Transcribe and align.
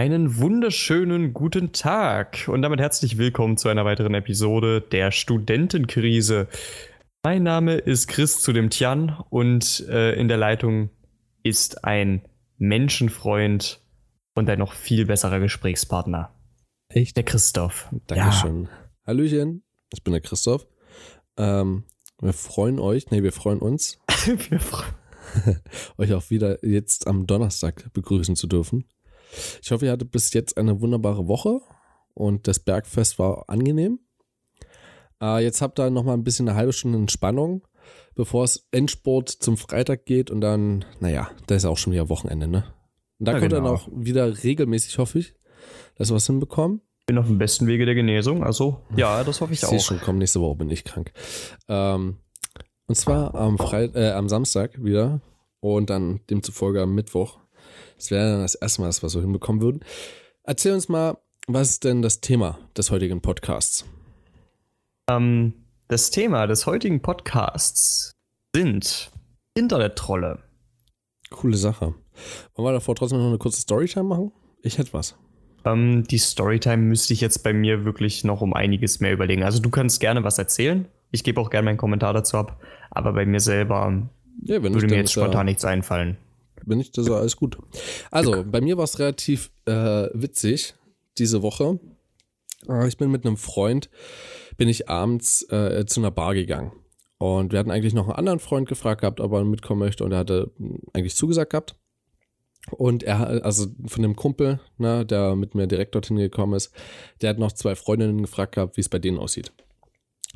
Einen 0.00 0.38
wunderschönen 0.38 1.34
guten 1.34 1.72
Tag 1.72 2.48
und 2.48 2.62
damit 2.62 2.80
herzlich 2.80 3.18
willkommen 3.18 3.58
zu 3.58 3.68
einer 3.68 3.84
weiteren 3.84 4.14
Episode 4.14 4.80
der 4.80 5.10
Studentenkrise. 5.10 6.48
Mein 7.22 7.42
Name 7.42 7.74
ist 7.74 8.08
Chris 8.08 8.40
zu 8.40 8.54
dem 8.54 8.70
Tian 8.70 9.22
und 9.28 9.86
äh, 9.90 10.14
in 10.14 10.28
der 10.28 10.38
Leitung 10.38 10.88
ist 11.42 11.84
ein 11.84 12.22
Menschenfreund 12.56 13.82
und 14.34 14.48
ein 14.48 14.58
noch 14.58 14.72
viel 14.72 15.04
besserer 15.04 15.38
Gesprächspartner. 15.38 16.34
Echt? 16.88 17.18
Der 17.18 17.24
Christoph. 17.24 17.90
Dankeschön. 18.06 18.62
Ja. 18.62 18.70
Hallöchen, 19.06 19.64
ich 19.92 20.02
bin 20.02 20.12
der 20.12 20.22
Christoph. 20.22 20.66
Ähm, 21.36 21.84
wir 22.22 22.32
freuen 22.32 22.78
euch, 22.78 23.10
nee, 23.10 23.22
wir 23.22 23.32
freuen 23.32 23.58
uns, 23.58 23.98
wir 24.48 24.60
freuen 24.60 24.94
euch 25.98 26.14
auch 26.14 26.30
wieder 26.30 26.64
jetzt 26.64 27.06
am 27.06 27.26
Donnerstag 27.26 27.92
begrüßen 27.92 28.34
zu 28.34 28.46
dürfen. 28.46 28.86
Ich 29.62 29.70
hoffe, 29.70 29.86
ihr 29.86 29.92
hattet 29.92 30.10
bis 30.10 30.32
jetzt 30.32 30.56
eine 30.56 30.80
wunderbare 30.80 31.28
Woche 31.28 31.60
und 32.14 32.48
das 32.48 32.58
Bergfest 32.58 33.18
war 33.18 33.48
angenehm. 33.48 34.00
Äh, 35.22 35.42
jetzt 35.42 35.62
habt 35.62 35.78
ihr 35.78 35.90
noch 35.90 36.04
mal 36.04 36.14
ein 36.14 36.24
bisschen 36.24 36.48
eine 36.48 36.56
halbe 36.56 36.72
Stunde 36.72 36.98
Entspannung, 36.98 37.66
bevor 38.14 38.44
es 38.44 38.68
Endsport 38.70 39.28
zum 39.28 39.56
Freitag 39.56 40.06
geht 40.06 40.30
und 40.30 40.40
dann, 40.40 40.84
naja, 41.00 41.30
da 41.46 41.54
ist 41.54 41.64
auch 41.64 41.78
schon 41.78 41.92
wieder 41.92 42.08
Wochenende, 42.08 42.48
ne? 42.48 42.64
Und 43.18 43.28
da 43.28 43.32
ja, 43.32 43.38
könnt 43.38 43.52
ihr 43.52 43.58
genau. 43.58 43.76
dann 43.76 43.78
auch 43.78 43.88
wieder 43.92 44.42
regelmäßig, 44.42 44.98
hoffe 44.98 45.18
ich, 45.18 45.34
dass 45.96 46.10
wir 46.10 46.16
was 46.16 46.26
hinbekommen. 46.26 46.80
Bin 47.06 47.18
auf 47.18 47.26
dem 47.26 47.38
besten 47.38 47.66
Wege 47.66 47.84
der 47.86 47.94
Genesung, 47.94 48.42
also 48.42 48.80
ja, 48.96 49.22
das 49.24 49.40
hoffe 49.40 49.52
ich, 49.52 49.62
ich 49.62 49.68
auch. 49.68 49.80
Schon, 49.80 50.00
komm, 50.00 50.18
nächste 50.18 50.40
Woche 50.40 50.56
bin 50.56 50.70
ich 50.70 50.84
krank. 50.84 51.12
Ähm, 51.68 52.18
und 52.86 52.94
zwar 52.94 53.34
am, 53.34 53.58
Freit 53.58 53.94
äh, 53.94 54.12
am 54.12 54.28
Samstag 54.28 54.82
wieder 54.82 55.20
und 55.60 55.90
dann 55.90 56.20
demzufolge 56.30 56.80
am 56.82 56.94
Mittwoch 56.94 57.38
das 58.00 58.10
wäre 58.10 58.32
dann 58.32 58.40
das 58.40 58.54
erste 58.54 58.80
Mal, 58.80 58.86
dass 58.86 59.02
wir 59.02 59.10
so 59.10 59.20
hinbekommen 59.20 59.60
würden. 59.60 59.84
Erzähl 60.42 60.72
uns 60.72 60.88
mal, 60.88 61.18
was 61.46 61.68
ist 61.68 61.84
denn 61.84 62.00
das 62.00 62.22
Thema 62.22 62.58
des 62.74 62.90
heutigen 62.90 63.20
Podcasts? 63.20 63.84
Ähm, 65.10 65.52
das 65.88 66.10
Thema 66.10 66.46
des 66.46 66.64
heutigen 66.64 67.02
Podcasts 67.02 68.12
sind 68.56 69.10
Internettrolle. 69.54 70.38
Coole 71.28 71.58
Sache. 71.58 71.94
Wollen 72.54 72.68
wir 72.68 72.72
davor 72.72 72.94
trotzdem 72.94 73.18
noch 73.18 73.26
eine 73.26 73.36
kurze 73.36 73.60
Storytime 73.60 74.04
machen? 74.04 74.32
Ich 74.62 74.78
hätte 74.78 74.94
was. 74.94 75.14
Ähm, 75.66 76.04
die 76.04 76.18
Storytime 76.18 76.78
müsste 76.78 77.12
ich 77.12 77.20
jetzt 77.20 77.42
bei 77.42 77.52
mir 77.52 77.84
wirklich 77.84 78.24
noch 78.24 78.40
um 78.40 78.54
einiges 78.54 79.00
mehr 79.00 79.12
überlegen. 79.12 79.42
Also 79.42 79.60
du 79.60 79.68
kannst 79.68 80.00
gerne 80.00 80.24
was 80.24 80.38
erzählen. 80.38 80.88
Ich 81.10 81.22
gebe 81.22 81.38
auch 81.38 81.50
gerne 81.50 81.66
meinen 81.66 81.76
Kommentar 81.76 82.14
dazu 82.14 82.38
ab. 82.38 82.62
Aber 82.90 83.12
bei 83.12 83.26
mir 83.26 83.40
selber 83.40 84.08
ja, 84.42 84.62
würde 84.62 84.86
mir 84.86 84.96
jetzt 84.96 85.12
spontan 85.12 85.44
nichts 85.44 85.66
einfallen 85.66 86.16
bin 86.66 86.80
ich, 86.80 86.92
das 86.92 87.08
war 87.08 87.20
alles 87.20 87.36
gut. 87.36 87.58
Also, 88.10 88.44
bei 88.44 88.60
mir 88.60 88.76
war 88.76 88.84
es 88.84 88.98
relativ 88.98 89.50
äh, 89.66 90.08
witzig 90.12 90.74
diese 91.18 91.42
Woche. 91.42 91.78
Äh, 92.68 92.88
ich 92.88 92.96
bin 92.96 93.10
mit 93.10 93.26
einem 93.26 93.36
Freund, 93.36 93.90
bin 94.56 94.68
ich 94.68 94.88
abends 94.88 95.42
äh, 95.50 95.84
zu 95.86 96.00
einer 96.00 96.10
Bar 96.10 96.34
gegangen. 96.34 96.72
Und 97.18 97.52
wir 97.52 97.58
hatten 97.58 97.70
eigentlich 97.70 97.94
noch 97.94 98.08
einen 98.08 98.16
anderen 98.16 98.38
Freund 98.38 98.68
gefragt 98.68 99.02
gehabt, 99.02 99.20
ob 99.20 99.32
er 99.32 99.44
mitkommen 99.44 99.80
möchte 99.80 100.04
und 100.04 100.12
er 100.12 100.18
hatte 100.18 100.50
eigentlich 100.94 101.14
zugesagt 101.14 101.50
gehabt. 101.50 101.76
Und 102.70 103.02
er, 103.02 103.44
also 103.44 103.66
von 103.86 104.02
dem 104.02 104.16
Kumpel, 104.16 104.60
ne, 104.78 105.04
der 105.04 105.34
mit 105.36 105.54
mir 105.54 105.66
direkt 105.66 105.94
dorthin 105.94 106.16
gekommen 106.16 106.54
ist, 106.54 106.72
der 107.20 107.30
hat 107.30 107.38
noch 107.38 107.52
zwei 107.52 107.74
Freundinnen 107.74 108.22
gefragt 108.22 108.54
gehabt, 108.54 108.76
wie 108.76 108.80
es 108.80 108.88
bei 108.88 108.98
denen 108.98 109.18
aussieht. 109.18 109.52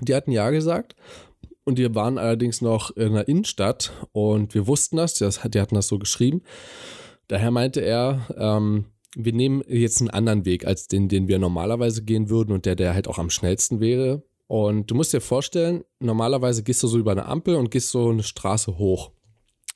Die 0.01 0.15
hatten 0.15 0.33
ja 0.33 0.51
gesagt 0.51 0.95
und 1.65 1.79
wir 1.79 1.95
waren 1.95 2.19
allerdings 2.19 2.61
noch 2.61 2.91
in 2.97 3.15
der 3.15 3.29
Innenstadt 3.29 3.93
und 4.13 4.55
wir 4.55 4.67
wussten 4.67 4.97
das, 4.97 5.15
die 5.15 5.61
hatten 5.61 5.75
das 5.75 5.89
so 5.89 5.99
geschrieben. 5.99 6.43
Daher 7.29 7.51
meinte 7.51 7.81
er, 7.81 8.27
ähm, 8.37 8.87
wir 9.17 9.33
nehmen 9.33 9.63
jetzt 9.69 10.01
einen 10.01 10.11
anderen 10.11 10.45
Weg 10.45 10.67
als 10.67 10.89
den, 10.89 11.09
den 11.09 11.29
wir 11.29 11.39
normalerweise 11.39 12.03
gehen 12.03 12.29
würden 12.29 12.53
und 12.53 12.67
der, 12.67 12.77
der 12.77 12.95
halt 12.95 13.09
auch 13.09 13.19
am 13.19 13.31
schnellsten 13.31 13.81
wäre. 13.81 14.23
Und 14.47 14.91
du 14.91 14.95
musst 14.95 15.13
dir 15.13 15.21
vorstellen, 15.21 15.85
normalerweise 16.01 16.63
gehst 16.63 16.83
du 16.83 16.87
so 16.87 16.99
über 16.99 17.13
eine 17.13 17.27
Ampel 17.27 17.55
und 17.55 17.71
gehst 17.71 17.91
so 17.91 18.11
eine 18.11 18.23
Straße 18.23 18.77
hoch. 18.77 19.13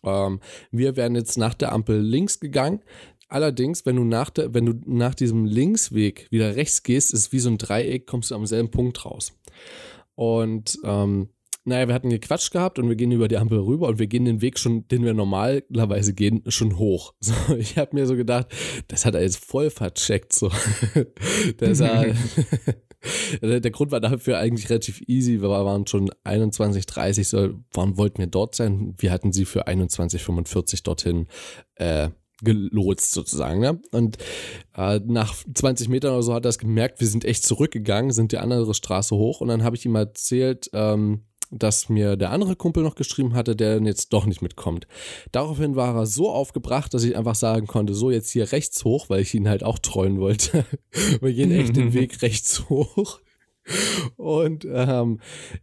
Ähm, 0.04 0.40
wir 0.70 0.96
wären 0.96 1.14
jetzt 1.14 1.38
nach 1.38 1.54
der 1.54 1.72
Ampel 1.72 2.00
links 2.00 2.40
gegangen. 2.40 2.82
Allerdings, 3.28 3.86
wenn 3.86 3.96
du 3.96 4.04
nach, 4.04 4.30
der, 4.30 4.54
wenn 4.54 4.66
du 4.66 4.74
nach 4.86 5.14
diesem 5.14 5.44
Linksweg 5.44 6.28
wieder 6.30 6.56
rechts 6.56 6.82
gehst, 6.82 7.12
ist 7.12 7.32
wie 7.32 7.38
so 7.38 7.50
ein 7.50 7.58
Dreieck, 7.58 8.06
kommst 8.06 8.30
du 8.30 8.34
am 8.34 8.46
selben 8.46 8.70
Punkt 8.70 9.04
raus. 9.04 9.32
Und 10.14 10.78
ähm, 10.84 11.28
naja, 11.68 11.86
wir 11.86 11.94
hatten 11.94 12.10
gequatscht 12.10 12.50
gehabt 12.50 12.78
und 12.78 12.88
wir 12.88 12.96
gehen 12.96 13.12
über 13.12 13.28
die 13.28 13.36
Ampel 13.36 13.58
rüber 13.58 13.88
und 13.88 13.98
wir 13.98 14.06
gehen 14.06 14.24
den 14.24 14.40
Weg 14.40 14.58
schon, 14.58 14.88
den 14.88 15.04
wir 15.04 15.14
normalerweise 15.14 16.14
gehen, 16.14 16.42
schon 16.48 16.78
hoch. 16.78 17.14
So, 17.28 17.56
ich 17.56 17.76
habe 17.76 17.94
mir 17.94 18.06
so 18.06 18.16
gedacht, 18.16 18.46
das 18.88 19.04
hat 19.04 19.14
er 19.14 19.20
jetzt 19.20 19.44
voll 19.44 19.70
vercheckt. 19.70 20.32
So. 20.32 20.50
das 21.58 21.80
war, 21.80 22.06
der 23.42 23.70
Grund 23.70 23.90
war 23.90 24.00
dafür 24.00 24.38
eigentlich 24.38 24.70
relativ 24.70 25.02
easy. 25.06 25.42
Wir 25.42 25.50
waren 25.50 25.86
schon 25.86 26.10
21, 26.24 26.86
30, 26.86 27.28
so, 27.28 27.50
waren, 27.72 27.98
wollten 27.98 28.18
wir 28.18 28.28
dort 28.28 28.54
sein. 28.54 28.94
Wir 28.96 29.12
hatten 29.12 29.32
sie 29.32 29.44
für 29.44 29.66
21, 29.66 30.22
45 30.22 30.82
dorthin 30.84 31.26
äh, 31.74 32.08
gelotst 32.42 33.12
sozusagen. 33.12 33.60
Ne? 33.60 33.80
Und 33.92 34.16
äh, 34.76 35.00
nach 35.04 35.34
20 35.54 35.88
Metern 35.88 36.12
oder 36.12 36.22
so 36.22 36.34
hat 36.34 36.46
er 36.46 36.50
es 36.50 36.58
gemerkt, 36.58 37.00
wir 37.00 37.08
sind 37.08 37.24
echt 37.24 37.44
zurückgegangen, 37.44 38.12
sind 38.12 38.32
die 38.32 38.38
andere 38.38 38.72
Straße 38.74 39.14
hoch 39.14 39.40
und 39.40 39.48
dann 39.48 39.64
habe 39.64 39.76
ich 39.76 39.84
ihm 39.84 39.96
erzählt, 39.96 40.70
ähm, 40.72 41.24
dass 41.50 41.88
mir 41.88 42.16
der 42.16 42.30
andere 42.30 42.56
Kumpel 42.56 42.82
noch 42.82 42.94
geschrieben 42.94 43.34
hatte, 43.34 43.56
der 43.56 43.80
jetzt 43.82 44.12
doch 44.12 44.26
nicht 44.26 44.42
mitkommt. 44.42 44.86
Daraufhin 45.32 45.76
war 45.76 45.94
er 45.96 46.06
so 46.06 46.30
aufgebracht, 46.30 46.92
dass 46.94 47.04
ich 47.04 47.16
einfach 47.16 47.34
sagen 47.34 47.66
konnte, 47.66 47.94
so 47.94 48.10
jetzt 48.10 48.30
hier 48.30 48.52
rechts 48.52 48.84
hoch, 48.84 49.08
weil 49.08 49.22
ich 49.22 49.34
ihn 49.34 49.48
halt 49.48 49.64
auch 49.64 49.78
treuen 49.78 50.20
wollte. 50.20 50.64
Wir 51.20 51.32
gehen 51.32 51.52
echt 51.52 51.76
den 51.76 51.92
Weg 51.94 52.22
rechts 52.22 52.68
hoch. 52.68 53.20
Und 54.16 54.66
ähm, 54.70 55.20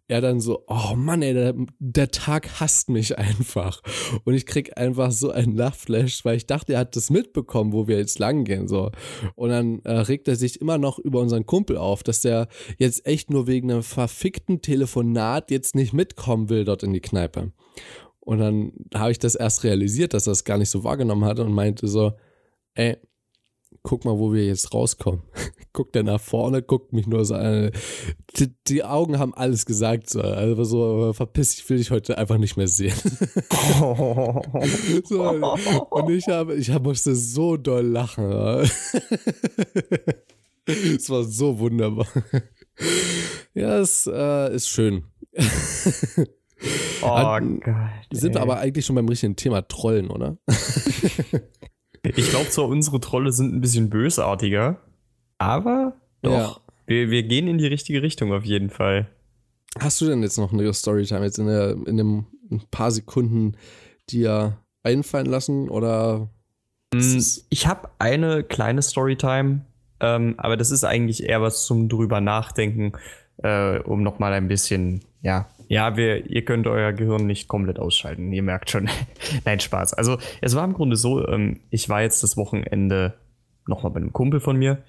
er 0.08 0.22
dann 0.22 0.40
so, 0.40 0.64
oh 0.68 0.96
Mann, 0.96 1.22
ey, 1.22 1.34
der, 1.34 1.56
der, 1.80 2.12
Tag 2.12 2.60
hasst 2.60 2.90
mich 2.90 3.18
einfach. 3.18 3.82
Und 4.24 4.34
ich 4.34 4.46
krieg 4.46 4.78
einfach 4.78 5.12
so 5.12 5.32
einen 5.32 5.56
Lachflash, 5.56 6.24
weil 6.24 6.38
ich 6.38 6.48
dachte, 6.48 6.74
er 6.74 6.80
hat 6.80 6.96
das 6.96 7.10
mitbekommen, 7.10 7.74
wo 7.74 7.88
wir 7.88 7.98
jetzt 7.98 8.20
lang 8.20 8.44
gehen. 8.44 8.68
So. 8.68 8.92
Und 9.36 9.50
dann 9.50 9.80
äh, 9.84 9.92
regt 9.92 10.28
er 10.28 10.36
sich 10.36 10.62
immer 10.62 10.78
noch 10.78 11.00
über 11.00 11.20
unseren 11.20 11.46
Kumpel 11.46 11.78
auf, 11.78 12.04
dass 12.04 12.22
der 12.22 12.48
jetzt 12.78 13.06
echt 13.06 13.30
nur 13.30 13.48
wegen 13.48 13.72
einem 13.72 13.84
verfickten 13.84 14.62
Telefonat 14.62 15.52
jetzt 15.52 15.76
nicht 15.76 15.94
mitkommen 15.94 16.50
will 16.50 16.66
dort 16.66 16.84
in 16.84 16.94
die 16.94 17.02
Kneipe. 17.02 17.52
Und 18.20 18.40
dann 18.40 18.72
habe 18.94 19.12
ich 19.12 19.20
das 19.20 19.36
erst 19.36 19.64
realisiert, 19.64 20.14
dass 20.14 20.28
er 20.28 20.34
es 20.34 20.44
gar 20.44 20.58
nicht 20.58 20.70
so 20.70 20.84
wahrgenommen 20.84 21.26
hatte 21.26 21.44
und 21.44 21.54
meinte 21.54 21.88
so, 21.88 22.14
ey, 22.74 22.98
guck 23.86 24.04
mal, 24.04 24.18
wo 24.18 24.34
wir 24.34 24.46
jetzt 24.46 24.74
rauskommen. 24.74 25.22
guckt 25.74 25.96
er 25.96 26.04
nach 26.04 26.20
vorne, 26.20 26.62
guckt 26.64 26.92
mich 26.92 27.06
nur 27.08 27.24
so 27.24 27.36
an. 27.36 27.72
Die, 28.38 28.52
die 28.68 28.84
Augen 28.84 29.20
haben 29.20 29.34
alles 29.34 29.66
gesagt. 29.66 30.10
So. 30.10 30.22
Also 30.22 30.64
so, 30.64 31.14
verpiss 31.14 31.54
ich 31.54 31.70
will 31.70 31.78
dich 31.78 31.92
heute 31.92 32.18
einfach 32.18 32.40
nicht 32.40 32.58
mehr 32.58 32.68
sehen. 32.68 32.96
so, 35.06 35.22
und 35.92 36.10
ich 36.10 36.28
habe, 36.28 36.56
ich 36.56 36.68
musste 36.80 37.16
so 37.16 37.58
doll 37.58 37.86
lachen. 37.86 38.26
es 40.66 41.10
war 41.10 41.24
so 41.24 41.60
wunderbar. 41.60 42.08
Ja, 43.54 43.78
es 43.78 44.10
äh, 44.12 44.56
ist 44.56 44.68
schön. 44.68 45.04
Oh 47.04 47.40
Gott. 47.64 47.76
Sind 48.12 48.34
wir 48.34 48.42
aber 48.42 48.58
eigentlich 48.58 48.86
schon 48.86 48.96
beim 48.96 49.08
richtigen 49.08 49.36
Thema 49.36 49.62
Trollen, 49.68 50.10
oder? 50.10 50.40
Ich 52.16 52.30
glaube 52.30 52.50
zwar, 52.50 52.68
unsere 52.68 53.00
Trolle 53.00 53.32
sind 53.32 53.54
ein 53.54 53.62
bisschen 53.62 53.90
bösartiger, 53.90 54.78
aber 55.38 55.94
doch. 56.22 56.32
Ja. 56.32 56.56
Wir, 56.88 57.10
wir 57.10 57.24
gehen 57.24 57.48
in 57.48 57.58
die 57.58 57.68
richtige 57.68 58.02
Richtung 58.02 58.32
auf 58.32 58.46
jeden 58.46 58.70
Fall. 58.70 59.08
Hast 59.80 60.00
du 60.02 60.06
denn 60.06 60.22
jetzt 60.22 60.38
noch 60.38 60.54
eine 60.54 60.72
Storytime 60.74 61.26
jetzt 61.26 61.40
in, 61.40 61.48
der, 61.48 61.72
in 61.86 61.98
dem 61.98 62.26
ein 62.52 62.62
paar 62.70 62.92
Sekunden 62.92 63.58
dir 64.10 64.58
einfallen 64.84 65.26
lassen 65.26 65.70
oder? 65.70 66.30
Mm, 66.94 67.20
ich 67.50 67.68
habe 67.68 67.90
eine 68.00 68.44
kleine 68.44 68.82
Storytime, 68.82 69.66
ähm, 70.00 70.36
aber 70.38 70.58
das 70.58 70.72
ist 70.72 70.84
eigentlich 70.84 71.24
eher 71.24 71.42
was 71.42 71.66
zum 71.66 71.90
drüber 71.90 72.22
nachdenken, 72.22 72.94
äh, 73.38 73.80
um 73.80 74.04
nochmal 74.04 74.34
ein 74.34 74.48
bisschen, 74.48 75.04
ja, 75.22 75.50
ja, 75.68 75.98
wir, 75.98 76.30
ihr 76.30 76.46
könnt 76.46 76.68
euer 76.68 76.94
Gehirn 76.94 77.26
nicht 77.26 77.48
komplett 77.48 77.80
ausschalten. 77.80 78.32
Ihr 78.32 78.44
merkt 78.44 78.70
schon. 78.70 78.90
Nein, 79.46 79.60
Spaß. 79.60 79.94
Also, 79.94 80.18
es 80.42 80.56
war 80.56 80.64
im 80.64 80.74
Grunde 80.74 80.96
so, 80.96 81.28
ähm, 81.28 81.62
ich 81.70 81.90
war 81.90 82.02
jetzt 82.02 82.24
das 82.24 82.38
Wochenende 82.38 83.16
nochmal 83.68 83.92
bei 83.92 84.00
einem 84.00 84.14
Kumpel 84.14 84.40
von 84.40 84.58
mir. 84.58 84.84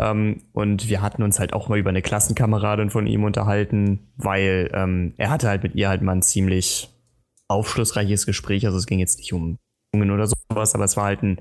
Ähm, 0.00 0.42
und 0.52 0.88
wir 0.88 1.02
hatten 1.02 1.22
uns 1.22 1.38
halt 1.38 1.52
auch 1.52 1.68
mal 1.68 1.78
über 1.78 1.90
eine 1.90 2.02
Klassenkameradin 2.02 2.90
von 2.90 3.06
ihm 3.06 3.24
unterhalten, 3.24 4.12
weil 4.16 4.70
ähm, 4.74 5.14
er 5.16 5.30
hatte 5.30 5.48
halt 5.48 5.62
mit 5.62 5.74
ihr 5.74 5.88
halt 5.88 6.02
mal 6.02 6.12
ein 6.12 6.22
ziemlich 6.22 6.90
aufschlussreiches 7.48 8.26
Gespräch. 8.26 8.66
Also, 8.66 8.78
es 8.78 8.86
ging 8.86 8.98
jetzt 8.98 9.18
nicht 9.18 9.32
um 9.32 9.58
oder 9.94 10.26
sowas, 10.26 10.74
aber 10.74 10.84
es 10.84 10.96
war 10.98 11.04
halt 11.04 11.22
ein, 11.22 11.40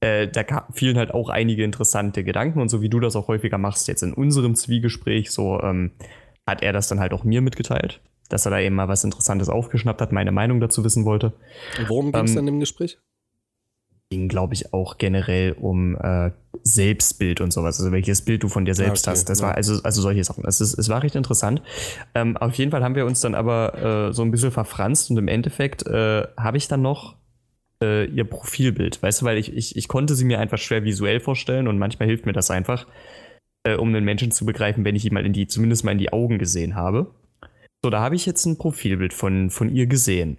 äh, 0.00 0.26
da 0.26 0.66
fielen 0.72 0.98
halt 0.98 1.14
auch 1.14 1.28
einige 1.28 1.62
interessante 1.62 2.24
Gedanken 2.24 2.60
und 2.60 2.68
so 2.68 2.82
wie 2.82 2.88
du 2.88 2.98
das 2.98 3.14
auch 3.14 3.28
häufiger 3.28 3.58
machst, 3.58 3.86
jetzt 3.86 4.02
in 4.02 4.12
unserem 4.12 4.56
Zwiegespräch, 4.56 5.30
so 5.30 5.60
ähm, 5.60 5.92
hat 6.44 6.64
er 6.64 6.72
das 6.72 6.88
dann 6.88 6.98
halt 6.98 7.12
auch 7.12 7.22
mir 7.22 7.42
mitgeteilt 7.42 8.00
dass 8.32 8.46
er 8.46 8.50
da 8.50 8.60
eben 8.60 8.74
mal 8.74 8.88
was 8.88 9.04
Interessantes 9.04 9.48
aufgeschnappt 9.48 10.00
hat, 10.00 10.10
meine 10.12 10.32
Meinung 10.32 10.60
dazu 10.60 10.84
wissen 10.84 11.04
wollte. 11.04 11.34
Worum 11.86 12.12
ging 12.12 12.24
es 12.24 12.30
ähm, 12.30 12.36
dann 12.36 12.48
im 12.48 12.60
Gespräch? 12.60 12.98
Ging, 14.10 14.28
glaube 14.28 14.54
ich, 14.54 14.72
auch 14.72 14.96
generell 14.96 15.52
um 15.52 15.96
äh, 15.96 16.30
Selbstbild 16.62 17.40
und 17.42 17.52
sowas, 17.52 17.78
also 17.78 17.92
welches 17.92 18.22
Bild 18.22 18.42
du 18.42 18.48
von 18.48 18.64
dir 18.64 18.74
selbst 18.74 19.06
okay, 19.06 19.12
hast. 19.12 19.28
Das 19.28 19.40
ja. 19.40 19.48
war 19.48 19.54
also, 19.54 19.82
also 19.82 20.00
solche 20.00 20.24
Sachen. 20.24 20.44
Es, 20.46 20.60
ist, 20.60 20.78
es 20.78 20.88
war 20.88 21.02
recht 21.02 21.14
interessant. 21.14 21.62
Ähm, 22.14 22.36
auf 22.38 22.54
jeden 22.54 22.70
Fall 22.70 22.82
haben 22.82 22.94
wir 22.94 23.04
uns 23.04 23.20
dann 23.20 23.34
aber 23.34 24.08
äh, 24.08 24.12
so 24.14 24.22
ein 24.22 24.30
bisschen 24.30 24.50
verfranst 24.50 25.10
und 25.10 25.18
im 25.18 25.28
Endeffekt 25.28 25.86
äh, 25.86 26.26
habe 26.36 26.56
ich 26.56 26.68
dann 26.68 26.80
noch 26.80 27.16
äh, 27.82 28.06
ihr 28.06 28.24
Profilbild, 28.24 29.02
weißt 29.02 29.20
du, 29.20 29.26
weil 29.26 29.36
ich, 29.36 29.54
ich, 29.54 29.76
ich 29.76 29.88
konnte 29.88 30.14
sie 30.14 30.24
mir 30.24 30.38
einfach 30.38 30.58
schwer 30.58 30.84
visuell 30.84 31.20
vorstellen 31.20 31.68
und 31.68 31.78
manchmal 31.78 32.08
hilft 32.08 32.24
mir 32.24 32.32
das 32.32 32.50
einfach, 32.50 32.86
äh, 33.64 33.76
um 33.76 33.88
einen 33.88 34.04
Menschen 34.04 34.30
zu 34.30 34.46
begreifen, 34.46 34.86
wenn 34.86 34.96
ich 34.96 35.04
ihn 35.04 35.12
mal 35.12 35.26
in 35.26 35.34
die, 35.34 35.46
zumindest 35.46 35.84
mal 35.84 35.92
in 35.92 35.98
die 35.98 36.12
Augen 36.12 36.38
gesehen 36.38 36.76
habe. 36.76 37.14
So, 37.84 37.90
da 37.90 38.00
habe 38.00 38.14
ich 38.14 38.26
jetzt 38.26 38.46
ein 38.46 38.58
Profilbild 38.58 39.12
von, 39.12 39.50
von 39.50 39.68
ihr 39.68 39.86
gesehen. 39.86 40.38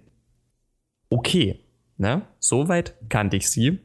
Okay, 1.10 1.60
ne? 1.98 2.22
Soweit 2.38 2.94
kannte 3.10 3.36
ich 3.36 3.50
sie 3.50 3.80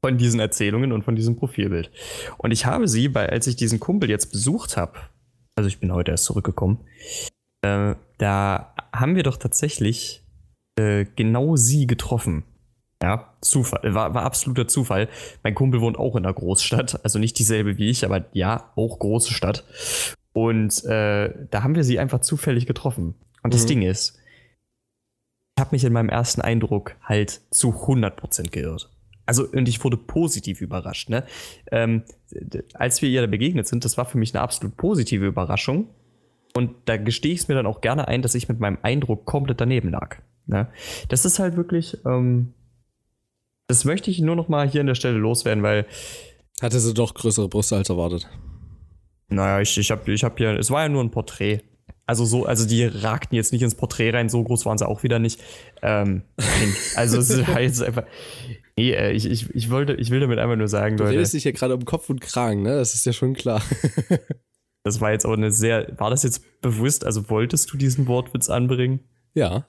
von 0.00 0.16
diesen 0.16 0.38
Erzählungen 0.38 0.92
und 0.92 1.02
von 1.02 1.16
diesem 1.16 1.34
Profilbild. 1.34 1.90
Und 2.38 2.52
ich 2.52 2.64
habe 2.64 2.86
sie, 2.86 3.12
weil 3.14 3.30
als 3.30 3.48
ich 3.48 3.56
diesen 3.56 3.80
Kumpel 3.80 4.08
jetzt 4.08 4.30
besucht 4.30 4.76
habe, 4.76 5.00
also 5.56 5.66
ich 5.66 5.80
bin 5.80 5.92
heute 5.92 6.12
erst 6.12 6.24
zurückgekommen, 6.24 6.78
äh, 7.62 7.96
da 8.18 8.74
haben 8.92 9.16
wir 9.16 9.24
doch 9.24 9.36
tatsächlich 9.36 10.24
äh, 10.78 11.06
genau 11.16 11.56
sie 11.56 11.88
getroffen. 11.88 12.44
Ja, 13.02 13.34
Zufall, 13.40 13.94
war, 13.94 14.14
war 14.14 14.22
absoluter 14.22 14.68
Zufall. 14.68 15.08
Mein 15.42 15.56
Kumpel 15.56 15.80
wohnt 15.80 15.98
auch 15.98 16.14
in 16.14 16.24
einer 16.24 16.34
Großstadt, 16.34 17.04
also 17.04 17.18
nicht 17.18 17.38
dieselbe 17.38 17.78
wie 17.78 17.90
ich, 17.90 18.04
aber 18.04 18.26
ja, 18.32 18.72
auch 18.76 19.00
große 19.00 19.32
Stadt. 19.32 19.64
Und 20.32 20.84
äh, 20.84 21.46
da 21.50 21.62
haben 21.62 21.74
wir 21.74 21.84
sie 21.84 21.98
einfach 21.98 22.20
zufällig 22.20 22.66
getroffen. 22.66 23.14
Und 23.42 23.54
das 23.54 23.64
mhm. 23.64 23.68
Ding 23.68 23.82
ist, 23.82 24.18
ich 25.56 25.60
habe 25.60 25.74
mich 25.74 25.84
in 25.84 25.92
meinem 25.92 26.08
ersten 26.08 26.40
Eindruck 26.40 26.94
halt 27.02 27.40
zu 27.50 27.70
100% 27.70 28.50
geirrt. 28.50 28.90
Also, 29.26 29.46
und 29.46 29.68
ich 29.68 29.82
wurde 29.84 29.96
positiv 29.96 30.60
überrascht. 30.60 31.10
Ne? 31.10 31.24
Ähm, 31.70 32.04
als 32.74 33.02
wir 33.02 33.10
ihr 33.10 33.26
begegnet 33.26 33.66
sind, 33.66 33.84
das 33.84 33.98
war 33.98 34.06
für 34.06 34.16
mich 34.16 34.34
eine 34.34 34.42
absolut 34.42 34.76
positive 34.76 35.26
Überraschung. 35.26 35.88
Und 36.54 36.70
da 36.86 36.96
gestehe 36.96 37.34
ich 37.34 37.40
es 37.40 37.48
mir 37.48 37.54
dann 37.54 37.66
auch 37.66 37.80
gerne 37.80 38.08
ein, 38.08 38.22
dass 38.22 38.34
ich 38.34 38.48
mit 38.48 38.58
meinem 38.58 38.78
Eindruck 38.82 39.26
komplett 39.26 39.60
daneben 39.60 39.90
lag. 39.90 40.16
Ne? 40.46 40.68
Das 41.08 41.24
ist 41.24 41.38
halt 41.38 41.56
wirklich, 41.56 41.98
ähm, 42.06 42.54
das 43.68 43.84
möchte 43.84 44.10
ich 44.10 44.18
nur 44.20 44.34
noch 44.34 44.48
mal 44.48 44.68
hier 44.68 44.80
an 44.80 44.86
der 44.86 44.94
Stelle 44.94 45.18
loswerden, 45.18 45.62
weil. 45.62 45.86
Hatte 46.62 46.80
sie 46.80 46.94
doch 46.94 47.14
größere 47.14 47.48
Brüste 47.48 47.76
als 47.76 47.90
erwartet. 47.90 48.28
Naja, 49.28 49.60
ich, 49.60 49.76
ich 49.76 49.90
habe 49.90 50.12
ich 50.12 50.24
hab 50.24 50.38
hier, 50.38 50.58
es 50.58 50.70
war 50.70 50.82
ja 50.82 50.88
nur 50.88 51.02
ein 51.02 51.10
Porträt. 51.10 51.60
Also 52.06 52.24
so, 52.24 52.46
also 52.46 52.66
die 52.66 52.84
ragten 52.84 53.36
jetzt 53.36 53.52
nicht 53.52 53.60
ins 53.60 53.74
Porträt 53.74 54.12
rein, 54.12 54.30
so 54.30 54.42
groß 54.42 54.64
waren 54.64 54.78
sie 54.78 54.88
auch 54.88 55.02
wieder 55.02 55.18
nicht. 55.18 55.42
Ähm, 55.82 56.22
also 56.96 57.18
es 57.18 57.46
war 57.46 57.60
jetzt 57.60 57.82
einfach. 57.82 58.04
Nee, 58.78 58.92
äh, 58.92 59.12
ich, 59.12 59.26
ich, 59.26 59.54
ich 59.54 59.70
wollte, 59.70 59.92
ich 59.94 60.10
will 60.10 60.20
damit 60.20 60.38
einfach 60.38 60.56
nur 60.56 60.68
sagen, 60.68 60.96
du 60.96 61.04
redest 61.04 61.34
dich 61.34 61.44
ja 61.44 61.50
gerade 61.50 61.74
um 61.74 61.84
Kopf 61.84 62.08
und 62.08 62.22
Kragen, 62.22 62.62
ne? 62.62 62.76
Das 62.76 62.94
ist 62.94 63.04
ja 63.04 63.12
schon 63.12 63.34
klar. 63.34 63.60
das 64.84 65.02
war 65.02 65.12
jetzt 65.12 65.26
auch 65.26 65.32
eine 65.32 65.50
sehr, 65.50 65.92
war 65.98 66.08
das 66.08 66.22
jetzt 66.22 66.62
bewusst, 66.62 67.04
also 67.04 67.28
wolltest 67.28 67.70
du 67.72 67.76
diesen 67.76 68.06
Wortwitz 68.06 68.48
anbringen? 68.48 69.00
Ja. 69.34 69.68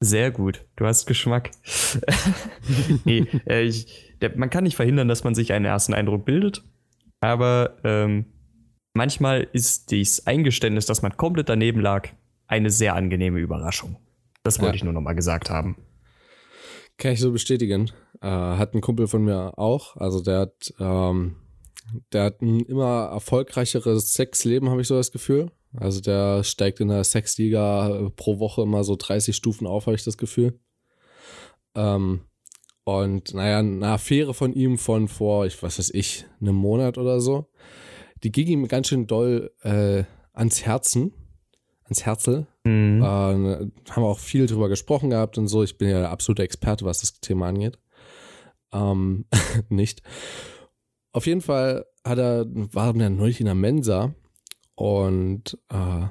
Sehr 0.00 0.30
gut, 0.30 0.66
du 0.76 0.84
hast 0.84 1.06
Geschmack. 1.06 1.50
nee, 3.04 3.26
äh, 3.46 3.62
ich, 3.62 3.86
der, 4.20 4.36
man 4.36 4.50
kann 4.50 4.64
nicht 4.64 4.76
verhindern, 4.76 5.08
dass 5.08 5.24
man 5.24 5.34
sich 5.34 5.52
einen 5.52 5.64
ersten 5.64 5.94
Eindruck 5.94 6.26
bildet, 6.26 6.62
aber 7.20 7.78
ähm, 7.84 8.26
manchmal 8.94 9.48
ist 9.52 9.90
dies 9.90 10.26
Eingeständnis, 10.26 10.86
dass 10.86 11.02
man 11.02 11.16
komplett 11.16 11.48
daneben 11.48 11.80
lag, 11.80 12.08
eine 12.46 12.70
sehr 12.70 12.94
angenehme 12.94 13.38
Überraschung. 13.38 13.96
Das 14.42 14.58
wollte 14.58 14.72
ja. 14.72 14.76
ich 14.76 14.84
nur 14.84 14.92
noch 14.92 15.00
mal 15.00 15.14
gesagt 15.14 15.50
haben. 15.50 15.76
Kann 16.96 17.12
ich 17.12 17.20
so 17.20 17.32
bestätigen. 17.32 17.90
Äh, 18.20 18.28
hat 18.28 18.74
ein 18.74 18.80
Kumpel 18.80 19.06
von 19.06 19.24
mir 19.24 19.58
auch. 19.58 19.96
Also 19.96 20.20
der 20.20 20.40
hat, 20.40 20.74
ähm, 20.78 21.36
der 22.12 22.24
hat 22.24 22.42
ein 22.42 22.60
immer 22.60 23.10
erfolgreicheres 23.12 24.12
Sexleben, 24.12 24.70
habe 24.70 24.80
ich 24.80 24.88
so 24.88 24.96
das 24.96 25.12
Gefühl. 25.12 25.50
Also 25.76 26.00
der 26.00 26.42
steigt 26.42 26.80
in 26.80 26.88
der 26.88 27.04
Sexliga 27.04 27.88
äh, 27.88 28.10
pro 28.10 28.38
Woche 28.38 28.62
immer 28.62 28.84
so 28.84 28.96
30 28.96 29.36
Stufen 29.36 29.66
auf, 29.66 29.86
habe 29.86 29.96
ich 29.96 30.04
das 30.04 30.18
Gefühl. 30.18 30.58
Ähm, 31.74 32.22
und 32.84 33.34
naja, 33.34 33.60
eine 33.60 33.86
Affäre 33.86 34.34
von 34.34 34.52
ihm 34.52 34.76
von 34.76 35.06
vor, 35.06 35.46
ich 35.46 35.62
was 35.62 35.78
weiß 35.78 35.90
ich, 35.94 36.26
einem 36.40 36.56
Monat 36.56 36.98
oder 36.98 37.20
so, 37.20 37.48
die 38.22 38.32
ging 38.32 38.46
ihm 38.48 38.68
ganz 38.68 38.88
schön 38.88 39.06
doll 39.06 39.52
äh, 39.62 40.04
ans 40.32 40.64
Herzen, 40.64 41.12
ans 41.84 42.04
Herzel. 42.04 42.46
Mhm. 42.64 43.02
Äh, 43.02 43.04
haben 43.04 43.72
wir 44.02 44.08
auch 44.08 44.18
viel 44.18 44.46
drüber 44.46 44.68
gesprochen 44.68 45.10
gehabt 45.10 45.38
und 45.38 45.48
so. 45.48 45.62
Ich 45.62 45.78
bin 45.78 45.88
ja 45.88 46.00
der 46.00 46.10
absolute 46.10 46.42
Experte, 46.42 46.84
was 46.84 47.00
das 47.00 47.20
Thema 47.20 47.48
angeht. 47.48 47.78
Ähm, 48.72 49.26
nicht. 49.68 50.02
Auf 51.12 51.26
jeden 51.26 51.40
Fall 51.40 51.86
hat 52.04 52.18
er, 52.18 52.46
war 52.48 52.94
er 52.96 53.10
neulich 53.10 53.40
in 53.40 53.46
der 53.46 53.54
Mensa 53.54 54.14
und 54.76 55.58
äh, 55.70 56.06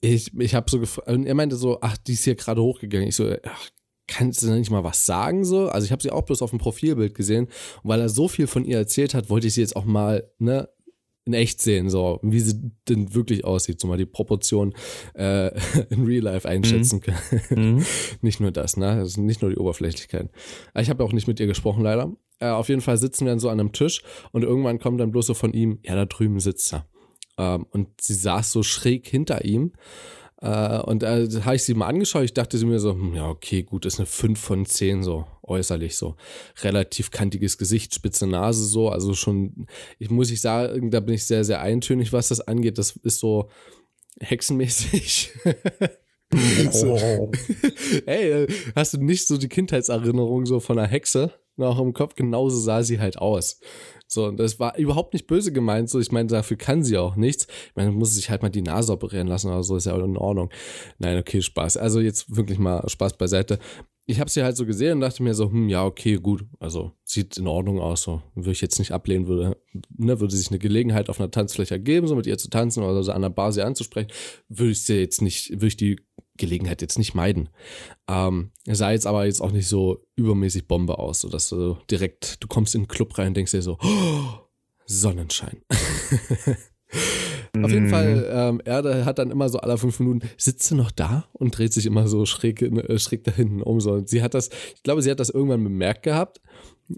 ich, 0.00 0.36
ich 0.38 0.54
habe 0.54 0.70
so 0.70 0.80
gefragt, 0.80 1.08
er 1.08 1.34
meinte 1.34 1.56
so, 1.56 1.78
ach, 1.80 1.96
die 1.98 2.12
ist 2.12 2.24
hier 2.24 2.36
gerade 2.36 2.62
hochgegangen. 2.62 3.08
Ich 3.08 3.16
so, 3.16 3.34
ach, 3.42 3.68
kannst 4.06 4.42
du 4.42 4.50
nicht 4.50 4.70
mal 4.70 4.84
was 4.84 5.06
sagen 5.06 5.44
so? 5.44 5.68
Also 5.68 5.84
ich 5.84 5.92
habe 5.92 6.02
sie 6.02 6.10
auch 6.10 6.22
bloß 6.22 6.42
auf 6.42 6.50
dem 6.50 6.58
Profilbild 6.58 7.14
gesehen 7.14 7.46
und 7.82 7.90
weil 7.90 8.00
er 8.00 8.08
so 8.08 8.26
viel 8.26 8.46
von 8.46 8.64
ihr 8.64 8.78
erzählt 8.78 9.14
hat, 9.14 9.30
wollte 9.30 9.46
ich 9.46 9.54
sie 9.54 9.60
jetzt 9.60 9.76
auch 9.76 9.84
mal 9.84 10.28
ne, 10.38 10.68
in 11.28 11.34
echt 11.34 11.60
sehen, 11.60 11.90
so 11.90 12.18
wie 12.22 12.40
sie 12.40 12.72
denn 12.88 13.14
wirklich 13.14 13.44
aussieht, 13.44 13.78
so 13.80 13.86
mal 13.86 13.98
die 13.98 14.06
Proportion 14.06 14.74
äh, 15.14 15.50
in 15.90 16.04
Real 16.06 16.24
Life 16.24 16.48
einschätzen 16.48 16.96
mhm. 16.96 17.00
können. 17.00 17.74
Mhm. 17.76 17.86
nicht 18.22 18.40
nur 18.40 18.50
das, 18.50 18.76
ne? 18.76 18.96
Das 18.96 19.10
ist 19.10 19.18
nicht 19.18 19.42
nur 19.42 19.50
die 19.50 19.58
Oberflächlichkeit. 19.58 20.30
Ich 20.76 20.90
habe 20.90 21.04
auch 21.04 21.12
nicht 21.12 21.28
mit 21.28 21.38
ihr 21.38 21.46
gesprochen, 21.46 21.82
leider. 21.82 22.10
Äh, 22.40 22.48
auf 22.48 22.68
jeden 22.68 22.80
Fall 22.80 22.96
sitzen 22.96 23.26
wir 23.26 23.32
dann 23.32 23.40
so 23.40 23.50
an 23.50 23.60
einem 23.60 23.72
Tisch 23.72 24.02
und 24.32 24.42
irgendwann 24.42 24.78
kommt 24.78 25.00
dann 25.00 25.12
bloß 25.12 25.26
so 25.26 25.34
von 25.34 25.52
ihm, 25.52 25.80
ja, 25.84 25.94
da 25.94 26.06
drüben 26.06 26.40
sitzt 26.40 26.72
er. 26.72 26.86
Ähm, 27.36 27.66
und 27.70 28.00
sie 28.00 28.14
saß 28.14 28.50
so 28.50 28.62
schräg 28.62 29.06
hinter 29.06 29.44
ihm. 29.44 29.72
Äh, 30.40 30.78
und 30.80 31.02
da 31.02 31.18
äh, 31.18 31.28
habe 31.42 31.56
ich 31.56 31.64
sie 31.64 31.74
mal 31.74 31.88
angeschaut. 31.88 32.24
Ich 32.24 32.34
dachte 32.34 32.58
sie 32.58 32.66
mir 32.66 32.78
so, 32.78 32.92
hm, 32.92 33.14
ja, 33.14 33.28
okay, 33.28 33.62
gut, 33.62 33.86
ist 33.86 33.98
eine 33.98 34.06
5 34.06 34.38
von 34.38 34.66
10 34.66 35.02
so 35.02 35.26
äußerlich 35.42 35.96
so. 35.96 36.16
Relativ 36.62 37.10
kantiges 37.10 37.58
Gesicht, 37.58 37.94
spitze 37.94 38.26
Nase 38.26 38.64
so. 38.64 38.88
Also 38.88 39.14
schon, 39.14 39.66
ich 39.98 40.10
muss 40.10 40.30
ich 40.30 40.40
sagen, 40.40 40.90
da 40.90 41.00
bin 41.00 41.14
ich 41.14 41.24
sehr, 41.24 41.44
sehr 41.44 41.60
eintönig, 41.60 42.12
was 42.12 42.28
das 42.28 42.40
angeht. 42.40 42.78
Das 42.78 42.96
ist 43.02 43.18
so 43.18 43.50
hexenmäßig. 44.20 45.32
so. 46.70 47.30
Ey, 48.06 48.46
hast 48.76 48.94
du 48.94 48.98
nicht 48.98 49.26
so 49.26 49.38
die 49.38 49.48
Kindheitserinnerung 49.48 50.46
so 50.46 50.60
von 50.60 50.78
einer 50.78 50.88
Hexe 50.88 51.32
noch 51.56 51.80
im 51.80 51.92
Kopf? 51.94 52.14
Genauso 52.14 52.58
sah 52.58 52.82
sie 52.82 53.00
halt 53.00 53.18
aus. 53.18 53.60
So, 54.08 54.24
und 54.26 54.38
das 54.38 54.58
war 54.58 54.76
überhaupt 54.78 55.12
nicht 55.12 55.26
böse 55.26 55.52
gemeint. 55.52 55.90
So, 55.90 56.00
ich 56.00 56.10
meine, 56.10 56.28
dafür 56.28 56.56
kann 56.56 56.82
sie 56.82 56.96
auch 56.96 57.16
nichts. 57.16 57.46
Ich 57.46 57.76
meine, 57.76 57.92
muss 57.92 58.14
sich 58.14 58.30
halt 58.30 58.42
mal 58.42 58.48
die 58.48 58.62
Nase 58.62 58.92
operieren 58.92 59.28
lassen 59.28 59.48
oder 59.48 59.62
so, 59.62 59.76
ist 59.76 59.84
ja 59.84 59.96
in 59.96 60.16
Ordnung. 60.16 60.50
Nein, 60.98 61.18
okay, 61.18 61.42
Spaß. 61.42 61.76
Also 61.76 62.00
jetzt 62.00 62.34
wirklich 62.34 62.58
mal 62.58 62.88
Spaß 62.88 63.18
beiseite. 63.18 63.58
Ich 64.10 64.20
habe 64.20 64.30
sie 64.30 64.42
halt 64.42 64.56
so 64.56 64.64
gesehen 64.64 64.94
und 64.94 65.00
dachte 65.00 65.22
mir 65.22 65.34
so, 65.34 65.50
hm, 65.50 65.68
ja, 65.68 65.84
okay, 65.84 66.16
gut. 66.16 66.46
Also 66.58 66.92
sieht 67.04 67.36
in 67.36 67.46
Ordnung 67.46 67.78
aus. 67.78 68.02
So, 68.02 68.22
würde 68.34 68.52
ich 68.52 68.62
jetzt 68.62 68.78
nicht 68.78 68.92
ablehnen, 68.92 69.26
würde, 69.26 69.58
ne, 69.96 70.18
würde 70.18 70.34
sich 70.34 70.48
eine 70.48 70.58
Gelegenheit 70.58 71.10
auf 71.10 71.20
einer 71.20 71.30
Tanzfläche 71.30 71.74
ergeben, 71.74 72.08
so 72.08 72.16
mit 72.16 72.26
ihr 72.26 72.38
zu 72.38 72.48
tanzen 72.48 72.82
oder 72.82 73.02
so 73.02 73.12
an 73.12 73.20
der 73.20 73.28
Bar 73.28 73.52
sie 73.52 73.62
anzusprechen, 73.62 74.10
würde 74.48 74.72
ich 74.72 74.82
sie 74.82 74.98
jetzt 74.98 75.20
nicht, 75.20 75.50
würde 75.50 75.66
ich 75.66 75.76
die 75.76 76.00
Gelegenheit 76.38 76.80
jetzt 76.80 76.96
nicht 76.96 77.14
meiden. 77.14 77.50
Ähm, 78.08 78.52
sah 78.66 78.92
jetzt 78.92 79.06
aber 79.06 79.26
jetzt 79.26 79.42
auch 79.42 79.52
nicht 79.52 79.68
so 79.68 80.06
übermäßig 80.16 80.66
Bombe 80.66 80.98
aus, 80.98 81.20
sodass 81.20 81.50
du 81.50 81.76
direkt, 81.90 82.42
du 82.42 82.48
kommst 82.48 82.74
in 82.74 82.82
den 82.82 82.88
Club 82.88 83.18
rein 83.18 83.28
und 83.28 83.36
denkst 83.36 83.52
dir 83.52 83.60
so, 83.60 83.76
oh, 83.82 84.24
Sonnenschein. 84.86 85.60
Auf 87.62 87.70
jeden 87.70 87.86
mhm. 87.86 87.90
Fall, 87.90 88.28
ähm, 88.30 88.60
er 88.64 89.04
hat 89.04 89.18
dann 89.18 89.30
immer 89.30 89.48
so 89.48 89.58
alle 89.58 89.78
fünf 89.78 89.98
Minuten, 90.00 90.28
sitzt 90.36 90.68
sie 90.68 90.74
noch 90.74 90.90
da 90.90 91.26
und 91.32 91.56
dreht 91.56 91.72
sich 91.72 91.86
immer 91.86 92.08
so 92.08 92.26
schräg, 92.26 92.62
äh, 92.62 92.98
schräg 92.98 93.24
da 93.24 93.32
hinten 93.32 93.62
um. 93.62 93.80
So. 93.80 93.92
Und 93.92 94.08
sie 94.08 94.22
hat 94.22 94.34
das, 94.34 94.50
ich 94.74 94.82
glaube, 94.82 95.02
sie 95.02 95.10
hat 95.10 95.20
das 95.20 95.30
irgendwann 95.30 95.64
bemerkt 95.64 96.02
gehabt 96.02 96.40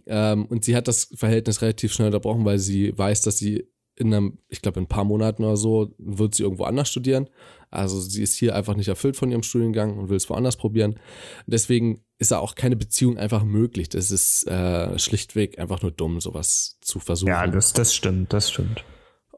ähm, 0.06 0.46
und 0.46 0.64
sie 0.64 0.76
hat 0.76 0.88
das 0.88 1.10
Verhältnis 1.14 1.62
relativ 1.62 1.92
schnell 1.92 2.08
unterbrochen, 2.08 2.44
weil 2.44 2.58
sie 2.58 2.96
weiß, 2.96 3.22
dass 3.22 3.38
sie 3.38 3.68
in 3.96 4.14
einem, 4.14 4.38
ich 4.48 4.62
glaube, 4.62 4.80
in 4.80 4.84
ein 4.84 4.88
paar 4.88 5.04
Monaten 5.04 5.44
oder 5.44 5.58
so, 5.58 5.94
wird 5.98 6.34
sie 6.34 6.42
irgendwo 6.42 6.64
anders 6.64 6.88
studieren. 6.88 7.28
Also 7.70 8.00
sie 8.00 8.22
ist 8.22 8.34
hier 8.34 8.56
einfach 8.56 8.74
nicht 8.74 8.88
erfüllt 8.88 9.16
von 9.16 9.30
ihrem 9.30 9.42
Studiengang 9.42 9.98
und 9.98 10.08
will 10.08 10.16
es 10.16 10.28
woanders 10.30 10.56
probieren. 10.56 10.98
Deswegen 11.46 12.02
ist 12.18 12.30
da 12.30 12.38
auch 12.38 12.54
keine 12.54 12.76
Beziehung 12.76 13.18
einfach 13.18 13.44
möglich. 13.44 13.90
Das 13.90 14.10
ist 14.10 14.46
äh, 14.46 14.98
schlichtweg 14.98 15.58
einfach 15.58 15.82
nur 15.82 15.90
dumm, 15.90 16.20
sowas 16.20 16.78
zu 16.80 16.98
versuchen. 16.98 17.28
Ja, 17.28 17.46
das, 17.46 17.74
das 17.74 17.94
stimmt, 17.94 18.32
das 18.32 18.50
stimmt. 18.50 18.84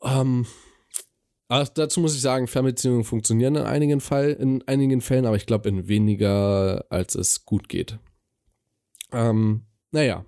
Ähm, 0.02 0.46
aber 1.48 1.64
dazu 1.64 2.00
muss 2.00 2.14
ich 2.14 2.20
sagen, 2.20 2.46
Fernbeziehungen 2.46 3.04
funktionieren 3.04 3.56
in 3.56 3.62
einigen, 3.62 4.00
Fall, 4.00 4.30
in 4.30 4.66
einigen 4.66 5.00
Fällen, 5.00 5.26
aber 5.26 5.36
ich 5.36 5.46
glaube 5.46 5.68
in 5.68 5.88
weniger, 5.88 6.84
als 6.90 7.14
es 7.14 7.44
gut 7.44 7.68
geht. 7.68 7.98
Ähm, 9.12 9.62
naja, 9.90 10.24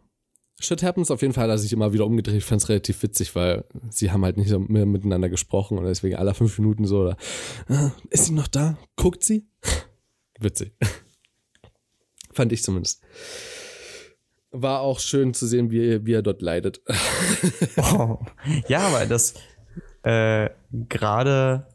Shit 0.61 0.83
happens. 0.83 1.11
Auf 1.11 1.23
jeden 1.23 1.35
Fall 1.35 1.44
hat 1.44 1.50
er 1.50 1.59
sich 1.59 1.73
immer 1.73 1.92
wieder 1.92 2.06
umgedreht. 2.06 2.37
Ich 2.37 2.44
fand 2.44 2.62
es 2.62 2.68
relativ 2.68 3.02
witzig, 3.02 3.35
weil 3.35 3.64
sie 3.90 4.11
haben 4.11 4.25
halt 4.25 4.37
nicht 4.37 4.56
mehr 4.68 4.87
miteinander 4.87 5.28
gesprochen 5.28 5.78
und 5.78 5.85
deswegen 5.85 6.16
alle 6.16 6.35
fünf 6.35 6.59
Minuten 6.59 6.87
so, 6.87 7.00
oder, 7.00 7.16
ah, 7.68 7.90
ist 8.11 8.26
sie 8.26 8.33
noch 8.33 8.49
da? 8.49 8.78
Guckt 8.97 9.25
sie? 9.25 9.47
witzig. 10.40 10.73
fand 12.33 12.52
ich 12.52 12.62
zumindest. 12.62 13.02
war 14.52 14.80
auch 14.80 15.00
schön 15.00 15.35
zu 15.35 15.47
sehen, 15.47 15.71
wie, 15.71 16.06
wie 16.06 16.12
er 16.12 16.23
dort 16.23 16.40
leidet. 16.40 16.80
oh. 17.76 18.18
Ja, 18.68 18.87
aber 18.87 19.06
das 19.06 19.35
äh, 20.04 20.50
gerade 20.70 21.66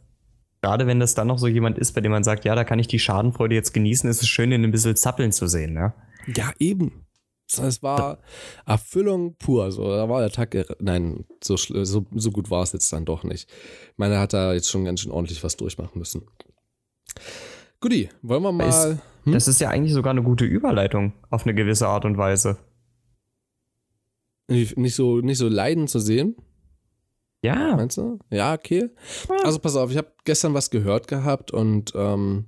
gerade 0.61 0.87
wenn 0.87 0.99
das 0.99 1.15
dann 1.15 1.27
noch 1.27 1.39
so 1.39 1.47
jemand 1.47 1.77
ist, 1.77 1.93
bei 1.93 2.01
dem 2.01 2.11
man 2.11 2.23
sagt, 2.23 2.45
ja, 2.45 2.55
da 2.55 2.63
kann 2.63 2.79
ich 2.79 2.87
die 2.87 2.99
Schadenfreude 2.99 3.55
jetzt 3.55 3.73
genießen, 3.73 4.09
ist 4.09 4.21
es 4.21 4.27
schön, 4.27 4.51
ihn 4.51 4.63
ein 4.63 4.71
bisschen 4.71 4.95
zappeln 4.95 5.31
zu 5.31 5.47
sehen, 5.47 5.73
ne? 5.73 5.93
Ja, 6.27 6.51
eben. 6.59 7.05
Es 7.51 7.81
war 7.81 8.19
Erfüllung 8.67 9.35
pur. 9.37 9.71
So, 9.71 9.89
da 9.89 10.07
war 10.07 10.21
der 10.21 10.29
Tag. 10.29 10.55
Nein, 10.79 11.25
so, 11.43 11.57
so, 11.57 12.05
so 12.13 12.31
gut 12.31 12.51
war 12.51 12.61
es 12.61 12.73
jetzt 12.73 12.93
dann 12.93 13.05
doch 13.05 13.23
nicht. 13.23 13.49
Ich 13.49 13.97
meine, 13.97 14.15
er 14.15 14.19
hat 14.19 14.33
da 14.33 14.53
jetzt 14.53 14.69
schon 14.69 14.85
ganz 14.85 14.99
schön 14.99 15.11
ordentlich 15.11 15.43
was 15.43 15.57
durchmachen 15.57 15.97
müssen. 15.97 16.27
Guti, 17.79 18.09
wollen 18.21 18.43
wir 18.43 18.51
mal. 18.51 19.01
Hm? 19.23 19.33
Das 19.33 19.47
ist 19.47 19.59
ja 19.61 19.69
eigentlich 19.69 19.93
sogar 19.93 20.11
eine 20.11 20.21
gute 20.21 20.45
Überleitung 20.45 21.13
auf 21.31 21.45
eine 21.45 21.55
gewisse 21.55 21.87
Art 21.87 22.05
und 22.05 22.17
Weise. 22.17 22.57
Nicht 24.47 24.95
so, 24.95 25.19
nicht 25.19 25.37
so 25.37 25.47
leiden 25.47 25.87
zu 25.87 25.99
sehen. 25.99 26.35
Ja. 27.41 27.75
Meinst 27.75 27.97
du? 27.97 28.19
Ja, 28.29 28.53
okay. 28.53 28.89
Also 29.43 29.59
pass 29.59 29.75
auf, 29.75 29.91
ich 29.91 29.97
habe 29.97 30.11
gestern 30.25 30.53
was 30.53 30.69
gehört 30.69 31.07
gehabt 31.07 31.51
und 31.51 31.93
ähm, 31.95 32.47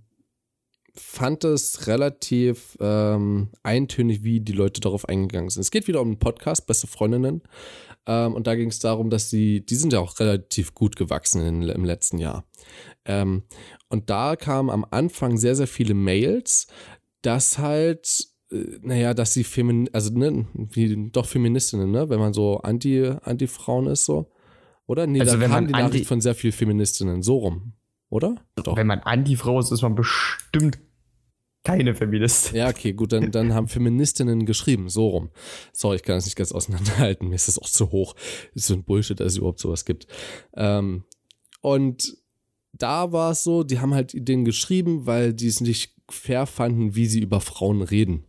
fand 0.93 1.43
es 1.43 1.87
relativ 1.87 2.77
ähm, 2.81 3.49
eintönig, 3.63 4.23
wie 4.23 4.41
die 4.41 4.51
Leute 4.51 4.81
darauf 4.81 5.07
eingegangen 5.07 5.49
sind. 5.49 5.61
Es 5.61 5.71
geht 5.71 5.87
wieder 5.87 6.01
um 6.01 6.09
einen 6.09 6.19
Podcast, 6.19 6.67
Beste 6.67 6.87
Freundinnen. 6.87 7.41
Ähm, 8.05 8.33
und 8.33 8.47
da 8.47 8.55
ging 8.55 8.69
es 8.69 8.79
darum, 8.79 9.09
dass 9.09 9.29
sie, 9.29 9.65
die 9.65 9.75
sind 9.75 9.93
ja 9.93 9.99
auch 9.99 10.19
relativ 10.19 10.73
gut 10.73 10.95
gewachsen 10.95 11.45
in, 11.45 11.61
im 11.63 11.85
letzten 11.85 12.17
Jahr. 12.17 12.45
Ähm, 13.05 13.43
und 13.89 14.09
da 14.09 14.35
kamen 14.35 14.69
am 14.69 14.85
Anfang 14.89 15.37
sehr, 15.37 15.55
sehr 15.55 15.67
viele 15.67 15.93
Mails, 15.93 16.67
dass 17.21 17.57
halt, 17.57 18.27
äh, 18.51 18.79
naja, 18.81 19.13
dass 19.13 19.33
sie 19.33 19.43
Femin 19.43 19.89
also 19.93 20.11
ne, 20.13 20.47
wie, 20.53 21.09
doch 21.11 21.27
Feministinnen, 21.27 21.91
ne, 21.91 22.09
wenn 22.09 22.19
man 22.19 22.33
so 22.33 22.57
Anti, 22.57 23.05
Anti-Frauen 23.05 23.87
ist, 23.87 24.05
so. 24.05 24.31
Oder? 24.91 25.07
Nee, 25.07 25.21
also 25.21 25.37
da 25.37 25.47
kam 25.47 25.67
die 25.67 25.71
Nachricht 25.71 26.05
von 26.05 26.19
sehr 26.19 26.35
vielen 26.35 26.51
Feministinnen, 26.51 27.21
so 27.21 27.37
rum. 27.37 27.71
Oder? 28.09 28.35
Doch. 28.55 28.75
Wenn 28.75 28.87
man 28.87 28.99
Anti-Frau 28.99 29.57
ist, 29.57 29.71
ist 29.71 29.83
man 29.83 29.95
bestimmt 29.95 30.79
keine 31.63 31.95
Feministin. 31.95 32.57
Ja, 32.57 32.67
okay, 32.67 32.91
gut, 32.91 33.13
dann, 33.13 33.31
dann 33.31 33.53
haben 33.53 33.69
Feministinnen 33.69 34.45
geschrieben, 34.45 34.89
so 34.89 35.07
rum. 35.07 35.29
Sorry, 35.71 35.95
ich 35.95 36.03
kann 36.03 36.17
das 36.17 36.25
nicht 36.25 36.35
ganz 36.35 36.51
auseinanderhalten, 36.51 37.29
mir 37.29 37.35
ist 37.35 37.47
das 37.47 37.57
auch 37.57 37.69
zu 37.69 37.91
hoch. 37.91 38.15
Das 38.53 38.63
ist 38.63 38.67
so 38.67 38.73
ein 38.73 38.83
Bullshit, 38.83 39.17
dass 39.17 39.27
es 39.27 39.37
überhaupt 39.37 39.59
sowas 39.59 39.85
gibt. 39.85 40.07
Ähm, 40.57 41.05
und 41.61 42.17
da 42.73 43.13
war 43.13 43.31
es 43.31 43.45
so, 43.45 43.63
die 43.63 43.79
haben 43.79 43.93
halt 43.93 44.11
denen 44.13 44.43
geschrieben, 44.43 45.05
weil 45.05 45.33
die 45.33 45.47
es 45.47 45.61
nicht 45.61 45.95
fair 46.09 46.45
fanden, 46.45 46.95
wie 46.95 47.05
sie 47.05 47.21
über 47.21 47.39
Frauen 47.39 47.81
reden. 47.81 48.25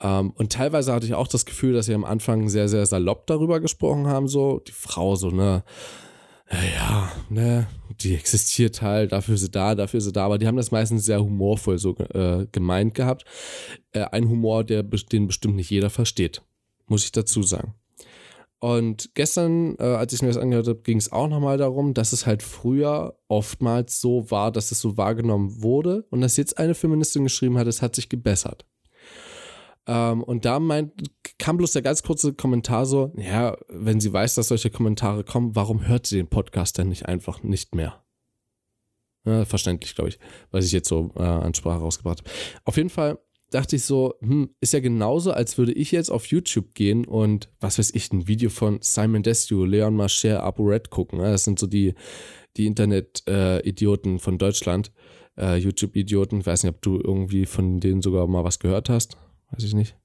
Ähm, 0.00 0.30
und 0.30 0.52
teilweise 0.52 0.92
hatte 0.92 1.06
ich 1.06 1.14
auch 1.14 1.28
das 1.28 1.46
Gefühl, 1.46 1.74
dass 1.74 1.86
sie 1.86 1.94
am 1.94 2.04
Anfang 2.04 2.48
sehr, 2.48 2.68
sehr 2.68 2.86
salopp 2.86 3.26
darüber 3.26 3.60
gesprochen 3.60 4.06
haben, 4.06 4.28
so 4.28 4.60
die 4.60 4.72
Frau 4.72 5.16
so, 5.16 5.30
ne, 5.30 5.64
ja, 6.50 7.12
ne, 7.28 7.66
die 8.00 8.14
existiert 8.14 8.80
halt, 8.80 9.12
dafür 9.12 9.34
ist 9.34 9.42
sie 9.42 9.50
da, 9.50 9.74
dafür 9.74 9.98
ist 9.98 10.04
sie 10.04 10.12
da, 10.12 10.24
aber 10.24 10.38
die 10.38 10.46
haben 10.46 10.56
das 10.56 10.70
meistens 10.70 11.04
sehr 11.04 11.22
humorvoll 11.22 11.78
so 11.78 11.94
äh, 11.96 12.46
gemeint 12.52 12.94
gehabt. 12.94 13.24
Äh, 13.92 14.04
ein 14.04 14.28
Humor, 14.28 14.64
der, 14.64 14.82
den 14.82 15.26
bestimmt 15.26 15.56
nicht 15.56 15.70
jeder 15.70 15.90
versteht, 15.90 16.42
muss 16.86 17.04
ich 17.04 17.12
dazu 17.12 17.42
sagen. 17.42 17.74
Und 18.60 19.14
gestern, 19.14 19.76
äh, 19.78 19.84
als 19.84 20.12
ich 20.12 20.22
mir 20.22 20.28
das 20.28 20.36
angehört 20.36 20.66
habe, 20.66 20.80
ging 20.80 20.98
es 20.98 21.12
auch 21.12 21.28
nochmal 21.28 21.58
darum, 21.58 21.94
dass 21.94 22.12
es 22.12 22.26
halt 22.26 22.42
früher 22.42 23.16
oftmals 23.28 24.00
so 24.00 24.30
war, 24.30 24.50
dass 24.50 24.72
es 24.72 24.80
so 24.80 24.96
wahrgenommen 24.96 25.62
wurde 25.62 26.06
und 26.10 26.22
dass 26.22 26.36
jetzt 26.36 26.58
eine 26.58 26.74
Feministin 26.74 27.24
geschrieben 27.24 27.56
hat, 27.58 27.68
es 27.68 27.82
hat 27.82 27.94
sich 27.94 28.08
gebessert. 28.08 28.66
Ähm, 29.88 30.22
und 30.22 30.44
da 30.44 30.60
meint, 30.60 30.92
kam 31.38 31.56
bloß 31.56 31.72
der 31.72 31.82
ganz 31.82 32.02
kurze 32.02 32.34
Kommentar 32.34 32.84
so, 32.84 33.12
ja, 33.16 33.56
wenn 33.68 34.00
sie 34.00 34.12
weiß, 34.12 34.34
dass 34.34 34.48
solche 34.48 34.70
Kommentare 34.70 35.24
kommen, 35.24 35.56
warum 35.56 35.88
hört 35.88 36.06
sie 36.06 36.16
den 36.16 36.28
Podcast 36.28 36.78
denn 36.78 36.90
nicht 36.90 37.06
einfach 37.06 37.42
nicht 37.42 37.74
mehr? 37.74 38.04
Ja, 39.24 39.44
verständlich, 39.46 39.94
glaube 39.94 40.10
ich, 40.10 40.18
was 40.50 40.66
ich 40.66 40.72
jetzt 40.72 40.88
so 40.88 41.10
äh, 41.16 41.22
an 41.22 41.54
Sprache 41.54 41.80
rausgebracht 41.80 42.20
habe. 42.20 42.30
Auf 42.64 42.76
jeden 42.76 42.90
Fall 42.90 43.18
dachte 43.50 43.76
ich 43.76 43.84
so, 43.84 44.14
hm, 44.20 44.50
ist 44.60 44.74
ja 44.74 44.80
genauso, 44.80 45.32
als 45.32 45.56
würde 45.56 45.72
ich 45.72 45.90
jetzt 45.90 46.10
auf 46.10 46.26
YouTube 46.26 46.74
gehen 46.74 47.06
und, 47.06 47.50
was 47.58 47.78
weiß 47.78 47.94
ich, 47.94 48.12
ein 48.12 48.28
Video 48.28 48.50
von 48.50 48.80
Simon 48.82 49.22
Desue, 49.22 49.66
Leon 49.66 49.96
Marcher, 49.96 50.42
Apo 50.42 50.64
Red 50.64 50.90
gucken. 50.90 51.18
Das 51.18 51.44
sind 51.44 51.58
so 51.58 51.66
die, 51.66 51.94
die 52.58 52.66
Internet-Idioten 52.66 54.16
äh, 54.16 54.18
von 54.18 54.36
Deutschland, 54.36 54.92
äh, 55.38 55.56
YouTube-Idioten. 55.56 56.40
Ich 56.40 56.46
weiß 56.46 56.64
nicht, 56.64 56.74
ob 56.74 56.82
du 56.82 57.00
irgendwie 57.00 57.46
von 57.46 57.80
denen 57.80 58.02
sogar 58.02 58.26
mal 58.26 58.44
was 58.44 58.58
gehört 58.58 58.90
hast. 58.90 59.16
Weiß 59.50 59.64
ich 59.64 59.74
nicht. 59.74 59.96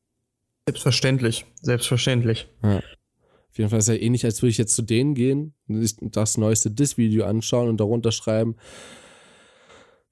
Selbstverständlich, 0.67 1.45
selbstverständlich. 1.61 2.47
Ja. 2.63 2.77
Auf 2.77 3.57
jeden 3.57 3.69
Fall 3.69 3.79
ist 3.79 3.89
es 3.89 3.95
ja 3.95 4.01
ähnlich, 4.01 4.25
als 4.25 4.41
würde 4.41 4.49
ich 4.51 4.57
jetzt 4.57 4.75
zu 4.75 4.81
denen 4.81 5.13
gehen, 5.13 5.53
das 5.67 6.37
neueste 6.37 6.71
Diss-Video 6.71 7.25
anschauen 7.25 7.69
und 7.69 7.79
darunter 7.79 8.11
schreiben, 8.11 8.55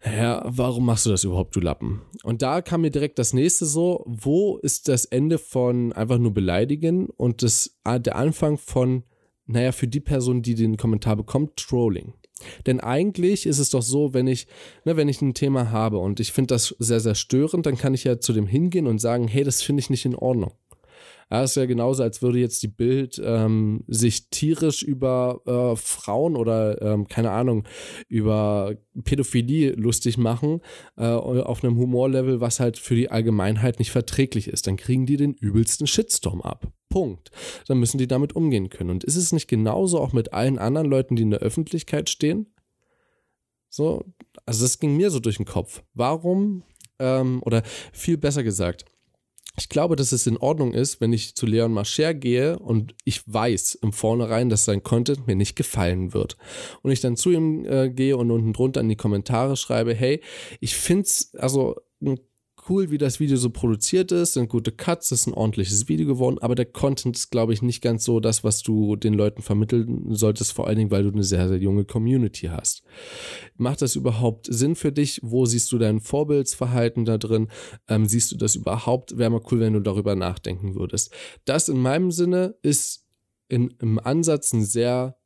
ja, 0.03 0.43
warum 0.45 0.85
machst 0.85 1.05
du 1.05 1.11
das 1.11 1.23
überhaupt, 1.23 1.55
du 1.55 1.59
Lappen? 1.59 2.01
Und 2.23 2.41
da 2.41 2.61
kam 2.61 2.81
mir 2.81 2.89
direkt 2.91 3.19
das 3.19 3.33
nächste 3.33 3.65
so, 3.65 4.03
wo 4.07 4.57
ist 4.57 4.87
das 4.87 5.05
Ende 5.05 5.37
von 5.37 5.93
einfach 5.93 6.17
nur 6.17 6.33
beleidigen 6.33 7.07
und 7.09 7.43
das, 7.43 7.79
der 7.85 8.15
Anfang 8.15 8.57
von, 8.57 9.03
naja, 9.45 9.71
für 9.71 9.87
die 9.87 9.99
Person, 9.99 10.41
die 10.41 10.55
den 10.55 10.77
Kommentar 10.77 11.15
bekommt, 11.15 11.57
Trolling. 11.57 12.13
Denn 12.65 12.79
eigentlich 12.79 13.45
ist 13.45 13.59
es 13.59 13.69
doch 13.69 13.81
so, 13.81 14.13
wenn 14.13 14.27
ich, 14.27 14.47
ne, 14.85 14.97
wenn 14.97 15.09
ich 15.09 15.21
ein 15.21 15.33
Thema 15.33 15.71
habe 15.71 15.97
und 15.97 16.19
ich 16.19 16.31
finde 16.31 16.53
das 16.53 16.75
sehr, 16.79 16.99
sehr 16.99 17.15
störend, 17.15 17.65
dann 17.65 17.77
kann 17.77 17.93
ich 17.93 18.03
ja 18.03 18.19
zu 18.19 18.33
dem 18.33 18.47
hingehen 18.47 18.87
und 18.87 18.99
sagen, 18.99 19.27
hey, 19.27 19.43
das 19.43 19.61
finde 19.61 19.81
ich 19.81 19.89
nicht 19.89 20.05
in 20.05 20.15
Ordnung. 20.15 20.53
Ja, 21.31 21.43
ist 21.43 21.55
ja 21.55 21.65
genauso, 21.65 22.03
als 22.03 22.21
würde 22.21 22.39
jetzt 22.39 22.61
die 22.61 22.67
Bild 22.67 23.21
ähm, 23.23 23.85
sich 23.87 24.29
tierisch 24.29 24.83
über 24.83 25.41
äh, 25.45 25.77
Frauen 25.77 26.35
oder, 26.35 26.81
ähm, 26.81 27.07
keine 27.07 27.31
Ahnung, 27.31 27.65
über 28.09 28.75
Pädophilie 29.05 29.71
lustig 29.71 30.17
machen, 30.17 30.59
äh, 30.97 31.05
auf 31.05 31.63
einem 31.63 31.77
Humorlevel, 31.77 32.41
was 32.41 32.59
halt 32.59 32.77
für 32.77 32.95
die 32.95 33.09
Allgemeinheit 33.09 33.79
nicht 33.79 33.91
verträglich 33.91 34.49
ist. 34.49 34.67
Dann 34.67 34.75
kriegen 34.75 35.05
die 35.05 35.15
den 35.15 35.33
übelsten 35.33 35.87
Shitstorm 35.87 36.41
ab. 36.41 36.67
Punkt. 36.89 37.31
Dann 37.65 37.79
müssen 37.79 37.97
die 37.97 38.07
damit 38.07 38.35
umgehen 38.35 38.69
können. 38.69 38.89
Und 38.89 39.05
ist 39.05 39.15
es 39.15 39.31
nicht 39.31 39.47
genauso 39.47 40.01
auch 40.01 40.11
mit 40.11 40.33
allen 40.33 40.59
anderen 40.59 40.89
Leuten, 40.89 41.15
die 41.15 41.23
in 41.23 41.31
der 41.31 41.39
Öffentlichkeit 41.39 42.09
stehen? 42.09 42.53
So, 43.69 44.03
also 44.45 44.65
das 44.65 44.79
ging 44.79 44.97
mir 44.97 45.09
so 45.09 45.21
durch 45.21 45.37
den 45.37 45.45
Kopf. 45.45 45.81
Warum, 45.93 46.63
ähm, 46.99 47.41
oder 47.45 47.63
viel 47.93 48.17
besser 48.17 48.43
gesagt, 48.43 48.83
ich 49.57 49.69
glaube, 49.69 49.95
dass 49.95 50.11
es 50.11 50.27
in 50.27 50.37
Ordnung 50.37 50.73
ist, 50.73 51.01
wenn 51.01 51.11
ich 51.11 51.35
zu 51.35 51.45
Leon 51.45 51.73
Marcher 51.73 52.13
gehe 52.13 52.57
und 52.57 52.95
ich 53.03 53.21
weiß 53.31 53.75
im 53.75 53.91
Vornherein, 53.91 54.49
dass 54.49 54.65
sein 54.65 54.83
Content 54.83 55.27
mir 55.27 55.35
nicht 55.35 55.55
gefallen 55.55 56.13
wird. 56.13 56.37
Und 56.81 56.91
ich 56.91 57.01
dann 57.01 57.17
zu 57.17 57.31
ihm 57.31 57.65
äh, 57.65 57.89
gehe 57.89 58.15
und 58.15 58.31
unten 58.31 58.53
drunter 58.53 58.81
in 58.81 58.89
die 58.89 58.95
Kommentare 58.95 59.57
schreibe, 59.57 59.93
hey, 59.93 60.21
ich 60.61 60.75
finde 60.75 61.03
es, 61.03 61.35
also 61.35 61.75
ein 62.01 62.19
cool, 62.69 62.91
wie 62.91 62.97
das 62.97 63.19
Video 63.19 63.37
so 63.37 63.49
produziert 63.49 64.11
ist, 64.11 64.33
sind 64.33 64.49
gute 64.49 64.71
Cuts, 64.71 65.11
ist 65.11 65.27
ein 65.27 65.33
ordentliches 65.33 65.87
Video 65.87 66.07
geworden, 66.07 66.37
aber 66.39 66.55
der 66.55 66.65
Content 66.65 67.15
ist, 67.15 67.29
glaube 67.29 67.53
ich, 67.53 67.61
nicht 67.61 67.81
ganz 67.81 68.03
so 68.03 68.19
das, 68.19 68.43
was 68.43 68.61
du 68.61 68.95
den 68.95 69.13
Leuten 69.13 69.41
vermitteln 69.41 70.13
solltest, 70.13 70.53
vor 70.53 70.67
allen 70.67 70.77
Dingen, 70.77 70.91
weil 70.91 71.03
du 71.03 71.11
eine 71.11 71.23
sehr, 71.23 71.47
sehr 71.47 71.57
junge 71.57 71.85
Community 71.85 72.47
hast. 72.47 72.83
Macht 73.57 73.81
das 73.81 73.95
überhaupt 73.95 74.47
Sinn 74.49 74.75
für 74.75 74.91
dich? 74.91 75.19
Wo 75.23 75.45
siehst 75.45 75.71
du 75.71 75.77
dein 75.77 75.99
Vorbildsverhalten 75.99 77.05
da 77.05 77.17
drin? 77.17 77.49
Ähm, 77.87 78.05
siehst 78.05 78.31
du 78.31 78.37
das 78.37 78.55
überhaupt? 78.55 79.17
Wäre 79.17 79.29
mal 79.29 79.41
cool, 79.51 79.59
wenn 79.59 79.73
du 79.73 79.79
darüber 79.79 80.15
nachdenken 80.15 80.75
würdest. 80.75 81.13
Das 81.45 81.69
in 81.69 81.79
meinem 81.79 82.11
Sinne 82.11 82.55
ist 82.61 83.05
in, 83.47 83.73
im 83.79 83.99
Ansatz 83.99 84.53
ein 84.53 84.63
sehr 84.63 85.17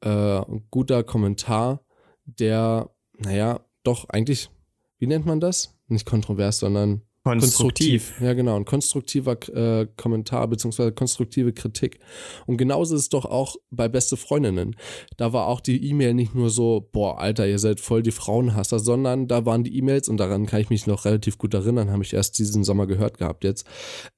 äh, 0.00 0.42
guter 0.70 1.02
Kommentar, 1.02 1.84
der, 2.24 2.90
naja, 3.18 3.60
doch 3.82 4.08
eigentlich, 4.08 4.50
wie 4.98 5.06
nennt 5.06 5.26
man 5.26 5.40
das? 5.40 5.76
Nicht 5.92 6.06
kontrovers, 6.06 6.58
sondern 6.58 7.02
konstruktiv. 7.24 8.08
konstruktiv. 8.08 8.20
Ja, 8.20 8.32
genau. 8.34 8.56
Ein 8.56 8.64
konstruktiver 8.64 9.36
äh, 9.54 9.86
Kommentar 9.96 10.48
beziehungsweise 10.48 10.92
konstruktive 10.92 11.52
Kritik. 11.52 12.00
Und 12.46 12.56
genauso 12.56 12.94
ist 12.94 13.02
es 13.02 13.08
doch 13.08 13.24
auch 13.24 13.56
bei 13.70 13.88
Beste 13.88 14.16
Freundinnen. 14.16 14.76
Da 15.16 15.32
war 15.32 15.46
auch 15.46 15.60
die 15.60 15.88
E-Mail 15.88 16.14
nicht 16.14 16.34
nur 16.34 16.50
so, 16.50 16.88
boah, 16.92 17.20
Alter, 17.20 17.46
ihr 17.46 17.58
seid 17.58 17.80
voll 17.80 18.02
die 18.02 18.10
Frauenhasser, 18.10 18.78
sondern 18.80 19.28
da 19.28 19.46
waren 19.46 19.64
die 19.64 19.76
E-Mails, 19.76 20.08
und 20.08 20.16
daran 20.16 20.46
kann 20.46 20.60
ich 20.60 20.70
mich 20.70 20.86
noch 20.86 21.04
relativ 21.04 21.38
gut 21.38 21.54
erinnern, 21.54 21.90
habe 21.90 22.02
ich 22.02 22.12
erst 22.12 22.38
diesen 22.38 22.64
Sommer 22.64 22.86
gehört 22.86 23.18
gehabt 23.18 23.44
jetzt. 23.44 23.66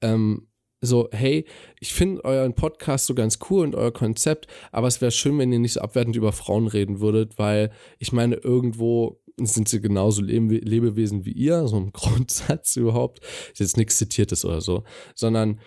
Ähm, 0.01 0.47
so, 0.81 1.09
hey, 1.11 1.45
ich 1.79 1.93
finde 1.93 2.23
euren 2.25 2.53
Podcast 2.53 3.07
so 3.07 3.15
ganz 3.15 3.39
cool 3.49 3.63
und 3.63 3.75
euer 3.75 3.91
Konzept, 3.93 4.47
aber 4.71 4.87
es 4.87 5.01
wäre 5.01 5.11
schön, 5.11 5.37
wenn 5.39 5.51
ihr 5.51 5.59
nicht 5.59 5.73
so 5.73 5.81
abwertend 5.81 6.15
über 6.15 6.31
Frauen 6.31 6.67
reden 6.67 6.99
würdet, 6.99 7.37
weil 7.37 7.71
ich 7.97 8.11
meine, 8.11 8.35
irgendwo 8.35 9.19
sind 9.37 9.67
sie 9.67 9.81
genauso 9.81 10.21
Lebewesen 10.21 11.25
wie 11.25 11.33
ihr, 11.33 11.67
so 11.67 11.77
im 11.77 11.91
Grundsatz 11.93 12.75
überhaupt. 12.75 13.19
Ist 13.51 13.59
jetzt 13.59 13.77
nichts 13.77 13.97
Zitiertes 13.97 14.45
oder 14.45 14.61
so, 14.61 14.83
sondern 15.13 15.59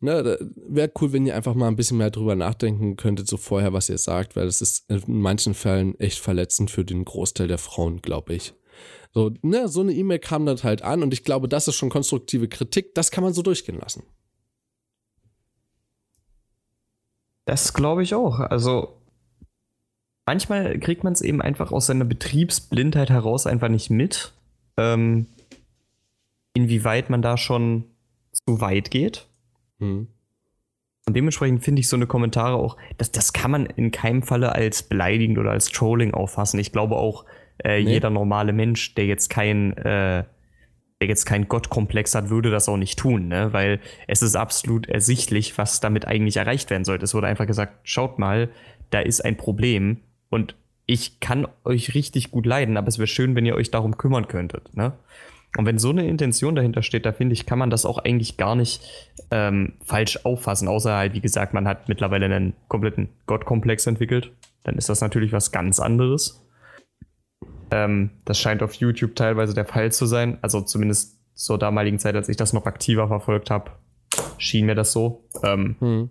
ne, 0.00 0.38
wäre 0.68 0.92
cool, 1.00 1.12
wenn 1.12 1.26
ihr 1.26 1.34
einfach 1.34 1.54
mal 1.54 1.68
ein 1.68 1.76
bisschen 1.76 1.98
mehr 1.98 2.10
drüber 2.10 2.34
nachdenken 2.34 2.96
könntet, 2.96 3.28
so 3.28 3.36
vorher, 3.36 3.72
was 3.72 3.88
ihr 3.88 3.98
sagt, 3.98 4.36
weil 4.36 4.46
das 4.46 4.60
ist 4.60 4.88
in 4.90 5.02
manchen 5.06 5.54
Fällen 5.54 5.98
echt 5.98 6.18
verletzend 6.18 6.70
für 6.70 6.84
den 6.84 7.04
Großteil 7.04 7.48
der 7.48 7.58
Frauen, 7.58 8.02
glaube 8.02 8.34
ich. 8.34 8.54
So, 9.14 9.32
ne, 9.42 9.68
so 9.68 9.80
eine 9.80 9.92
E-Mail 9.92 10.18
kam 10.18 10.44
dann 10.44 10.62
halt 10.62 10.82
an 10.82 11.02
und 11.02 11.14
ich 11.14 11.24
glaube, 11.24 11.48
das 11.48 11.68
ist 11.68 11.76
schon 11.76 11.88
konstruktive 11.88 12.48
Kritik, 12.48 12.94
das 12.94 13.10
kann 13.10 13.24
man 13.24 13.32
so 13.32 13.42
durchgehen 13.42 13.78
lassen. 13.78 14.02
Das 17.46 17.72
glaube 17.72 18.02
ich 18.02 18.14
auch. 18.14 18.40
Also 18.40 18.95
manchmal 20.26 20.78
kriegt 20.78 21.04
man 21.04 21.12
es 21.12 21.22
eben 21.22 21.40
einfach 21.40 21.72
aus 21.72 21.86
seiner 21.86 22.04
Betriebsblindheit 22.04 23.10
heraus 23.10 23.46
einfach 23.46 23.68
nicht 23.68 23.90
mit, 23.90 24.32
ähm, 24.76 25.26
inwieweit 26.52 27.08
man 27.08 27.22
da 27.22 27.36
schon 27.36 27.84
zu 28.32 28.60
weit 28.60 28.90
geht. 28.90 29.26
Hm. 29.78 30.08
Und 31.06 31.14
dementsprechend 31.14 31.62
finde 31.62 31.80
ich 31.80 31.88
so 31.88 31.96
eine 31.96 32.08
Kommentare 32.08 32.56
auch, 32.56 32.76
das, 32.98 33.12
das 33.12 33.32
kann 33.32 33.52
man 33.52 33.66
in 33.66 33.92
keinem 33.92 34.22
Falle 34.22 34.52
als 34.52 34.82
beleidigend 34.82 35.38
oder 35.38 35.52
als 35.52 35.68
Trolling 35.68 36.12
auffassen. 36.12 36.58
Ich 36.58 36.72
glaube 36.72 36.96
auch, 36.96 37.24
äh, 37.58 37.82
nee. 37.82 37.92
jeder 37.92 38.10
normale 38.10 38.52
Mensch, 38.52 38.94
der 38.96 39.06
jetzt 39.06 39.30
kein, 39.30 39.76
äh, 39.76 40.24
der 41.00 41.08
jetzt 41.08 41.24
keinen 41.24 41.46
Gottkomplex 41.46 42.14
hat, 42.16 42.28
würde 42.28 42.50
das 42.50 42.68
auch 42.68 42.76
nicht 42.76 42.98
tun, 42.98 43.28
ne? 43.28 43.52
Weil 43.52 43.80
es 44.08 44.22
ist 44.22 44.34
absolut 44.34 44.88
ersichtlich, 44.88 45.56
was 45.58 45.78
damit 45.78 46.06
eigentlich 46.06 46.38
erreicht 46.38 46.70
werden 46.70 46.84
sollte. 46.84 47.04
Es 47.04 47.14
wurde 47.14 47.28
einfach 47.28 47.46
gesagt, 47.46 47.78
schaut 47.84 48.18
mal, 48.18 48.48
da 48.90 48.98
ist 48.98 49.24
ein 49.24 49.36
Problem 49.36 49.98
und 50.30 50.54
ich 50.86 51.20
kann 51.20 51.48
euch 51.64 51.94
richtig 51.94 52.30
gut 52.30 52.46
leiden, 52.46 52.76
aber 52.76 52.88
es 52.88 52.98
wäre 52.98 53.06
schön, 53.06 53.34
wenn 53.34 53.46
ihr 53.46 53.56
euch 53.56 53.70
darum 53.70 53.96
kümmern 53.96 54.28
könntet, 54.28 54.76
ne? 54.76 54.92
Und 55.56 55.64
wenn 55.64 55.78
so 55.78 55.88
eine 55.88 56.06
Intention 56.06 56.54
dahinter 56.54 56.82
steht, 56.82 57.06
da 57.06 57.12
finde 57.12 57.32
ich, 57.32 57.46
kann 57.46 57.58
man 57.58 57.70
das 57.70 57.86
auch 57.86 57.98
eigentlich 57.98 58.36
gar 58.36 58.54
nicht 58.54 58.82
ähm, 59.30 59.74
falsch 59.82 60.20
auffassen. 60.24 60.68
Außer 60.68 60.94
halt, 60.94 61.14
wie 61.14 61.20
gesagt, 61.20 61.54
man 61.54 61.66
hat 61.66 61.88
mittlerweile 61.88 62.26
einen 62.26 62.52
kompletten 62.68 63.08
Gottkomplex 63.26 63.86
entwickelt. 63.86 64.32
Dann 64.64 64.76
ist 64.76 64.90
das 64.90 65.00
natürlich 65.00 65.32
was 65.32 65.52
ganz 65.52 65.80
anderes. 65.80 66.46
Ähm, 67.70 68.10
das 68.26 68.38
scheint 68.38 68.62
auf 68.62 68.74
YouTube 68.74 69.16
teilweise 69.16 69.54
der 69.54 69.64
Fall 69.64 69.90
zu 69.92 70.04
sein. 70.04 70.36
Also 70.42 70.60
zumindest 70.60 71.18
zur 71.34 71.58
damaligen 71.58 71.98
Zeit, 71.98 72.16
als 72.16 72.28
ich 72.28 72.36
das 72.36 72.52
noch 72.52 72.66
aktiver 72.66 73.08
verfolgt 73.08 73.50
habe, 73.50 73.70
schien 74.36 74.66
mir 74.66 74.74
das 74.74 74.92
so. 74.92 75.24
Ähm, 75.42 75.76
hm. 75.78 76.10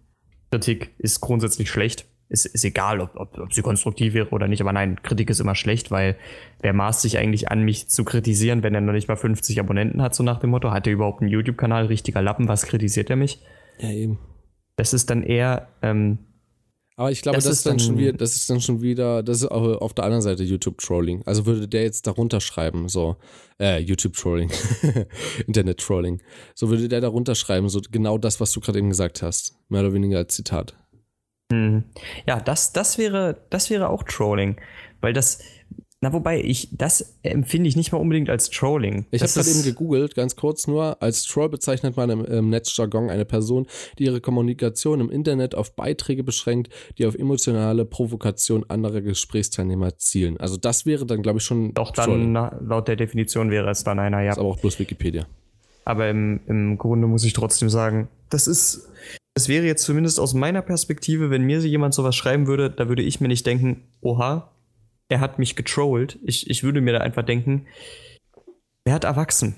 Kritik 0.49 0.95
ist 0.97 1.21
grundsätzlich 1.21 1.69
schlecht 1.69 2.07
ist, 2.29 2.45
ist 2.45 2.65
egal, 2.65 2.99
ob, 3.01 3.15
ob, 3.15 3.37
ob 3.37 3.53
sie 3.53 3.61
konstruktiv 3.61 4.13
wäre 4.13 4.29
oder 4.29 4.47
nicht, 4.47 4.61
aber 4.61 4.73
nein, 4.73 5.01
Kritik 5.03 5.29
ist 5.29 5.39
immer 5.39 5.55
schlecht, 5.55 5.91
weil 5.91 6.17
wer 6.61 6.73
maßt 6.73 7.01
sich 7.01 7.17
eigentlich 7.17 7.51
an, 7.51 7.61
mich 7.61 7.89
zu 7.89 8.03
kritisieren, 8.03 8.63
wenn 8.63 8.75
er 8.75 8.81
noch 8.81 8.93
nicht 8.93 9.07
mal 9.07 9.15
50 9.15 9.59
Abonnenten 9.59 10.01
hat, 10.01 10.15
so 10.15 10.23
nach 10.23 10.39
dem 10.39 10.49
Motto, 10.49 10.71
hat 10.71 10.87
er 10.87 10.93
überhaupt 10.93 11.21
einen 11.21 11.31
YouTube-Kanal, 11.31 11.85
richtiger 11.85 12.21
Lappen, 12.21 12.47
was 12.47 12.65
kritisiert 12.65 13.09
er 13.09 13.15
mich? 13.15 13.41
Ja, 13.79 13.89
eben. 13.89 14.19
Das 14.75 14.93
ist 14.93 15.09
dann 15.09 15.23
eher, 15.23 15.69
ähm, 15.81 16.19
aber 16.97 17.11
ich 17.11 17.21
glaube, 17.21 17.35
das, 17.35 17.43
das 17.43 17.57
ist 17.57 17.65
dann, 17.65 17.79
schon 17.79 17.97
wieder, 17.97 18.13
das 18.13 18.35
ist 18.35 18.49
dann 18.49 18.61
schon 18.61 18.81
wieder, 18.81 19.21
das 19.21 19.41
ist 19.41 19.47
auf 19.47 19.93
der 19.93 20.05
anderen 20.05 20.21
Seite 20.21 20.43
YouTube-Trolling. 20.43 21.23
Also 21.25 21.45
würde 21.45 21.67
der 21.67 21.83
jetzt 21.83 22.07
darunter 22.07 22.39
schreiben, 22.39 22.87
so, 22.87 23.17
äh, 23.59 23.79
YouTube-Trolling, 23.79 24.49
Internet-Trolling. 25.47 26.21
So 26.53 26.69
würde 26.69 26.87
der 26.87 27.01
darunter 27.01 27.35
schreiben, 27.35 27.67
so 27.67 27.81
genau 27.91 28.17
das, 28.17 28.39
was 28.39 28.53
du 28.53 28.61
gerade 28.61 28.79
eben 28.79 28.89
gesagt 28.89 29.21
hast. 29.21 29.55
Mehr 29.67 29.81
oder 29.81 29.93
weniger 29.93 30.19
als 30.19 30.35
Zitat. 30.35 30.77
Hm. 31.51 31.83
Ja, 32.27 32.39
das, 32.39 32.73
das, 32.73 32.97
wäre, 32.97 33.37
das 33.49 33.69
wäre 33.69 33.89
auch 33.89 34.03
Trolling. 34.03 34.57
Weil 35.01 35.13
das, 35.13 35.39
na, 36.01 36.13
wobei, 36.13 36.41
ich, 36.41 36.69
das 36.71 37.17
empfinde 37.23 37.69
ich 37.69 37.75
nicht 37.75 37.91
mal 37.91 37.99
unbedingt 37.99 38.29
als 38.29 38.49
Trolling. 38.49 39.05
Ich 39.11 39.21
habe 39.21 39.31
gerade 39.31 39.49
eben 39.49 39.63
gegoogelt, 39.63 40.15
ganz 40.15 40.35
kurz 40.35 40.67
nur. 40.67 41.01
Als 41.01 41.23
Troll 41.23 41.49
bezeichnet 41.49 41.97
man 41.97 42.09
im, 42.09 42.25
im 42.25 42.49
Netzjargon 42.49 43.09
eine 43.09 43.25
Person, 43.25 43.67
die 43.97 44.05
ihre 44.05 44.21
Kommunikation 44.21 44.99
im 44.99 45.09
Internet 45.09 45.55
auf 45.55 45.75
Beiträge 45.75 46.23
beschränkt, 46.23 46.71
die 46.97 47.05
auf 47.05 47.15
emotionale 47.15 47.85
Provokation 47.85 48.65
anderer 48.67 49.01
Gesprächsteilnehmer 49.01 49.97
zielen. 49.97 50.37
Also 50.37 50.57
das 50.57 50.85
wäre 50.85 51.05
dann, 51.05 51.21
glaube 51.21 51.39
ich, 51.39 51.43
schon. 51.43 51.73
Doch, 51.73 51.91
dann 51.91 52.31
na, 52.31 52.55
laut 52.61 52.87
der 52.87 52.95
Definition 52.95 53.51
wäre 53.51 53.69
es 53.69 53.83
dann 53.83 53.99
einer, 53.99 54.21
ja. 54.21 54.31
Ist 54.31 54.39
aber 54.39 54.49
auch 54.49 54.59
bloß 54.59 54.79
Wikipedia. 54.79 55.27
Aber 55.85 56.09
im, 56.09 56.39
im 56.47 56.77
Grunde 56.77 57.07
muss 57.07 57.23
ich 57.23 57.33
trotzdem 57.33 57.69
sagen, 57.69 58.09
das 58.29 58.47
ist 58.47 58.89
es 59.35 59.49
wäre 59.49 59.65
jetzt 59.65 59.83
zumindest 59.83 60.19
aus 60.19 60.33
meiner 60.33 60.61
Perspektive, 60.61 61.29
wenn 61.29 61.43
mir 61.43 61.59
jemand 61.59 61.93
sowas 61.93 62.15
schreiben 62.15 62.47
würde, 62.47 62.69
da 62.71 62.87
würde 62.87 63.03
ich 63.03 63.19
mir 63.19 63.27
nicht 63.27 63.45
denken, 63.45 63.83
oha, 64.01 64.49
er 65.09 65.19
hat 65.19 65.39
mich 65.39 65.55
getrollt. 65.57 66.17
Ich, 66.23 66.49
ich 66.49 66.63
würde 66.63 66.81
mir 66.81 66.93
da 66.93 66.99
einfach 66.99 67.23
denken, 67.23 67.67
wer 68.85 68.93
hat 68.93 69.03
erwachsen? 69.03 69.57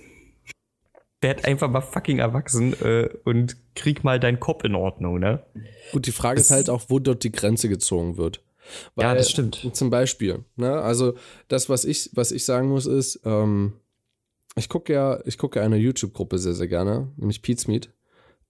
Wer 1.21 1.31
hat 1.31 1.45
einfach 1.45 1.69
mal 1.69 1.81
fucking 1.81 2.19
erwachsen 2.19 2.73
äh, 2.81 3.09
und 3.23 3.55
krieg 3.75 4.03
mal 4.03 4.19
deinen 4.19 4.39
Kopf 4.39 4.63
in 4.63 4.75
Ordnung, 4.75 5.19
ne? 5.19 5.43
Gut, 5.91 6.07
die 6.07 6.11
Frage 6.11 6.37
das 6.37 6.47
ist 6.47 6.51
halt 6.51 6.69
auch, 6.69 6.85
wo 6.89 6.99
dort 6.99 7.23
die 7.23 7.31
Grenze 7.31 7.69
gezogen 7.69 8.17
wird. 8.17 8.43
Weil, 8.95 9.05
ja, 9.05 9.15
das 9.15 9.29
stimmt. 9.29 9.69
Zum 9.73 9.89
Beispiel, 9.89 10.43
ne? 10.55 10.81
Also 10.81 11.13
das, 11.47 11.69
was 11.69 11.85
ich, 11.85 12.09
was 12.13 12.31
ich 12.31 12.45
sagen 12.45 12.67
muss, 12.67 12.87
ist, 12.87 13.21
ähm, 13.25 13.73
ich 14.55 14.69
gucke 14.69 14.93
ja, 14.93 15.19
ich 15.25 15.37
gucke 15.37 15.61
eine 15.61 15.77
YouTube-Gruppe 15.77 16.39
sehr, 16.39 16.53
sehr 16.53 16.67
gerne, 16.67 17.11
nämlich 17.17 17.41
Pete's 17.43 17.67
Meat. 17.67 17.89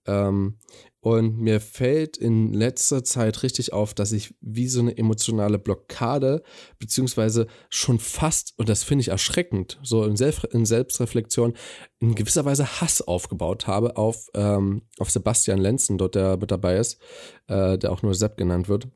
Ähm, 0.08 0.58
und 1.00 1.40
mir 1.40 1.62
fällt 1.62 2.18
in 2.18 2.54
letzter 2.54 3.04
Zeit 3.04 3.44
richtig 3.44 3.72
auf, 3.72 3.94
dass 3.94 4.12
ich 4.12 4.36
wie 4.42 4.68
so 4.68 4.82
eine 4.82 4.98
emotionale 4.98 5.58
Blockade, 5.58 6.44
beziehungsweise 6.80 7.48
schon 7.70 8.00
fast, 8.00 8.54
und 8.58 8.68
das 8.68 8.84
finde 8.84 9.04
ich 9.04 9.08
erschreckend, 9.08 9.80
so 9.84 10.04
in, 10.04 10.18
Selbst 10.18 10.44
in, 10.46 10.66
Selbstreflexion, 10.66 11.54
in 12.00 12.16
gewisser 12.16 12.44
Weise 12.44 12.82
Hass 12.82 13.02
aufgebaut 13.02 13.68
habe 13.68 13.96
auf, 13.96 14.28
ähm, 14.34 14.82
auf 15.00 15.10
Sebastian 15.10 15.60
Lenzen, 15.60 15.98
dort 15.98 16.16
der 16.16 16.36
mit 16.38 16.52
dabei 16.52 16.78
ist, 16.78 17.00
äh, 17.48 17.78
der 17.78 17.92
auch 17.92 18.02
nur 18.02 18.14
Sepp 18.14 18.36
genannt 18.36 18.68
wird. 18.68 18.90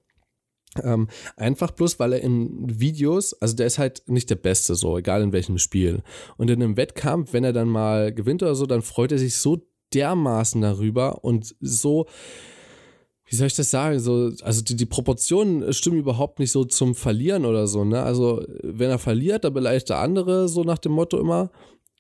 Ähm, 0.84 1.10
einfach 1.36 1.71
bloß, 1.71 2.00
weil 2.00 2.13
er 2.13 2.21
in 2.21 2.80
Videos, 2.80 3.34
also 3.41 3.56
der 3.56 3.67
ist 3.67 3.78
halt 3.78 4.04
nicht 4.08 4.30
der 4.30 4.36
Beste, 4.36 4.76
so, 4.76 4.97
egal 4.97 5.21
in 5.21 5.34
welchem 5.34 5.58
Spiel. 5.58 6.02
Und 6.38 6.50
in 6.50 6.62
einem 6.62 6.78
Wettkampf, 6.78 7.34
wenn 7.34 7.43
er 7.43 7.54
dann 7.54 7.67
mal 7.67 8.13
gewinnt 8.13 8.41
oder 8.41 8.56
so, 8.56 8.65
dann 8.65 8.82
freut 8.82 9.12
er 9.12 9.17
sich 9.17 9.36
so 9.36 9.65
dermaßen 9.93 10.62
darüber 10.62 11.23
und 11.23 11.56
so, 11.60 12.08
wie 13.32 13.36
soll 13.38 13.47
ich 13.47 13.56
das 13.56 13.71
sagen? 13.71 13.97
So, 13.99 14.32
also 14.41 14.62
die, 14.62 14.75
die 14.75 14.86
Proportionen 14.86 15.71
stimmen 15.71 15.99
überhaupt 15.99 16.39
nicht 16.39 16.51
so 16.51 16.65
zum 16.65 16.95
Verlieren 16.95 17.45
oder 17.45 17.65
so, 17.65 17.86
ne? 17.86 18.04
Also, 18.04 18.45
wenn 18.62 18.89
er 18.89 18.99
verliert, 18.99 19.45
dann 19.45 19.54
beleidigt 19.54 19.88
der 19.88 19.99
andere, 19.99 20.49
so 20.49 20.63
nach 20.63 20.80
dem 20.80 20.91
Motto 20.91 21.17
immer. 21.17 21.49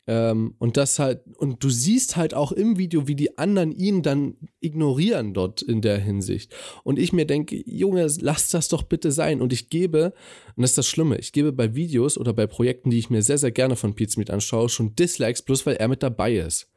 Ähm, 0.07 0.55
und 0.57 0.77
das 0.77 0.99
halt, 0.99 1.21
und 1.37 1.63
du 1.63 1.69
siehst 1.69 2.17
halt 2.17 2.33
auch 2.33 2.51
im 2.51 2.77
Video, 2.77 3.07
wie 3.07 3.15
die 3.15 3.37
anderen 3.37 3.71
ihn 3.71 4.01
dann 4.01 4.35
ignorieren 4.59 5.33
dort 5.33 5.61
in 5.61 5.81
der 5.81 5.99
Hinsicht. 5.99 6.53
Und 6.83 6.99
ich 6.99 7.13
mir 7.13 7.25
denke, 7.25 7.61
Junge, 7.65 8.07
lass 8.19 8.49
das 8.49 8.67
doch 8.67 8.83
bitte 8.83 9.11
sein. 9.11 9.41
Und 9.41 9.53
ich 9.53 9.69
gebe, 9.69 10.13
und 10.55 10.63
das 10.63 10.71
ist 10.71 10.79
das 10.79 10.87
Schlimme, 10.87 11.17
ich 11.17 11.31
gebe 11.31 11.53
bei 11.53 11.75
Videos 11.75 12.17
oder 12.17 12.33
bei 12.33 12.47
Projekten, 12.47 12.89
die 12.89 12.97
ich 12.97 13.09
mir 13.09 13.21
sehr, 13.21 13.37
sehr 13.37 13.51
gerne 13.51 13.77
von 13.77 13.93
Pete 13.93 14.11
Smith 14.11 14.31
anschaue, 14.31 14.69
schon 14.69 14.95
Dislikes, 14.95 15.43
bloß 15.43 15.65
weil 15.65 15.75
er 15.75 15.87
mit 15.87 16.03
dabei 16.03 16.35
ist. 16.35 16.70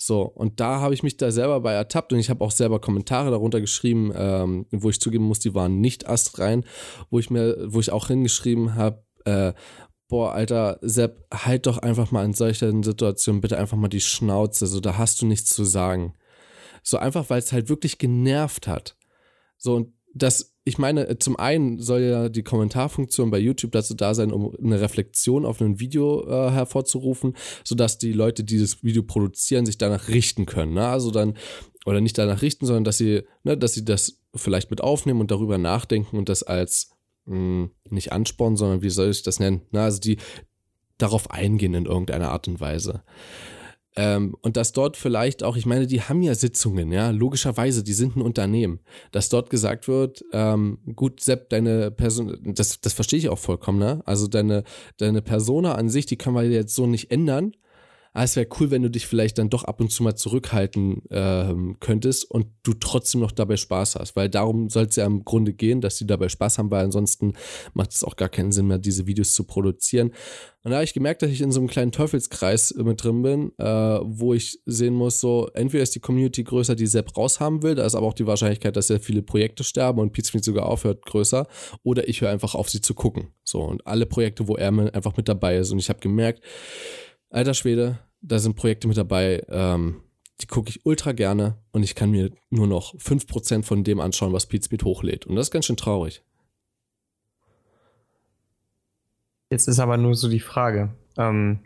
So, 0.00 0.22
und 0.22 0.60
da 0.60 0.80
habe 0.80 0.94
ich 0.94 1.02
mich 1.02 1.16
da 1.16 1.32
selber 1.32 1.60
bei 1.60 1.72
ertappt 1.72 2.12
und 2.12 2.20
ich 2.20 2.30
habe 2.30 2.44
auch 2.44 2.52
selber 2.52 2.80
Kommentare 2.80 3.32
darunter 3.32 3.60
geschrieben, 3.60 4.12
ähm, 4.14 4.66
wo 4.70 4.90
ich 4.90 5.00
zugeben 5.00 5.24
muss, 5.24 5.40
die 5.40 5.54
waren 5.54 5.80
nicht 5.80 6.08
astrein, 6.08 6.64
wo 7.10 7.18
ich 7.18 7.30
mir, 7.30 7.56
wo 7.66 7.80
ich 7.80 7.90
auch 7.90 8.06
hingeschrieben 8.06 8.76
habe, 8.76 9.02
äh, 9.24 9.52
boah, 10.06 10.32
Alter, 10.32 10.78
Sepp, 10.82 11.26
halt 11.34 11.66
doch 11.66 11.78
einfach 11.78 12.12
mal 12.12 12.24
in 12.24 12.32
solchen 12.32 12.84
Situationen 12.84 13.40
bitte 13.40 13.58
einfach 13.58 13.76
mal 13.76 13.88
die 13.88 14.00
Schnauze, 14.00 14.68
so, 14.68 14.78
da 14.78 14.96
hast 14.98 15.20
du 15.20 15.26
nichts 15.26 15.52
zu 15.52 15.64
sagen. 15.64 16.14
So 16.84 16.98
einfach, 16.98 17.28
weil 17.28 17.40
es 17.40 17.52
halt 17.52 17.68
wirklich 17.68 17.98
genervt 17.98 18.68
hat. 18.68 18.96
So, 19.56 19.74
und 19.74 19.92
das 20.14 20.56
ich 20.68 20.78
meine, 20.78 21.08
äh, 21.08 21.18
zum 21.18 21.36
einen 21.36 21.80
soll 21.80 22.02
ja 22.02 22.28
die 22.28 22.42
Kommentarfunktion 22.42 23.30
bei 23.30 23.38
YouTube 23.38 23.72
dazu 23.72 23.94
da 23.94 24.14
sein, 24.14 24.32
um 24.32 24.54
eine 24.62 24.80
Reflexion 24.80 25.44
auf 25.44 25.60
ein 25.60 25.80
Video 25.80 26.26
äh, 26.28 26.50
hervorzurufen, 26.50 27.36
sodass 27.64 27.98
die 27.98 28.12
Leute, 28.12 28.44
die 28.44 28.58
das 28.58 28.84
Video 28.84 29.02
produzieren, 29.02 29.66
sich 29.66 29.78
danach 29.78 30.08
richten 30.08 30.46
können. 30.46 30.74
Ne? 30.74 30.86
Also 30.86 31.10
dann, 31.10 31.36
oder 31.86 32.00
nicht 32.00 32.18
danach 32.18 32.42
richten, 32.42 32.66
sondern 32.66 32.84
dass 32.84 32.98
sie, 32.98 33.22
ne, 33.42 33.56
dass 33.56 33.74
sie 33.74 33.84
das 33.84 34.20
vielleicht 34.34 34.70
mit 34.70 34.82
aufnehmen 34.82 35.20
und 35.20 35.30
darüber 35.30 35.58
nachdenken 35.58 36.16
und 36.16 36.28
das 36.28 36.42
als 36.42 36.90
mh, 37.24 37.34
hm, 37.34 37.70
nicht 37.90 38.12
anspornen, 38.12 38.56
sondern 38.56 38.82
wie 38.82 38.90
soll 38.90 39.10
ich 39.10 39.22
das 39.22 39.40
nennen? 39.40 39.62
Ne? 39.70 39.82
Also 39.82 39.98
die 40.00 40.18
darauf 40.98 41.30
eingehen 41.30 41.74
in 41.74 41.86
irgendeiner 41.86 42.30
Art 42.30 42.46
und 42.48 42.60
Weise. 42.60 43.02
Ähm, 44.00 44.36
und 44.42 44.56
dass 44.56 44.70
dort 44.70 44.96
vielleicht 44.96 45.42
auch, 45.42 45.56
ich 45.56 45.66
meine, 45.66 45.88
die 45.88 46.00
haben 46.02 46.22
ja 46.22 46.32
Sitzungen, 46.36 46.92
ja, 46.92 47.10
logischerweise, 47.10 47.82
die 47.82 47.92
sind 47.92 48.14
ein 48.14 48.22
Unternehmen. 48.22 48.78
Dass 49.10 49.28
dort 49.28 49.50
gesagt 49.50 49.88
wird, 49.88 50.24
ähm, 50.32 50.78
gut, 50.94 51.18
Sepp, 51.18 51.50
deine 51.50 51.90
Person, 51.90 52.38
das, 52.44 52.80
das 52.80 52.92
verstehe 52.92 53.18
ich 53.18 53.28
auch 53.28 53.40
vollkommen, 53.40 53.80
ne? 53.80 54.00
Also 54.04 54.28
deine, 54.28 54.62
deine 54.98 55.20
Persona 55.20 55.74
an 55.74 55.88
sich, 55.88 56.06
die 56.06 56.14
kann 56.14 56.32
man 56.32 56.48
jetzt 56.48 56.76
so 56.76 56.86
nicht 56.86 57.10
ändern 57.10 57.56
ah, 58.18 58.24
es 58.24 58.34
wäre 58.34 58.48
cool, 58.58 58.72
wenn 58.72 58.82
du 58.82 58.90
dich 58.90 59.06
vielleicht 59.06 59.38
dann 59.38 59.48
doch 59.48 59.62
ab 59.62 59.80
und 59.80 59.92
zu 59.92 60.02
mal 60.02 60.16
zurückhalten 60.16 61.02
ähm, 61.10 61.76
könntest 61.78 62.28
und 62.28 62.48
du 62.64 62.74
trotzdem 62.74 63.20
noch 63.20 63.30
dabei 63.30 63.56
Spaß 63.56 63.94
hast. 63.94 64.16
Weil 64.16 64.28
darum 64.28 64.70
soll 64.70 64.86
es 64.86 64.96
ja 64.96 65.06
im 65.06 65.24
Grunde 65.24 65.52
gehen, 65.52 65.80
dass 65.80 65.98
die 65.98 66.06
dabei 66.06 66.28
Spaß 66.28 66.58
haben, 66.58 66.70
weil 66.72 66.84
ansonsten 66.84 67.34
macht 67.74 67.92
es 67.92 68.02
auch 68.02 68.16
gar 68.16 68.28
keinen 68.28 68.50
Sinn 68.50 68.66
mehr, 68.66 68.78
diese 68.78 69.06
Videos 69.06 69.34
zu 69.34 69.44
produzieren. 69.44 70.08
Und 70.64 70.72
da 70.72 70.78
habe 70.78 70.84
ich 70.84 70.94
gemerkt, 70.94 71.22
dass 71.22 71.30
ich 71.30 71.40
in 71.40 71.52
so 71.52 71.60
einem 71.60 71.68
kleinen 71.68 71.92
Teufelskreis 71.92 72.74
mit 72.74 73.04
drin 73.04 73.22
bin, 73.22 73.52
äh, 73.58 73.64
wo 74.02 74.34
ich 74.34 74.60
sehen 74.66 74.94
muss, 74.94 75.20
so 75.20 75.48
entweder 75.54 75.84
ist 75.84 75.94
die 75.94 76.00
Community 76.00 76.42
größer, 76.42 76.74
die 76.74 76.88
Sepp 76.88 77.16
raushaben 77.16 77.62
will, 77.62 77.76
da 77.76 77.86
ist 77.86 77.94
aber 77.94 78.08
auch 78.08 78.14
die 78.14 78.26
Wahrscheinlichkeit, 78.26 78.74
dass 78.74 78.88
sehr 78.88 79.00
viele 79.00 79.22
Projekte 79.22 79.62
sterben 79.62 80.00
und 80.00 80.12
Pizmeet 80.12 80.44
sogar 80.44 80.66
aufhört, 80.66 81.06
größer, 81.06 81.46
oder 81.84 82.08
ich 82.08 82.20
höre 82.20 82.30
einfach 82.30 82.56
auf, 82.56 82.68
sie 82.68 82.80
zu 82.80 82.94
gucken. 82.94 83.28
So, 83.44 83.60
und 83.60 83.86
alle 83.86 84.06
Projekte, 84.06 84.48
wo 84.48 84.56
er 84.56 84.70
einfach 84.92 85.16
mit 85.16 85.28
dabei 85.28 85.56
ist. 85.56 85.70
Und 85.70 85.78
ich 85.78 85.88
habe 85.88 86.00
gemerkt, 86.00 86.42
alter 87.30 87.54
Schwede, 87.54 88.00
da 88.20 88.38
sind 88.38 88.56
Projekte 88.56 88.88
mit 88.88 88.96
dabei, 88.96 89.44
ähm, 89.48 90.02
die 90.40 90.46
gucke 90.46 90.70
ich 90.70 90.84
ultra 90.86 91.12
gerne 91.12 91.58
und 91.72 91.82
ich 91.82 91.94
kann 91.94 92.10
mir 92.10 92.30
nur 92.50 92.66
noch 92.66 92.94
5% 92.94 93.64
von 93.64 93.84
dem 93.84 94.00
anschauen, 94.00 94.32
was 94.32 94.46
Pete 94.46 94.84
hochlädt. 94.84 95.26
Und 95.26 95.36
das 95.36 95.48
ist 95.48 95.50
ganz 95.50 95.66
schön 95.66 95.76
traurig. 95.76 96.22
Jetzt 99.50 99.66
ist 99.66 99.78
aber 99.78 99.96
nur 99.96 100.14
so 100.14 100.28
die 100.28 100.40
Frage. 100.40 100.94
Ähm 101.16 101.60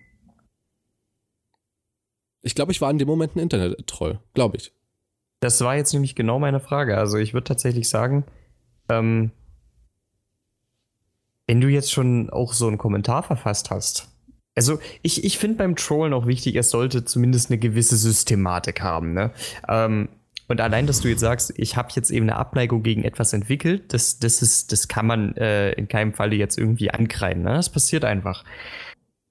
ich 2.40 2.54
glaube, 2.54 2.72
ich 2.72 2.80
war 2.80 2.90
in 2.90 2.98
dem 2.98 3.08
Moment 3.08 3.36
ein 3.36 3.40
Internet-Troll, 3.40 4.20
glaube 4.34 4.56
ich. 4.56 4.72
Das 5.40 5.60
war 5.60 5.76
jetzt 5.76 5.92
nämlich 5.92 6.14
genau 6.14 6.38
meine 6.38 6.60
Frage. 6.60 6.96
Also 6.96 7.18
ich 7.18 7.34
würde 7.34 7.44
tatsächlich 7.44 7.88
sagen, 7.88 8.24
ähm, 8.88 9.32
wenn 11.46 11.60
du 11.60 11.68
jetzt 11.68 11.92
schon 11.92 12.30
auch 12.30 12.52
so 12.52 12.68
einen 12.68 12.78
Kommentar 12.78 13.22
verfasst 13.22 13.70
hast, 13.70 14.11
also 14.54 14.78
ich, 15.02 15.24
ich 15.24 15.38
finde 15.38 15.58
beim 15.58 15.76
Trollen 15.76 16.12
auch 16.12 16.26
wichtig, 16.26 16.56
es 16.56 16.70
sollte 16.70 17.04
zumindest 17.04 17.50
eine 17.50 17.58
gewisse 17.58 17.96
Systematik 17.96 18.82
haben. 18.82 19.14
Ne? 19.14 19.30
Ähm, 19.68 20.08
und 20.48 20.60
allein, 20.60 20.86
dass 20.86 21.00
du 21.00 21.08
jetzt 21.08 21.20
sagst, 21.20 21.54
ich 21.56 21.76
habe 21.76 21.88
jetzt 21.94 22.10
eben 22.10 22.28
eine 22.28 22.36
Abneigung 22.36 22.82
gegen 22.82 23.04
etwas 23.04 23.32
entwickelt, 23.32 23.94
das, 23.94 24.18
das, 24.18 24.42
ist, 24.42 24.72
das 24.72 24.88
kann 24.88 25.06
man 25.06 25.34
äh, 25.36 25.72
in 25.72 25.88
keinem 25.88 26.12
Falle 26.12 26.36
jetzt 26.36 26.58
irgendwie 26.58 26.90
ankreiden. 26.90 27.42
Ne? 27.42 27.54
Das 27.54 27.70
passiert 27.70 28.04
einfach. 28.04 28.44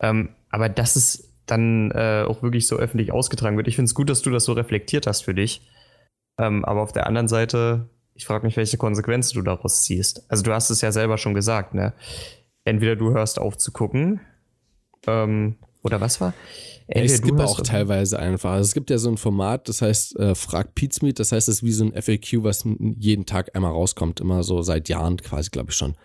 Ähm, 0.02 0.30
aber 0.50 0.70
dass 0.70 0.96
es 0.96 1.32
dann 1.46 1.92
äh, 1.92 2.26
auch 2.28 2.42
wirklich 2.42 2.66
so 2.66 2.78
öffentlich 2.78 3.12
ausgetragen 3.12 3.58
wird, 3.58 3.68
ich 3.68 3.76
finde 3.76 3.88
es 3.90 3.96
gut, 3.96 4.10
dass 4.10 4.22
du 4.22 4.32
das 4.32 4.46
so 4.46 4.54
reflektiert 4.54 5.06
hast 5.06 5.22
für 5.22 5.36
dich. 5.36 5.70
Ähm, 6.40 6.66
aber 6.66 6.82
auf 6.82 6.94
der 6.94 7.06
anderen 7.06 7.28
Seite, 7.28 7.90
ich 8.16 8.26
frage 8.26 8.46
mich, 8.46 8.58
welche 8.58 8.78
Konsequenzen 8.78 9.38
du 9.38 9.44
daraus 9.44 9.84
ziehst. 9.84 10.26
Also 10.30 10.44
du 10.44 10.54
hast 10.54 10.70
es 10.70 10.82
ja 10.82 10.92
selber 10.92 11.18
schon 11.18 11.34
gesagt, 11.34 11.74
ne? 11.74 11.94
Entweder 12.64 12.96
du 12.96 13.12
hörst 13.12 13.40
auf 13.40 13.58
zu 13.58 13.72
gucken, 13.72 14.22
ähm, 15.08 15.56
oder 15.84 16.00
was 16.00 16.22
war? 16.22 16.34
Ey, 16.88 17.06
es 17.06 17.22
gibt 17.22 17.40
auch 17.40 17.62
teilweise 17.62 18.20
einfach. 18.20 18.52
Also 18.52 18.68
es 18.68 18.74
gibt 18.74 18.90
ja 18.90 18.98
so 18.98 19.10
ein 19.10 19.18
Format, 19.18 19.70
das 19.70 19.82
heißt 19.82 20.20
äh, 20.20 20.36
Frag 20.36 20.76
Pizmeet, 20.76 21.20
das 21.20 21.32
heißt, 21.32 21.48
es 21.48 21.58
ist 21.58 21.64
wie 21.64 21.72
so 21.72 21.86
ein 21.86 21.94
FAQ, 21.94 22.44
was 22.44 22.66
jeden 22.98 23.26
Tag 23.26 23.56
einmal 23.56 23.72
rauskommt, 23.72 24.20
immer 24.20 24.44
so 24.44 24.62
seit 24.62 24.90
Jahren 24.90 25.18
quasi, 25.18 25.50
glaube 25.50 25.72
ich 25.72 25.78
schon. 25.78 25.96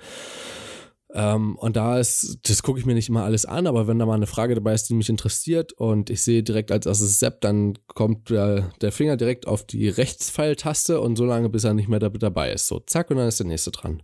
Ähm, 1.13 1.57
und 1.57 1.77
da 1.77 1.99
ist, 1.99 2.39
das 2.43 2.63
gucke 2.63 2.79
ich 2.79 2.87
mir 2.87 2.95
nicht 2.95 3.09
immer 3.09 3.25
alles 3.25 3.47
an, 3.47 3.67
aber 3.67 3.87
wenn 3.87 3.99
da 3.99 4.07
mal 4.07 4.15
eine 4.15 4.27
Frage 4.27 4.55
dabei 4.55 4.75
ist, 4.75 4.89
die 4.89 4.95
mich 4.95 5.09
interessiert 5.09 5.73
und 5.73 6.11
ich 6.11 6.23
sehe 6.23 6.43
direkt 6.43 6.71
als 6.71 6.87
erstes 6.87 7.19
Sepp, 7.19 7.41
dann 7.41 7.79
kommt 7.89 8.31
der, 8.31 8.71
der 8.81 8.93
Finger 8.93 9.17
direkt 9.17 9.47
auf 9.47 9.65
die 9.67 9.89
Rechtspfeiltaste 9.89 11.01
und 11.01 11.17
so 11.17 11.25
lange, 11.25 11.49
bis 11.49 11.65
er 11.65 11.75
nicht 11.75 11.89
mehr 11.89 12.01
dabei 12.01 12.53
ist. 12.53 12.67
So, 12.67 12.81
zack, 12.81 13.11
und 13.11 13.17
dann 13.17 13.29
ist 13.29 13.41
der 13.41 13.47
nächste 13.47 13.71
dran. 13.71 14.03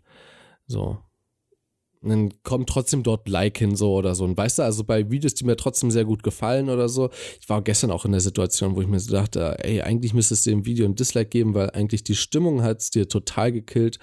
So, 0.66 0.98
dann 2.10 2.42
kommt 2.42 2.68
trotzdem 2.68 3.02
dort 3.02 3.28
Like 3.28 3.58
hin 3.58 3.76
so 3.76 3.94
oder 3.94 4.14
so. 4.14 4.24
Und 4.24 4.36
weißt 4.36 4.58
du, 4.58 4.62
also 4.62 4.84
bei 4.84 5.10
Videos, 5.10 5.34
die 5.34 5.44
mir 5.44 5.56
trotzdem 5.56 5.90
sehr 5.90 6.04
gut 6.04 6.22
gefallen 6.22 6.68
oder 6.68 6.88
so, 6.88 7.10
ich 7.40 7.48
war 7.48 7.62
gestern 7.62 7.90
auch 7.90 8.04
in 8.04 8.12
der 8.12 8.20
Situation, 8.20 8.74
wo 8.74 8.82
ich 8.82 8.88
mir 8.88 9.00
so 9.00 9.12
dachte, 9.12 9.56
ey, 9.64 9.82
eigentlich 9.82 10.14
müsstest 10.14 10.46
du 10.46 10.50
dem 10.50 10.66
Video 10.66 10.84
ein 10.84 10.94
Dislike 10.94 11.30
geben, 11.30 11.54
weil 11.54 11.70
eigentlich 11.70 12.04
die 12.04 12.16
Stimmung 12.16 12.62
hat 12.62 12.80
es 12.80 12.90
dir 12.90 13.08
total 13.08 13.52
gekillt. 13.52 13.98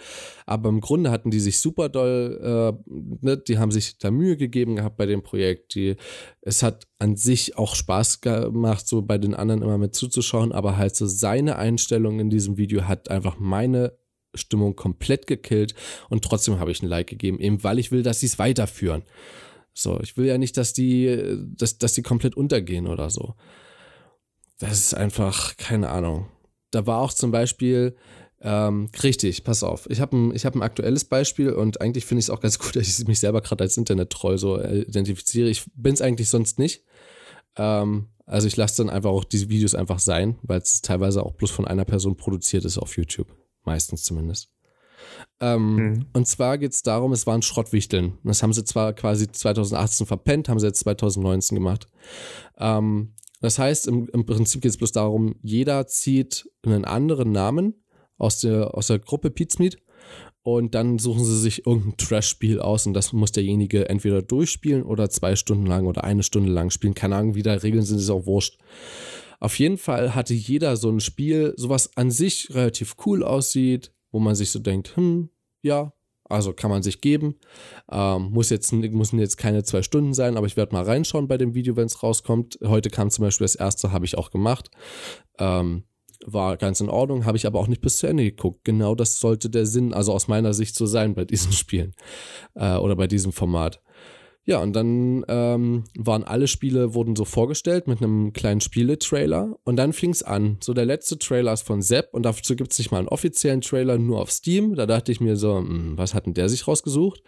Aber 0.46 0.70
im 0.70 0.82
Grunde 0.82 1.12
hatten 1.12 1.32
die 1.32 1.40
sich 1.40 1.60
super 1.60 1.90
doll, 1.90 2.40
äh, 2.42 2.92
ne, 3.22 3.38
die 3.38 3.58
haben 3.58 3.72
sich 3.72 3.98
da 3.98 4.12
Mühe 4.12 4.38
gegeben 4.38 4.76
gehabt 4.76 4.98
bei 4.98 5.06
dem 5.06 5.22
Projekt. 5.22 5.76
Die, 5.76 5.96
es 6.42 6.64
hat 6.64 6.88
an 6.98 7.16
sich 7.16 7.58
auch 7.58 7.76
Spaß 7.76 8.22
gemacht, 8.22 8.88
so 8.88 9.02
bei 9.02 9.18
den 9.18 9.36
anderen 9.36 9.62
immer 9.62 9.78
mit 9.78 9.96
zuzuschauen, 9.96 10.52
aber 10.52 10.78
halt 10.78 10.96
so 10.96 11.06
seine 11.06 11.58
Einstellung 11.58 12.20
in 12.20 12.30
diesem 12.30 12.58
Video 12.58 12.88
hat 12.88 13.12
einfach 13.12 13.38
meine 13.40 13.99
Stimmung 14.34 14.76
komplett 14.76 15.28
gekillt 15.28 15.76
und 16.10 16.24
trotzdem 16.24 16.60
habe 16.60 16.72
ich 16.72 16.82
ein 16.82 16.88
Like 16.88 17.08
gegeben, 17.08 17.40
eben 17.40 17.64
weil 17.64 17.80
ich 17.80 17.92
will, 17.92 18.04
dass 18.04 18.20
sie 18.20 18.28
es 18.28 18.40
weiterführen. 18.40 19.04
So, 19.74 20.00
ich 20.02 20.18
will 20.18 20.26
ja 20.26 20.38
nicht, 20.38 20.58
dass 20.58 20.74
die, 20.74 21.38
dass, 21.56 21.78
dass 21.78 21.94
die 21.94 22.02
komplett 22.02 22.36
untergehen 22.36 22.88
oder 22.88 23.10
so. 23.10 23.36
Das 24.60 24.74
ist 24.74 24.94
einfach, 24.94 25.56
keine 25.58 25.90
Ahnung. 25.90 26.28
Da 26.72 26.86
war 26.86 27.00
auch 27.00 27.14
zum 27.14 27.32
Beispiel, 27.32 27.96
ähm, 28.42 28.90
richtig, 29.04 29.44
pass 29.44 29.64
auf. 29.64 29.90
Ich 29.90 30.02
habe 30.02 30.16
ein, 30.16 30.34
hab 30.34 30.56
ein 30.56 30.62
aktuelles 30.62 31.06
Beispiel 31.06 31.52
und 31.52 31.82
eigentlich 31.82 32.06
finde 32.06 32.20
ich 32.20 32.26
es 32.26 32.30
auch 32.30 32.42
ganz 32.42 32.60
gut, 32.60 32.76
dass 32.76 33.00
ich 33.00 33.08
mich 33.08 33.20
selber 33.20 33.42
gerade 33.42 33.64
als 33.64 33.78
Internet-Troll 33.78 34.38
so 34.38 34.62
identifiziere. 34.62 35.50
Ich 35.50 35.66
bin 35.76 35.94
es 35.94 36.02
eigentlich 36.02 36.30
sonst 36.30 36.60
nicht. 36.60 36.84
Ähm, 37.56 38.10
also 38.26 38.48
ich 38.48 38.58
lasse 38.58 38.84
dann 38.84 38.90
einfach 38.90 39.10
auch 39.10 39.24
diese 39.24 39.50
Videos 39.50 39.76
einfach 39.76 40.00
sein, 40.00 40.38
weil 40.44 40.60
es 40.60 40.82
teilweise 40.82 41.24
auch 41.24 41.34
bloß 41.34 41.52
von 41.52 41.68
einer 41.68 41.86
Person 41.86 42.16
produziert 42.16 42.64
ist 42.66 42.78
auf 42.78 42.96
YouTube. 42.96 43.36
Meistens 43.70 44.02
zumindest. 44.02 44.50
Ähm, 45.40 45.76
mhm. 45.76 46.06
Und 46.12 46.28
zwar 46.28 46.58
geht 46.58 46.74
es 46.74 46.82
darum, 46.82 47.12
es 47.12 47.28
waren 47.28 47.44
Schrottwichteln. 47.44 48.18
Das 48.24 48.42
haben 48.42 48.52
sie 48.52 48.64
zwar 48.64 48.94
quasi 48.94 49.32
2018 49.32 50.08
verpennt, 50.08 50.50
haben 50.50 50.58
sie 50.58 50.66
jetzt 50.66 50.80
2019 50.80 51.54
gemacht. 51.56 51.86
Ähm, 52.58 53.14
das 53.42 53.60
heißt, 53.60 53.88
im, 53.88 54.10
im 54.12 54.26
Prinzip 54.26 54.64
geht 54.64 54.72
es 54.72 54.78
bloß 54.78 54.92
darum, 54.92 55.36
jeder 55.44 55.86
zieht 55.86 56.50
einen 56.66 56.84
anderen 56.84 57.32
Namen 57.32 57.76
aus 58.18 58.40
der, 58.40 58.74
aus 58.74 58.88
der 58.88 58.98
Gruppe 58.98 59.30
Pizmeet 59.30 59.78
und 60.42 60.74
dann 60.74 60.98
suchen 60.98 61.24
sie 61.24 61.38
sich 61.38 61.68
irgendein 61.68 61.98
Trash-Spiel 61.98 62.60
aus 62.60 62.88
und 62.88 62.96
das 62.96 63.14
muss 63.14 63.32
derjenige 63.32 63.88
entweder 63.88 64.24
durchspielen 64.24 64.82
oder 64.82 65.12
zwei 65.12 65.36
Stunden 65.36 65.68
lang 65.68 65.86
oder 65.86 66.04
eine 66.06 66.24
Stunde 66.24 66.52
lang 66.52 66.72
spielen. 66.72 66.96
Keine 66.96 67.18
Ahnung, 67.18 67.36
wie 67.36 67.44
da 67.44 67.54
Regeln 67.54 67.86
sind, 67.86 68.00
ist 68.00 68.10
auch 68.10 68.26
wurscht. 68.26 68.58
Auf 69.40 69.58
jeden 69.60 69.78
Fall 69.78 70.16
hatte 70.16 70.34
jeder 70.34 70.76
so 70.78 70.90
ein 70.90 71.00
Spiel, 71.00 71.54
sowas 71.56 71.92
an 71.96 72.12
sich 72.12 72.54
relativ 72.54 72.96
cool 73.06 73.24
aussieht, 73.24 73.92
wo 74.12 74.20
man 74.20 74.36
sich 74.36 74.52
so 74.52 74.60
denkt, 74.60 74.96
hm, 74.96 75.30
ja, 75.62 75.94
also 76.30 76.54
kann 76.54 76.70
man 76.70 76.84
sich 76.84 77.02
geben. 77.02 77.36
Ähm, 77.92 78.30
muss 78.32 78.50
jetzt, 78.50 78.72
müssen 78.72 79.20
jetzt 79.20 79.38
keine 79.38 79.64
zwei 79.64 79.82
Stunden 79.82 80.14
sein, 80.14 80.38
aber 80.38 80.46
ich 80.46 80.58
werde 80.58 80.74
mal 80.74 80.84
reinschauen 80.84 81.28
bei 81.28 81.38
dem 81.38 81.56
Video, 81.56 81.76
wenn 81.76 81.88
es 81.88 82.04
rauskommt. 82.04 82.60
Heute 82.64 82.90
kam 82.90 83.10
zum 83.10 83.24
Beispiel 83.24 83.46
das 83.46 83.56
erste, 83.56 83.92
habe 83.92 84.06
ich 84.06 84.18
auch 84.18 84.30
gemacht. 84.30 84.70
Ähm, 85.40 85.84
war 86.26 86.58
ganz 86.58 86.82
in 86.82 86.90
Ordnung, 86.90 87.26
habe 87.26 87.38
ich 87.38 87.48
aber 87.48 87.60
auch 87.60 87.68
nicht 87.68 87.82
bis 87.82 87.98
zu 87.98 88.08
Ende 88.08 88.24
geguckt. 88.24 88.64
Genau 88.64 88.94
das 88.94 89.20
sollte 89.20 89.50
der 89.50 89.66
Sinn, 89.66 89.94
also 89.94 90.14
aus 90.14 90.28
meiner 90.28 90.54
Sicht 90.54 90.76
so 90.76 90.86
sein 90.86 91.16
bei 91.16 91.26
diesen 91.26 91.52
Spielen 91.54 91.94
äh, 92.56 92.76
oder 92.76 92.96
bei 92.96 93.08
diesem 93.08 93.32
Format. 93.32 93.82
Ja, 94.50 94.64
und 94.64 94.74
dann 94.74 95.24
ähm, 95.28 95.84
waren 95.96 96.24
alle 96.24 96.48
Spiele, 96.48 96.96
wurden 96.96 97.16
so 97.16 97.24
vorgestellt 97.24 97.86
mit 97.86 98.02
einem 98.02 98.34
kleinen 98.34 98.62
Spieletrailer 98.62 99.60
und 99.64 99.76
dann 99.76 99.94
fing 99.94 100.10
es 100.10 100.24
an. 100.24 100.58
So 100.60 100.74
der 100.74 100.86
letzte 100.86 101.20
Trailer 101.20 101.54
ist 101.54 101.68
von 101.68 101.84
Sepp 101.84 102.16
und 102.16 102.24
dazu 102.24 102.56
gibt 102.56 102.72
es 102.72 102.80
nicht 102.80 102.90
mal 102.90 102.98
einen 102.98 103.10
offiziellen 103.10 103.62
Trailer, 103.62 104.00
nur 104.00 104.20
auf 104.20 104.32
Steam. 104.32 104.74
Da 104.74 104.88
dachte 104.88 105.12
ich 105.12 105.22
mir 105.22 105.36
so, 105.36 105.62
mh, 105.62 105.70
hm, 105.70 105.98
was 106.00 106.16
hat 106.16 106.26
denn 106.26 106.34
der 106.34 106.50
sich 106.50 106.68
rausgesucht? 106.68 107.22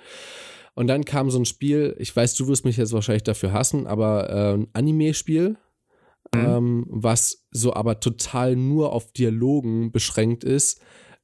Und 0.74 0.88
dann 0.88 1.06
kam 1.06 1.30
so 1.30 1.38
ein 1.38 1.46
Spiel, 1.46 1.96
ich 2.00 2.16
weiß, 2.16 2.34
du 2.34 2.48
wirst 2.48 2.66
mich 2.66 2.78
jetzt 2.78 2.92
wahrscheinlich 2.92 3.22
dafür 3.22 3.54
hassen, 3.54 3.86
aber 3.86 4.32
äh, 4.32 4.54
ein 4.56 4.68
Anime-Spiel, 4.74 5.58
mhm. 6.34 6.40
ähm, 6.40 6.86
was 6.90 7.46
so 7.52 7.76
aber 7.76 8.00
total 8.00 8.56
nur 8.56 8.94
auf 8.94 9.12
Dialogen 9.12 9.92
beschränkt 9.92 10.44
ist 10.44 10.82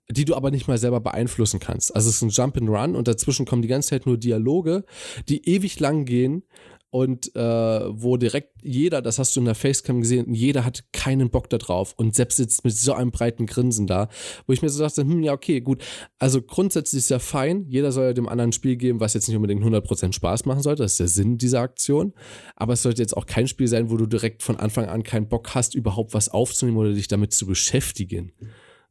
die 0.10 0.26
du 0.26 0.36
aber 0.36 0.52
nicht 0.52 0.68
mal 0.68 0.78
selber 0.78 1.00
beeinflussen 1.00 1.60
kannst. 1.60 1.96
Also 1.96 2.10
es 2.10 2.18
ist 2.18 2.22
ein 2.22 2.30
Jump 2.30 2.58
and 2.58 2.70
Run 2.70 2.96
und 2.96 3.08
dazwischen 3.08 3.46
kommen 3.46 3.62
die 3.62 3.68
ganze 3.68 3.90
Zeit 3.90 4.06
nur 4.06 4.18
Dialoge, 4.18 4.86
die 5.28 5.48
ewig 5.50 5.80
lang 5.80 6.06
gehen 6.06 6.44
und 6.90 7.36
äh, 7.36 7.40
wo 7.40 8.16
direkt 8.16 8.54
jeder, 8.64 9.02
das 9.02 9.20
hast 9.20 9.36
du 9.36 9.42
in 9.42 9.46
der 9.46 9.56
Facecam 9.56 10.00
gesehen, 10.00 10.34
jeder 10.34 10.64
hat 10.64 10.86
keinen 10.94 11.30
Bock 11.30 11.50
da 11.50 11.58
drauf 11.58 11.94
und 11.98 12.16
selbst 12.16 12.38
sitzt 12.38 12.64
mit 12.64 12.76
so 12.76 12.94
einem 12.94 13.12
breiten 13.12 13.46
Grinsen 13.46 13.88
da, 13.88 14.08
wo 14.46 14.54
ich 14.54 14.62
mir 14.62 14.70
so 14.70 14.82
dachte, 14.82 15.02
hm, 15.02 15.22
ja, 15.22 15.34
okay, 15.34 15.60
gut. 15.60 15.84
Also 16.18 16.42
grundsätzlich 16.42 17.00
ist 17.00 17.10
ja 17.10 17.20
fein, 17.20 17.66
jeder 17.68 17.92
soll 17.92 18.06
ja 18.06 18.14
dem 18.14 18.30
anderen 18.30 18.54
Spiel 18.54 18.78
geben, 18.78 19.02
was 19.02 19.14
jetzt 19.14 19.28
nicht 19.28 19.36
unbedingt 19.36 19.64
100% 19.64 20.14
Spaß 20.14 20.46
machen 20.46 20.62
sollte, 20.62 20.84
das 20.84 20.94
ist 20.94 21.00
der 21.00 21.08
Sinn 21.10 21.38
dieser 21.38 21.60
Aktion, 21.60 22.14
aber 22.56 22.74
es 22.74 22.82
sollte 22.84 23.02
jetzt 23.02 23.18
auch 23.18 23.26
kein 23.26 23.48
Spiel 23.50 23.68
sein, 23.68 23.90
wo 23.92 23.98
du 23.98 24.06
direkt 24.06 24.42
von 24.42 24.56
Anfang 24.56 24.86
an 24.86 25.04
keinen 25.04 25.28
Bock 25.28 25.56
hast, 25.56 25.76
überhaupt 25.76 26.14
was 26.14 26.30
aufzunehmen 26.30 26.78
oder 26.78 26.94
dich 26.94 27.10
damit 27.10 27.34
zu 27.34 27.46
beschäftigen. 27.46 28.32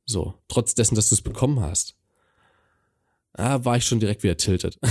So, 0.07 0.35
trotz 0.49 0.75
dessen, 0.75 0.95
dass 0.95 1.09
du 1.09 1.17
es 1.17 1.23
bekommen 1.23 1.61
hast. 1.61 1.97
Ah, 3.35 3.65
war 3.65 3.77
ich 3.77 3.85
schon 3.85 4.01
direkt 4.01 4.23
wieder 4.23 4.37
tiltet. 4.37 4.79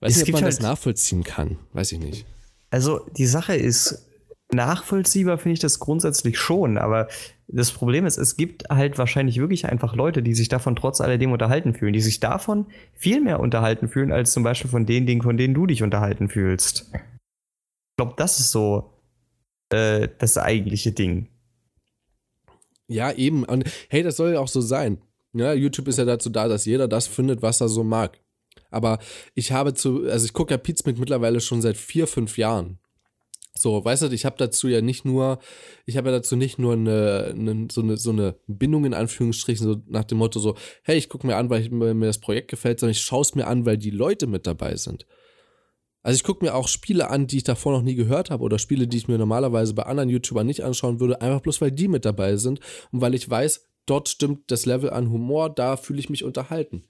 Weiß 0.00 0.16
nicht, 0.16 0.28
ob 0.28 0.34
man 0.34 0.44
halt 0.44 0.52
das 0.52 0.60
nachvollziehen 0.60 1.24
kann. 1.24 1.58
Weiß 1.72 1.92
ich 1.92 1.98
nicht. 1.98 2.24
Also, 2.70 3.00
die 3.16 3.26
Sache 3.26 3.54
ist, 3.54 4.06
nachvollziehbar 4.52 5.38
finde 5.38 5.54
ich 5.54 5.60
das 5.60 5.78
grundsätzlich 5.78 6.38
schon, 6.38 6.78
aber 6.78 7.08
das 7.48 7.72
Problem 7.72 8.06
ist, 8.06 8.16
es 8.16 8.36
gibt 8.36 8.68
halt 8.70 8.98
wahrscheinlich 8.98 9.38
wirklich 9.38 9.66
einfach 9.66 9.94
Leute, 9.94 10.22
die 10.22 10.34
sich 10.34 10.48
davon 10.48 10.76
trotz 10.76 11.00
alledem 11.00 11.32
unterhalten 11.32 11.74
fühlen, 11.74 11.92
die 11.92 12.00
sich 12.00 12.20
davon 12.20 12.66
viel 12.94 13.20
mehr 13.20 13.40
unterhalten 13.40 13.88
fühlen, 13.88 14.12
als 14.12 14.32
zum 14.32 14.42
Beispiel 14.42 14.70
von 14.70 14.86
den 14.86 15.06
Dingen, 15.06 15.22
von 15.22 15.36
denen 15.36 15.54
du 15.54 15.66
dich 15.66 15.82
unterhalten 15.82 16.28
fühlst. 16.28 16.90
Ich 16.92 17.96
glaube, 17.96 18.14
das 18.16 18.40
ist 18.40 18.50
so 18.50 18.92
äh, 19.70 20.08
das 20.18 20.38
eigentliche 20.38 20.92
Ding. 20.92 21.28
Ja, 22.88 23.12
eben. 23.12 23.44
Und 23.44 23.64
hey, 23.88 24.02
das 24.02 24.16
soll 24.16 24.34
ja 24.34 24.40
auch 24.40 24.48
so 24.48 24.60
sein. 24.60 24.98
Ja, 25.32 25.52
YouTube 25.52 25.88
ist 25.88 25.98
ja 25.98 26.04
dazu 26.04 26.30
da, 26.30 26.48
dass 26.48 26.64
jeder 26.64 26.86
das 26.86 27.06
findet, 27.06 27.42
was 27.42 27.60
er 27.60 27.68
so 27.68 27.82
mag. 27.82 28.20
Aber 28.70 28.98
ich 29.34 29.52
habe 29.52 29.74
zu, 29.74 30.04
also 30.08 30.24
ich 30.24 30.32
gucke 30.32 30.54
ja 30.54 30.58
Pizmeet 30.58 30.98
mittlerweile 30.98 31.40
schon 31.40 31.62
seit 31.62 31.76
vier, 31.76 32.06
fünf 32.06 32.38
Jahren. 32.38 32.78
So, 33.56 33.84
weißt 33.84 34.02
du, 34.02 34.06
ich 34.08 34.24
habe 34.24 34.36
dazu 34.36 34.66
ja 34.66 34.80
nicht 34.80 35.04
nur, 35.04 35.38
ich 35.86 35.96
habe 35.96 36.10
ja 36.10 36.16
dazu 36.16 36.34
nicht 36.34 36.58
nur 36.58 36.72
eine, 36.72 37.34
eine, 37.38 37.68
so, 37.70 37.82
eine, 37.82 37.96
so 37.96 38.10
eine 38.10 38.36
Bindung 38.48 38.84
in 38.84 38.94
Anführungsstrichen, 38.94 39.64
so 39.64 39.80
nach 39.86 40.04
dem 40.04 40.18
Motto 40.18 40.40
so, 40.40 40.56
hey, 40.82 40.98
ich 40.98 41.08
gucke 41.08 41.26
mir 41.26 41.36
an, 41.36 41.50
weil, 41.50 41.62
ich, 41.62 41.70
weil 41.70 41.94
mir 41.94 42.06
das 42.06 42.18
Projekt 42.18 42.50
gefällt, 42.50 42.80
sondern 42.80 42.92
ich 42.92 43.00
schaue 43.00 43.22
es 43.22 43.36
mir 43.36 43.46
an, 43.46 43.64
weil 43.64 43.78
die 43.78 43.90
Leute 43.90 44.26
mit 44.26 44.48
dabei 44.48 44.74
sind. 44.76 45.06
Also 46.04 46.16
ich 46.16 46.22
gucke 46.22 46.44
mir 46.44 46.54
auch 46.54 46.68
Spiele 46.68 47.08
an, 47.08 47.26
die 47.26 47.38
ich 47.38 47.44
davor 47.44 47.72
noch 47.72 47.82
nie 47.82 47.94
gehört 47.94 48.30
habe 48.30 48.44
oder 48.44 48.58
Spiele, 48.58 48.86
die 48.86 48.98
ich 48.98 49.08
mir 49.08 49.16
normalerweise 49.16 49.72
bei 49.72 49.84
anderen 49.84 50.10
YouTubern 50.10 50.46
nicht 50.46 50.62
anschauen 50.62 51.00
würde, 51.00 51.22
einfach 51.22 51.40
bloß 51.40 51.62
weil 51.62 51.72
die 51.72 51.88
mit 51.88 52.04
dabei 52.04 52.36
sind 52.36 52.60
und 52.92 53.00
weil 53.00 53.14
ich 53.14 53.28
weiß, 53.28 53.66
dort 53.86 54.10
stimmt 54.10 54.50
das 54.50 54.66
Level 54.66 54.90
an 54.90 55.10
Humor, 55.10 55.48
da 55.48 55.78
fühle 55.78 55.98
ich 55.98 56.10
mich 56.10 56.22
unterhalten. 56.22 56.84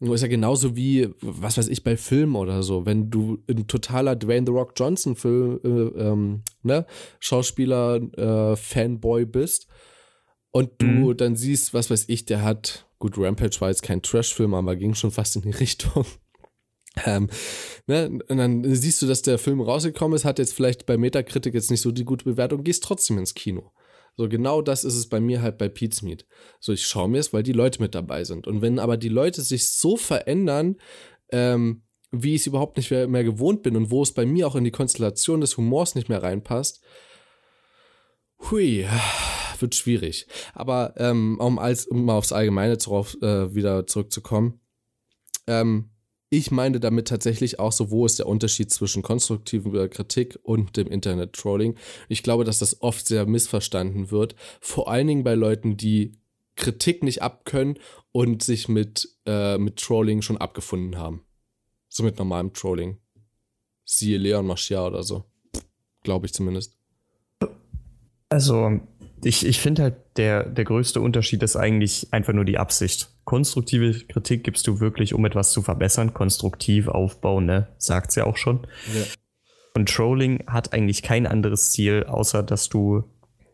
Und 0.00 0.10
ist 0.12 0.22
ja 0.22 0.28
genauso 0.28 0.74
wie, 0.74 1.10
was 1.20 1.58
weiß 1.58 1.68
ich, 1.68 1.84
bei 1.84 1.96
Filmen 1.96 2.34
oder 2.34 2.62
so. 2.62 2.86
Wenn 2.86 3.10
du 3.10 3.44
ein 3.48 3.68
totaler 3.68 4.16
Dwayne 4.16 4.46
The 4.46 4.52
Rock 4.52 4.72
Johnson 4.76 5.14
Film, 5.14 5.60
äh, 5.62 5.68
ähm, 6.00 6.42
ne, 6.62 6.86
Schauspieler, 7.20 7.96
äh, 8.16 8.56
Fanboy 8.56 9.26
bist 9.26 9.68
und 10.50 10.70
du 10.78 10.86
mhm. 10.86 11.16
dann 11.18 11.36
siehst, 11.36 11.74
was 11.74 11.90
weiß 11.90 12.06
ich, 12.08 12.24
der 12.24 12.42
hat, 12.42 12.88
gut, 12.98 13.18
Rampage 13.18 13.60
war 13.60 13.68
jetzt 13.68 13.82
kein 13.82 14.02
Trash-Film, 14.02 14.54
aber 14.54 14.74
ging 14.74 14.94
schon 14.94 15.10
fast 15.10 15.36
in 15.36 15.42
die 15.42 15.50
Richtung. 15.60 16.06
Ähm, 17.04 17.30
ne? 17.86 18.18
Und 18.28 18.36
dann 18.36 18.74
siehst 18.74 19.00
du, 19.00 19.06
dass 19.06 19.22
der 19.22 19.38
Film 19.38 19.60
rausgekommen 19.60 20.14
ist, 20.16 20.24
hat 20.24 20.38
jetzt 20.38 20.54
vielleicht 20.54 20.86
bei 20.86 20.96
Metakritik 20.96 21.54
jetzt 21.54 21.70
nicht 21.70 21.80
so 21.80 21.90
die 21.90 22.04
gute 22.04 22.24
Bewertung, 22.24 22.64
gehst 22.64 22.84
trotzdem 22.84 23.18
ins 23.18 23.34
Kino. 23.34 23.72
So 24.16 24.28
genau 24.28 24.60
das 24.60 24.84
ist 24.84 24.94
es 24.94 25.08
bei 25.08 25.20
mir 25.20 25.40
halt 25.40 25.56
bei 25.56 25.68
Pete's 25.68 26.02
Meat. 26.02 26.26
So, 26.60 26.72
ich 26.72 26.86
schaue 26.86 27.08
mir 27.08 27.18
es, 27.18 27.32
weil 27.32 27.42
die 27.42 27.52
Leute 27.52 27.80
mit 27.80 27.94
dabei 27.94 28.24
sind. 28.24 28.46
Und 28.46 28.60
wenn 28.60 28.78
aber 28.78 28.98
die 28.98 29.08
Leute 29.08 29.40
sich 29.40 29.70
so 29.70 29.96
verändern, 29.96 30.76
ähm, 31.30 31.82
wie 32.10 32.34
ich 32.34 32.42
es 32.42 32.46
überhaupt 32.46 32.76
nicht 32.76 32.90
mehr, 32.90 33.08
mehr 33.08 33.24
gewohnt 33.24 33.62
bin 33.62 33.74
und 33.74 33.90
wo 33.90 34.02
es 34.02 34.12
bei 34.12 34.26
mir 34.26 34.46
auch 34.46 34.54
in 34.54 34.64
die 34.64 34.70
Konstellation 34.70 35.40
des 35.40 35.56
Humors 35.56 35.94
nicht 35.94 36.10
mehr 36.10 36.22
reinpasst, 36.22 36.82
hui, 38.50 38.86
wird 39.58 39.74
schwierig. 39.74 40.26
Aber 40.52 40.92
ähm, 40.98 41.38
um, 41.40 41.58
als, 41.58 41.86
um 41.86 42.04
mal 42.04 42.18
aufs 42.18 42.32
Allgemeine 42.32 42.76
drauf, 42.76 43.16
äh, 43.22 43.54
wieder 43.54 43.86
zurückzukommen, 43.86 44.60
ähm, 45.46 45.91
ich 46.32 46.50
meine 46.50 46.80
damit 46.80 47.08
tatsächlich 47.08 47.58
auch 47.58 47.72
so, 47.72 47.90
wo 47.90 48.06
ist 48.06 48.18
der 48.18 48.26
Unterschied 48.26 48.70
zwischen 48.70 49.02
konstruktiver 49.02 49.86
Kritik 49.88 50.38
und 50.42 50.78
dem 50.78 50.86
Internet-Trolling. 50.86 51.76
Ich 52.08 52.22
glaube, 52.22 52.44
dass 52.44 52.58
das 52.58 52.80
oft 52.80 53.06
sehr 53.06 53.26
missverstanden 53.26 54.10
wird. 54.10 54.34
Vor 54.62 54.90
allen 54.90 55.08
Dingen 55.08 55.24
bei 55.24 55.34
Leuten, 55.34 55.76
die 55.76 56.12
Kritik 56.56 57.02
nicht 57.02 57.20
abkönnen 57.20 57.78
und 58.12 58.42
sich 58.42 58.66
mit, 58.66 59.10
äh, 59.26 59.58
mit 59.58 59.76
Trolling 59.76 60.22
schon 60.22 60.38
abgefunden 60.38 60.96
haben. 60.96 61.22
So 61.90 62.02
mit 62.02 62.16
normalem 62.18 62.54
Trolling. 62.54 62.96
Siehe 63.84 64.16
Leon 64.16 64.46
Maschier 64.46 64.84
oder 64.84 65.02
so. 65.02 65.26
Glaube 66.02 66.24
ich 66.24 66.32
zumindest. 66.32 66.78
Also, 68.30 68.80
ich, 69.22 69.44
ich 69.44 69.60
finde 69.60 69.82
halt, 69.82 69.96
der, 70.16 70.48
der 70.48 70.64
größte 70.64 71.02
Unterschied 71.02 71.42
ist 71.42 71.56
eigentlich 71.56 72.10
einfach 72.10 72.32
nur 72.32 72.46
die 72.46 72.56
Absicht. 72.56 73.11
Konstruktive 73.24 73.92
Kritik 74.06 74.44
gibst 74.44 74.66
du 74.66 74.80
wirklich, 74.80 75.14
um 75.14 75.24
etwas 75.24 75.52
zu 75.52 75.62
verbessern. 75.62 76.12
Konstruktiv 76.12 76.88
aufbauen, 76.88 77.46
ne? 77.46 77.68
Sagt's 77.78 78.16
ja 78.16 78.24
auch 78.24 78.36
schon. 78.36 78.66
Ja. 78.94 79.02
Und 79.74 79.88
Trolling 79.88 80.44
hat 80.46 80.72
eigentlich 80.72 81.02
kein 81.02 81.26
anderes 81.26 81.72
Ziel, 81.72 82.04
außer 82.04 82.42
dass 82.42 82.68
du 82.68 83.04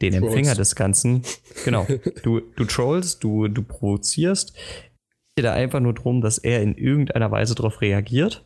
den 0.01 0.15
Trolls. 0.15 0.27
Empfänger 0.27 0.55
des 0.55 0.75
Ganzen, 0.75 1.23
genau, 1.65 1.87
du, 2.23 2.41
du 2.41 2.65
trollst, 2.65 3.23
du, 3.23 3.49
du 3.49 3.63
provozierst. 3.63 4.55
Es 4.57 5.35
geht 5.37 5.45
da 5.45 5.53
einfach 5.53 5.81
nur 5.81 5.95
darum, 5.95 6.21
dass 6.21 6.39
er 6.39 6.63
in 6.63 6.75
irgendeiner 6.75 7.31
Weise 7.31 7.55
darauf 7.55 7.81
reagiert, 7.81 8.45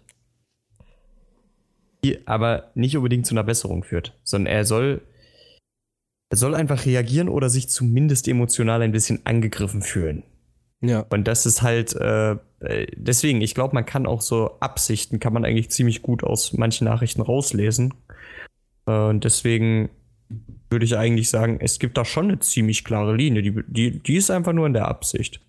die 2.04 2.26
aber 2.26 2.70
nicht 2.74 2.96
unbedingt 2.96 3.26
zu 3.26 3.34
einer 3.34 3.44
Besserung 3.44 3.84
führt, 3.84 4.18
sondern 4.24 4.52
er 4.52 4.64
soll 4.64 5.02
er 6.30 6.38
soll 6.38 6.54
einfach 6.54 6.86
reagieren 6.86 7.28
oder 7.28 7.50
sich 7.50 7.68
zumindest 7.68 8.26
emotional 8.26 8.80
ein 8.80 8.92
bisschen 8.92 9.20
angegriffen 9.26 9.82
fühlen. 9.82 10.22
Ja. 10.82 11.06
Und 11.10 11.28
das 11.28 11.46
ist 11.46 11.62
halt, 11.62 11.94
äh, 11.94 12.32
äh 12.60 12.86
deswegen, 12.96 13.40
ich 13.40 13.54
glaube, 13.54 13.74
man 13.74 13.86
kann 13.86 14.06
auch 14.06 14.20
so 14.20 14.58
Absichten, 14.60 15.20
kann 15.20 15.32
man 15.32 15.44
eigentlich 15.44 15.70
ziemlich 15.70 16.02
gut 16.02 16.24
aus 16.24 16.52
manchen 16.52 16.86
Nachrichten 16.86 17.22
rauslesen. 17.22 17.94
Äh, 18.86 18.92
und 18.92 19.24
deswegen 19.24 19.90
würde 20.70 20.84
ich 20.84 20.96
eigentlich 20.96 21.30
sagen, 21.30 21.58
es 21.60 21.78
gibt 21.78 21.96
da 21.96 22.04
schon 22.04 22.26
eine 22.26 22.38
ziemlich 22.40 22.84
klare 22.84 23.14
Linie. 23.14 23.42
Die, 23.42 23.62
die, 23.66 24.02
die 24.02 24.16
ist 24.16 24.30
einfach 24.30 24.52
nur 24.52 24.66
in 24.66 24.72
der 24.72 24.88
Absicht. 24.88 25.40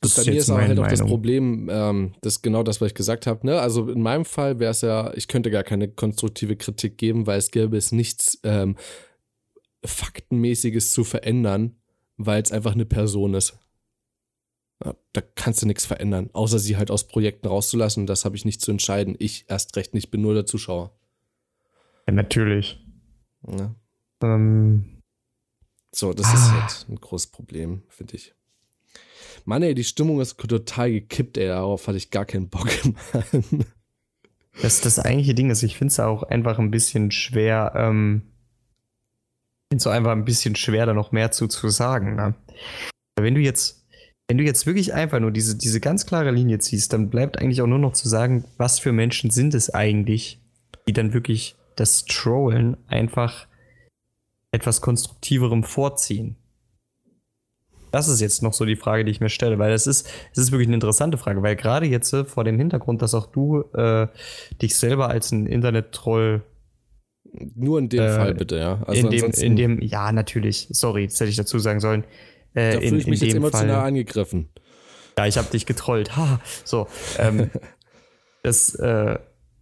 Das 0.00 0.14
bei 0.14 0.30
mir 0.30 0.38
ist 0.38 0.50
aber 0.50 0.62
halt 0.62 0.78
auch 0.78 0.86
das 0.86 1.00
Problem, 1.00 1.68
ähm, 1.72 2.14
das 2.20 2.34
ist 2.34 2.42
genau 2.42 2.62
das, 2.62 2.80
was 2.80 2.88
ich 2.88 2.94
gesagt 2.94 3.26
habe. 3.26 3.44
Ne? 3.44 3.60
Also 3.60 3.88
in 3.90 4.00
meinem 4.00 4.24
Fall 4.24 4.60
wäre 4.60 4.70
es 4.70 4.82
ja, 4.82 5.12
ich 5.14 5.26
könnte 5.26 5.50
gar 5.50 5.64
keine 5.64 5.88
konstruktive 5.88 6.54
Kritik 6.54 6.98
geben, 6.98 7.26
weil 7.26 7.38
es 7.38 7.50
gäbe 7.50 7.76
es 7.76 7.90
nichts 7.90 8.38
ähm, 8.44 8.76
Faktenmäßiges 9.84 10.90
zu 10.90 11.02
verändern, 11.02 11.77
weil 12.18 12.42
es 12.42 12.52
einfach 12.52 12.72
eine 12.72 12.84
Person 12.84 13.34
ist. 13.34 13.58
Ja, 14.84 14.94
da 15.12 15.20
kannst 15.20 15.62
du 15.62 15.66
nichts 15.66 15.86
verändern, 15.86 16.30
außer 16.32 16.58
sie 16.58 16.76
halt 16.76 16.90
aus 16.90 17.08
Projekten 17.08 17.48
rauszulassen. 17.48 18.06
Das 18.06 18.24
habe 18.24 18.36
ich 18.36 18.44
nicht 18.44 18.60
zu 18.60 18.70
entscheiden. 18.70 19.16
Ich 19.18 19.46
erst 19.48 19.76
recht 19.76 19.94
nicht, 19.94 20.10
bin 20.10 20.20
nur 20.20 20.34
der 20.34 20.46
Zuschauer. 20.46 20.92
Ja, 22.06 22.12
natürlich. 22.12 22.78
Ja. 23.46 23.74
Ähm. 24.22 25.00
So, 25.90 26.12
das 26.12 26.26
ah. 26.26 26.34
ist 26.34 26.52
halt 26.52 26.86
ein 26.90 27.00
großes 27.00 27.28
Problem, 27.28 27.82
finde 27.88 28.16
ich. 28.16 28.34
Mann, 29.44 29.62
ey, 29.62 29.74
die 29.74 29.84
Stimmung 29.84 30.20
ist 30.20 30.38
total 30.38 30.90
gekippt, 30.90 31.38
ey. 31.38 31.48
Darauf 31.48 31.86
hatte 31.86 31.96
ich 31.96 32.10
gar 32.10 32.26
keinen 32.26 32.48
Bock, 32.48 32.68
Mann. 33.12 33.64
Das, 34.60 34.80
das 34.80 34.98
eigentliche 34.98 35.34
Ding 35.34 35.50
ist, 35.50 35.62
ich 35.62 35.76
finde 35.76 35.92
es 35.92 36.00
auch 36.00 36.24
einfach 36.24 36.58
ein 36.58 36.70
bisschen 36.70 37.10
schwer, 37.10 37.72
ähm, 37.76 38.22
finde 39.70 39.82
es 39.82 39.86
einfach 39.86 40.12
ein 40.12 40.24
bisschen 40.24 40.56
schwer, 40.56 40.86
da 40.86 40.94
noch 40.94 41.12
mehr 41.12 41.30
zu, 41.30 41.46
zu 41.46 41.68
sagen. 41.68 42.16
Ne? 42.16 42.34
Wenn 43.16 43.34
du 43.34 43.40
jetzt, 43.40 43.86
wenn 44.28 44.38
du 44.38 44.44
jetzt 44.44 44.66
wirklich 44.66 44.94
einfach 44.94 45.20
nur 45.20 45.30
diese, 45.30 45.56
diese 45.56 45.80
ganz 45.80 46.06
klare 46.06 46.30
Linie 46.30 46.58
ziehst, 46.58 46.92
dann 46.92 47.10
bleibt 47.10 47.38
eigentlich 47.38 47.60
auch 47.60 47.66
nur 47.66 47.78
noch 47.78 47.92
zu 47.92 48.08
sagen, 48.08 48.44
was 48.56 48.78
für 48.78 48.92
Menschen 48.92 49.30
sind 49.30 49.54
es 49.54 49.72
eigentlich, 49.72 50.40
die 50.86 50.92
dann 50.92 51.12
wirklich 51.12 51.56
das 51.76 52.06
Trollen 52.06 52.76
einfach 52.88 53.46
etwas 54.52 54.80
Konstruktiverem 54.80 55.62
vorziehen. 55.64 56.36
Das 57.90 58.08
ist 58.08 58.20
jetzt 58.20 58.42
noch 58.42 58.52
so 58.52 58.64
die 58.64 58.76
Frage, 58.76 59.04
die 59.04 59.10
ich 59.10 59.20
mir 59.20 59.30
stelle, 59.30 59.58
weil 59.58 59.70
das 59.70 59.86
ist, 59.86 60.06
das 60.34 60.44
ist 60.44 60.52
wirklich 60.52 60.68
eine 60.68 60.76
interessante 60.76 61.16
Frage, 61.18 61.42
weil 61.42 61.56
gerade 61.56 61.86
jetzt 61.86 62.12
äh, 62.12 62.24
vor 62.24 62.44
dem 62.44 62.58
Hintergrund, 62.58 63.00
dass 63.00 63.14
auch 63.14 63.26
du 63.26 63.62
äh, 63.74 64.08
dich 64.60 64.76
selber 64.76 65.08
als 65.08 65.32
ein 65.32 65.46
Internet-Troll 65.46 66.42
nur 67.32 67.78
in 67.78 67.88
dem 67.88 68.00
äh, 68.00 68.16
Fall 68.16 68.34
bitte, 68.34 68.58
ja. 68.58 68.82
Also 68.86 69.08
in, 69.08 69.10
dem, 69.10 69.30
in 69.30 69.56
dem, 69.56 69.80
ja, 69.82 70.12
natürlich. 70.12 70.68
Sorry, 70.70 71.06
das 71.06 71.20
hätte 71.20 71.30
ich 71.30 71.36
dazu 71.36 71.58
sagen 71.58 71.80
sollen. 71.80 72.04
Äh, 72.54 72.74
da 72.74 72.80
fühle 72.80 72.98
ich 72.98 73.06
mich 73.06 73.20
jetzt 73.20 73.34
emotional 73.34 73.76
Fall, 73.76 73.86
angegriffen. 73.86 74.48
Ja, 75.16 75.26
ich 75.26 75.36
habe 75.36 75.50
dich 75.50 75.66
getrollt. 75.66 76.10
Ha, 76.16 76.40
so. 76.64 76.88
Ähm, 77.18 77.50
das, 78.42 78.74
äh, 78.76 79.18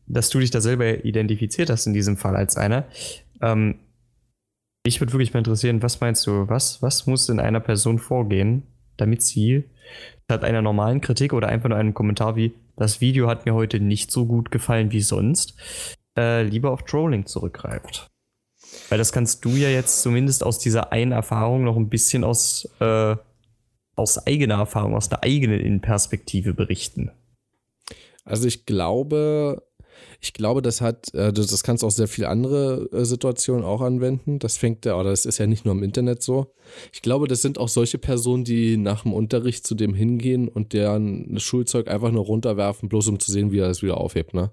dass 0.07 0.31
du 0.31 0.39
dich 0.39 0.51
da 0.51 0.61
selber 0.61 1.05
identifiziert 1.05 1.71
hast 1.71 1.87
in 1.87 1.95
diesem 1.95 2.17
Fall 2.17 2.37
als 2.37 2.57
einer. 2.57 2.87
Ähm, 3.43 3.81
ich 4.85 5.01
würde 5.01 5.13
wirklich 5.13 5.35
mal 5.35 5.39
interessieren, 5.39 5.83
was 5.83 6.01
meinst 6.01 6.27
du, 6.27 6.49
was, 6.49 6.81
was 6.81 7.07
muss 7.07 7.29
in 7.29 7.41
einer 7.41 7.61
Person 7.61 7.99
vorgehen, 7.99 8.63
damit 8.97 9.23
sie 9.23 9.65
statt 10.25 10.45
einer 10.45 10.63
normalen 10.63 11.01
Kritik 11.01 11.33
oder 11.33 11.49
einfach 11.49 11.69
nur 11.69 11.79
einem 11.79 11.95
Kommentar 11.95 12.37
wie, 12.37 12.55
das 12.77 13.01
Video 13.01 13.29
hat 13.29 13.47
mir 13.47 13.55
heute 13.55 13.81
nicht 13.81 14.13
so 14.13 14.27
gut 14.27 14.51
gefallen 14.51 14.93
wie 14.93 15.01
sonst, 15.01 15.57
äh, 16.17 16.43
lieber 16.43 16.71
auf 16.71 16.83
Trolling 16.85 17.27
zurückgreift? 17.27 18.09
Weil 18.89 18.99
das 18.99 19.13
kannst 19.13 19.45
du 19.45 19.51
ja 19.51 19.69
jetzt 19.69 20.03
zumindest 20.03 20.45
aus 20.45 20.59
dieser 20.59 20.93
einen 20.93 21.13
Erfahrung 21.13 21.65
noch 21.65 21.77
ein 21.77 21.89
bisschen 21.89 22.25
aus, 22.25 22.69
äh, 22.81 23.17
aus 23.95 24.27
eigener 24.27 24.57
Erfahrung, 24.57 24.95
aus 24.95 25.09
der 25.09 25.23
eigenen 25.23 25.61
Innenperspektive 25.61 26.55
berichten. 26.55 27.11
Also 28.25 28.49
ich 28.49 28.67
glaube, 28.67 29.63
ich 30.21 30.33
glaube, 30.33 30.63
das 30.63 30.81
hat, 30.81 31.13
äh, 31.15 31.33
das 31.33 31.63
kannst 31.63 31.83
du 31.83 31.87
auch 31.87 31.93
sehr 31.93 32.09
viele 32.09 32.29
andere 32.29 32.89
äh, 32.93 33.05
Situationen 33.05 33.65
auch 33.65 33.81
anwenden. 33.81 34.39
Das 34.39 34.57
fängt 34.57 34.85
ja, 34.85 34.99
oder 34.99 35.11
das 35.11 35.25
ist 35.25 35.39
ja 35.39 35.47
nicht 35.47 35.65
nur 35.65 35.75
im 35.75 35.83
Internet 35.83 36.23
so. 36.23 36.53
Ich 36.93 37.03
glaube, 37.03 37.29
das 37.29 37.43
sind 37.43 37.59
auch 37.59 37.69
solche 37.69 37.99
Personen, 37.99 38.45
die 38.45 38.77
nach 38.77 39.03
dem 39.03 39.13
Unterricht 39.13 39.67
zu 39.67 39.75
dem 39.75 39.95
hingehen 39.95 40.49
und 40.49 40.73
deren 40.73 41.39
Schulzeug 41.39 41.89
einfach 41.89 42.11
nur 42.11 42.25
runterwerfen, 42.25 42.89
bloß 42.89 43.09
um 43.09 43.21
zu 43.21 43.31
sehen, 43.31 43.53
wie 43.53 43.59
er 43.59 43.71
es 43.71 43.83
wieder 43.83 43.99
aufhebt, 43.99 44.35
ne? 44.35 44.51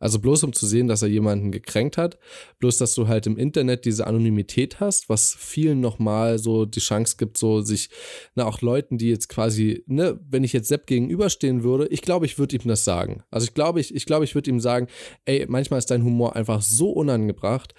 Also 0.00 0.18
bloß 0.18 0.44
um 0.44 0.52
zu 0.52 0.66
sehen, 0.66 0.88
dass 0.88 1.02
er 1.02 1.08
jemanden 1.08 1.52
gekränkt 1.52 1.96
hat, 1.96 2.18
bloß 2.58 2.78
dass 2.78 2.94
du 2.94 3.08
halt 3.08 3.26
im 3.26 3.36
Internet 3.36 3.84
diese 3.84 4.06
Anonymität 4.06 4.80
hast, 4.80 5.08
was 5.08 5.34
vielen 5.38 5.80
nochmal 5.80 6.38
so 6.38 6.64
die 6.64 6.80
Chance 6.80 7.16
gibt, 7.18 7.38
so 7.38 7.60
sich, 7.60 7.90
na, 8.34 8.46
auch 8.46 8.60
Leuten, 8.60 8.98
die 8.98 9.08
jetzt 9.08 9.28
quasi, 9.28 9.82
ne, 9.86 10.18
wenn 10.28 10.44
ich 10.44 10.52
jetzt 10.52 10.68
Sepp 10.68 10.86
gegenüberstehen 10.86 11.62
würde, 11.62 11.86
ich 11.88 12.02
glaube, 12.02 12.26
ich 12.26 12.38
würde 12.38 12.56
ihm 12.56 12.68
das 12.68 12.84
sagen. 12.84 13.22
Also 13.30 13.46
ich 13.46 13.54
glaube, 13.54 13.80
ich, 13.80 13.94
ich 13.94 14.06
glaube, 14.06 14.24
ich 14.24 14.34
würde 14.34 14.50
ihm 14.50 14.60
sagen, 14.60 14.88
ey, 15.24 15.46
manchmal 15.48 15.78
ist 15.78 15.90
dein 15.90 16.04
Humor 16.04 16.36
einfach 16.36 16.62
so 16.62 16.90
unangebracht. 16.90 17.74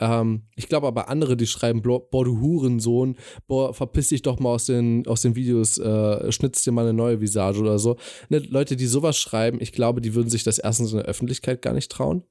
Ähm, 0.00 0.42
ich 0.56 0.68
glaube 0.68 0.86
aber 0.86 1.08
andere, 1.08 1.36
die 1.36 1.46
schreiben, 1.46 1.82
boah, 1.82 2.24
du 2.24 2.40
Hurensohn, 2.40 3.16
boah, 3.46 3.74
verpiss 3.74 4.08
dich 4.08 4.22
doch 4.22 4.38
mal 4.38 4.50
aus 4.50 4.66
den, 4.66 5.06
aus 5.06 5.22
den 5.22 5.34
Videos, 5.36 5.78
äh, 5.78 6.30
schnitz 6.32 6.62
dir 6.62 6.72
mal 6.72 6.82
eine 6.82 6.92
neue 6.92 7.20
Visage 7.20 7.60
oder 7.60 7.78
so. 7.78 7.96
Ne, 8.28 8.38
Leute, 8.38 8.76
die 8.76 8.86
sowas 8.86 9.16
schreiben, 9.18 9.58
ich 9.60 9.72
glaube, 9.72 10.00
die 10.00 10.14
würden 10.14 10.30
sich 10.30 10.44
das 10.44 10.58
erstens 10.58 10.92
in 10.92 10.98
der 10.98 11.06
Öffentlichkeit 11.06 11.57
gar 11.62 11.74
nicht 11.74 11.90
trauen, 11.90 12.24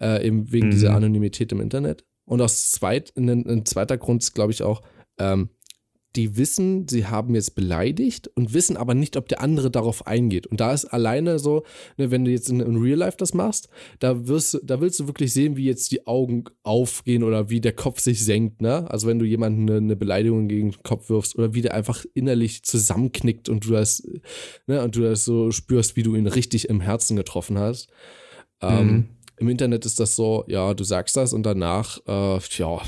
äh, 0.00 0.26
eben 0.26 0.52
wegen 0.52 0.68
mhm. 0.68 0.72
dieser 0.72 0.94
Anonymität 0.94 1.52
im 1.52 1.60
Internet. 1.60 2.04
Und 2.24 2.40
aus 2.40 2.72
zweit, 2.72 3.12
ein, 3.16 3.28
ein 3.28 3.66
zweiter 3.66 3.98
Grund 3.98 4.22
ist, 4.22 4.34
glaube 4.34 4.52
ich, 4.52 4.62
auch, 4.62 4.82
ähm, 5.18 5.50
die 6.16 6.36
wissen, 6.36 6.86
sie 6.86 7.06
haben 7.06 7.34
jetzt 7.34 7.56
beleidigt 7.56 8.28
und 8.36 8.54
wissen 8.54 8.76
aber 8.76 8.94
nicht, 8.94 9.16
ob 9.16 9.28
der 9.28 9.40
andere 9.40 9.70
darauf 9.70 10.06
eingeht. 10.06 10.46
Und 10.46 10.60
da 10.60 10.72
ist 10.72 10.84
alleine 10.84 11.38
so, 11.38 11.64
ne, 11.96 12.10
wenn 12.10 12.24
du 12.24 12.30
jetzt 12.30 12.48
in, 12.48 12.60
in, 12.60 12.76
Real 12.76 12.98
Life 12.98 13.16
das 13.16 13.34
machst, 13.34 13.68
da 13.98 14.28
wirst 14.28 14.60
da 14.62 14.80
willst 14.80 15.00
du 15.00 15.06
wirklich 15.08 15.32
sehen, 15.32 15.56
wie 15.56 15.64
jetzt 15.64 15.90
die 15.90 16.06
Augen 16.06 16.44
aufgehen 16.62 17.24
oder 17.24 17.50
wie 17.50 17.60
der 17.60 17.72
Kopf 17.72 18.00
sich 18.00 18.24
senkt, 18.24 18.62
ne? 18.62 18.88
Also 18.90 19.08
wenn 19.08 19.18
du 19.18 19.24
jemanden 19.24 19.68
eine, 19.68 19.78
eine 19.78 19.96
Beleidigung 19.96 20.46
gegen 20.46 20.70
den 20.70 20.82
Kopf 20.82 21.08
wirfst 21.08 21.36
oder 21.36 21.52
wie 21.54 21.62
der 21.62 21.74
einfach 21.74 22.04
innerlich 22.14 22.62
zusammenknickt 22.62 23.48
und 23.48 23.66
du 23.66 23.72
das, 23.72 24.06
ne, 24.66 24.82
und 24.82 24.94
du 24.94 25.00
das 25.00 25.24
so 25.24 25.50
spürst, 25.50 25.96
wie 25.96 26.04
du 26.04 26.14
ihn 26.14 26.28
richtig 26.28 26.68
im 26.68 26.80
Herzen 26.80 27.16
getroffen 27.16 27.58
hast. 27.58 27.88
Ähm, 28.70 28.86
mhm. 28.86 29.08
Im 29.36 29.48
Internet 29.48 29.84
ist 29.84 29.98
das 30.00 30.16
so, 30.16 30.44
ja, 30.46 30.74
du 30.74 30.84
sagst 30.84 31.16
das 31.16 31.32
und 31.32 31.44
danach, 31.44 31.98
äh, 32.06 32.38
ja, 32.56 32.80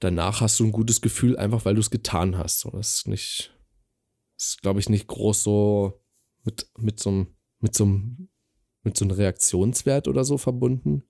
danach 0.00 0.40
hast 0.40 0.60
du 0.60 0.64
ein 0.64 0.72
gutes 0.72 1.00
Gefühl, 1.00 1.36
einfach 1.38 1.64
weil 1.64 1.74
du 1.74 1.80
es 1.80 1.90
getan 1.90 2.36
hast. 2.36 2.60
So, 2.60 2.70
das 2.70 2.96
ist 2.96 3.08
nicht, 3.08 3.54
ist, 4.38 4.60
glaube 4.62 4.80
ich, 4.80 4.88
nicht 4.88 5.06
groß 5.06 5.42
so 5.42 6.00
mit, 6.44 6.66
mit 6.78 7.00
so 7.00 7.10
einem, 7.10 7.26
mit 7.60 7.74
so 7.74 7.84
einem, 7.84 8.28
mit 8.82 8.96
so 8.96 9.04
einem 9.04 9.16
Reaktionswert 9.16 10.08
oder 10.08 10.24
so 10.24 10.38
verbunden. 10.38 11.04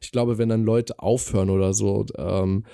Ich 0.00 0.12
glaube, 0.12 0.38
wenn 0.38 0.50
dann 0.50 0.62
Leute 0.62 0.98
aufhören 0.98 1.50
oder 1.50 1.72
so, 1.72 2.04
ähm, 2.16 2.64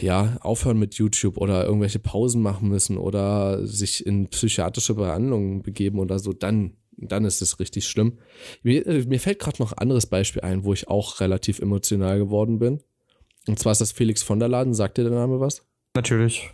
ja, 0.00 0.36
aufhören 0.40 0.78
mit 0.78 0.94
YouTube 0.94 1.36
oder 1.36 1.64
irgendwelche 1.64 1.98
Pausen 1.98 2.42
machen 2.42 2.68
müssen 2.68 2.98
oder 2.98 3.64
sich 3.66 4.04
in 4.04 4.28
psychiatrische 4.28 4.94
Behandlungen 4.94 5.62
begeben 5.62 5.98
oder 5.98 6.18
so, 6.18 6.32
dann, 6.32 6.76
dann 6.96 7.24
ist 7.24 7.42
es 7.42 7.60
richtig 7.60 7.86
schlimm. 7.86 8.18
Mir, 8.62 8.86
äh, 8.86 9.04
mir 9.04 9.20
fällt 9.20 9.38
gerade 9.38 9.62
noch 9.62 9.72
ein 9.72 9.78
anderes 9.78 10.06
Beispiel 10.06 10.42
ein, 10.42 10.64
wo 10.64 10.72
ich 10.72 10.88
auch 10.88 11.20
relativ 11.20 11.58
emotional 11.58 12.18
geworden 12.18 12.58
bin. 12.58 12.80
Und 13.46 13.58
zwar 13.58 13.72
ist 13.72 13.80
das 13.80 13.92
Felix 13.92 14.22
von 14.22 14.38
der 14.38 14.48
Laden. 14.48 14.74
Sagt 14.74 14.98
dir 14.98 15.04
der 15.04 15.12
Name 15.12 15.40
was? 15.40 15.62
Natürlich. 15.94 16.50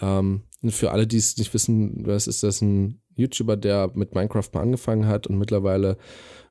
Ähm, 0.00 0.42
für 0.68 0.90
alle, 0.90 1.06
die 1.06 1.16
es 1.16 1.36
nicht 1.36 1.54
wissen, 1.54 2.06
was 2.06 2.26
ist 2.26 2.42
das 2.42 2.60
ein 2.60 3.00
YouTuber, 3.16 3.56
der 3.56 3.90
mit 3.94 4.14
Minecraft 4.14 4.48
mal 4.52 4.60
angefangen 4.60 5.06
hat 5.06 5.26
und 5.26 5.38
mittlerweile 5.38 5.96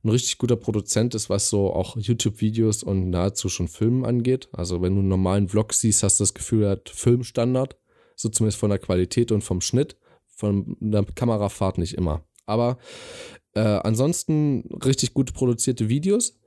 ein 0.04 0.10
richtig 0.10 0.38
guter 0.38 0.56
Produzent 0.56 1.14
ist, 1.16 1.30
was 1.30 1.50
so 1.50 1.72
auch 1.74 1.98
YouTube-Videos 1.98 2.84
und 2.84 3.10
nahezu 3.10 3.50
schon 3.50 3.68
Filmen 3.68 4.06
angeht. 4.06 4.50
Also 4.52 4.82
wenn 4.82 4.94
du 4.94 5.00
einen 5.00 5.10
normalen 5.10 5.48
Vlog 5.48 5.74
siehst, 5.74 6.04
hast 6.04 6.20
du 6.20 6.24
das 6.24 6.34
Gefühl, 6.34 6.64
er 6.64 6.72
hat 6.72 6.90
Filmstandard. 6.90 7.78
So 8.16 8.30
zumindest 8.30 8.60
von 8.60 8.70
der 8.70 8.80
Qualität 8.80 9.32
und 9.32 9.44
vom 9.44 9.62
Schnitt. 9.62 9.98
Von 10.28 10.78
der 10.80 11.04
Kamerafahrt 11.04 11.78
nicht 11.78 11.96
immer. 11.96 12.24
Aber 12.46 12.78
äh, 13.54 13.60
ansonsten 13.60 14.70
richtig 14.84 15.14
gut 15.14 15.34
produzierte 15.34 15.90
Videos. 15.90 16.38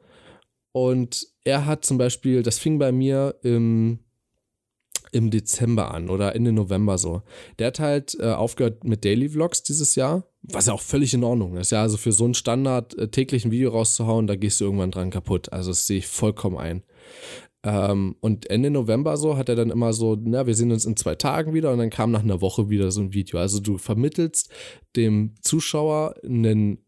Und 0.73 1.27
er 1.45 1.67
hat 1.67 1.85
zum 1.85 1.99
Beispiel, 1.99 2.43
das 2.43 2.59
fing 2.59 2.79
bei 2.79 2.93
mir 2.93 3.37
im, 3.43 4.01
im 5.13 5.31
Dezember 5.31 5.93
an 5.93 6.11
oder 6.11 6.35
Ende 6.37 6.53
November 6.53 6.99
so. 6.99 7.23
Der 7.59 7.69
hat 7.69 7.81
halt 7.81 8.17
äh, 8.21 8.31
aufgehört 8.33 8.85
mit 8.85 9.05
Daily 9.05 9.29
Vlogs 9.31 9.63
dieses 9.63 9.95
Jahr, 9.95 10.25
was 10.43 10.67
ja 10.67 10.75
auch 10.75 10.81
völlig 10.81 11.15
in 11.15 11.25
Ordnung 11.25 11.57
ist. 11.57 11.73
Ja, 11.73 11.83
also 11.83 11.97
für 11.97 12.13
so 12.13 12.25
einen 12.25 12.35
Standard 12.35 12.97
äh, 12.99 13.09
täglichen 13.09 13.51
Video 13.51 13.71
rauszuhauen, 13.71 14.27
da 14.27 14.37
gehst 14.37 14.61
du 14.61 14.67
irgendwann 14.67 14.91
dran 14.91 15.11
kaputt. 15.11 15.53
Also 15.53 15.71
das 15.71 15.87
sehe 15.87 15.99
ich 15.99 16.07
vollkommen 16.07 16.59
ein. 16.59 16.83
Ähm, 17.65 18.17
und 18.21 18.49
Ende 18.51 18.71
November 18.71 19.17
so 19.17 19.37
hat 19.37 19.49
er 19.49 19.57
dann 19.57 19.71
immer 19.71 19.93
so, 19.93 20.17
na, 20.21 20.47
wir 20.47 20.55
sehen 20.55 20.71
uns 20.71 20.87
in 20.87 20.97
zwei 20.97 21.17
Tagen 21.17 21.55
wieder 21.55 21.73
und 21.73 21.79
dann 21.79 21.91
kam 21.91 22.13
nach 22.13 22.23
einer 22.23 22.41
Woche 22.41 22.71
wieder 22.71 22.91
so 22.91 23.01
ein 23.01 23.13
Video. 23.13 23.39
Also 23.39 23.61
du 23.61 23.79
vermittelst 23.79 24.51
dem 24.97 25.35
Zuschauer 25.43 26.15
einen 26.25 26.85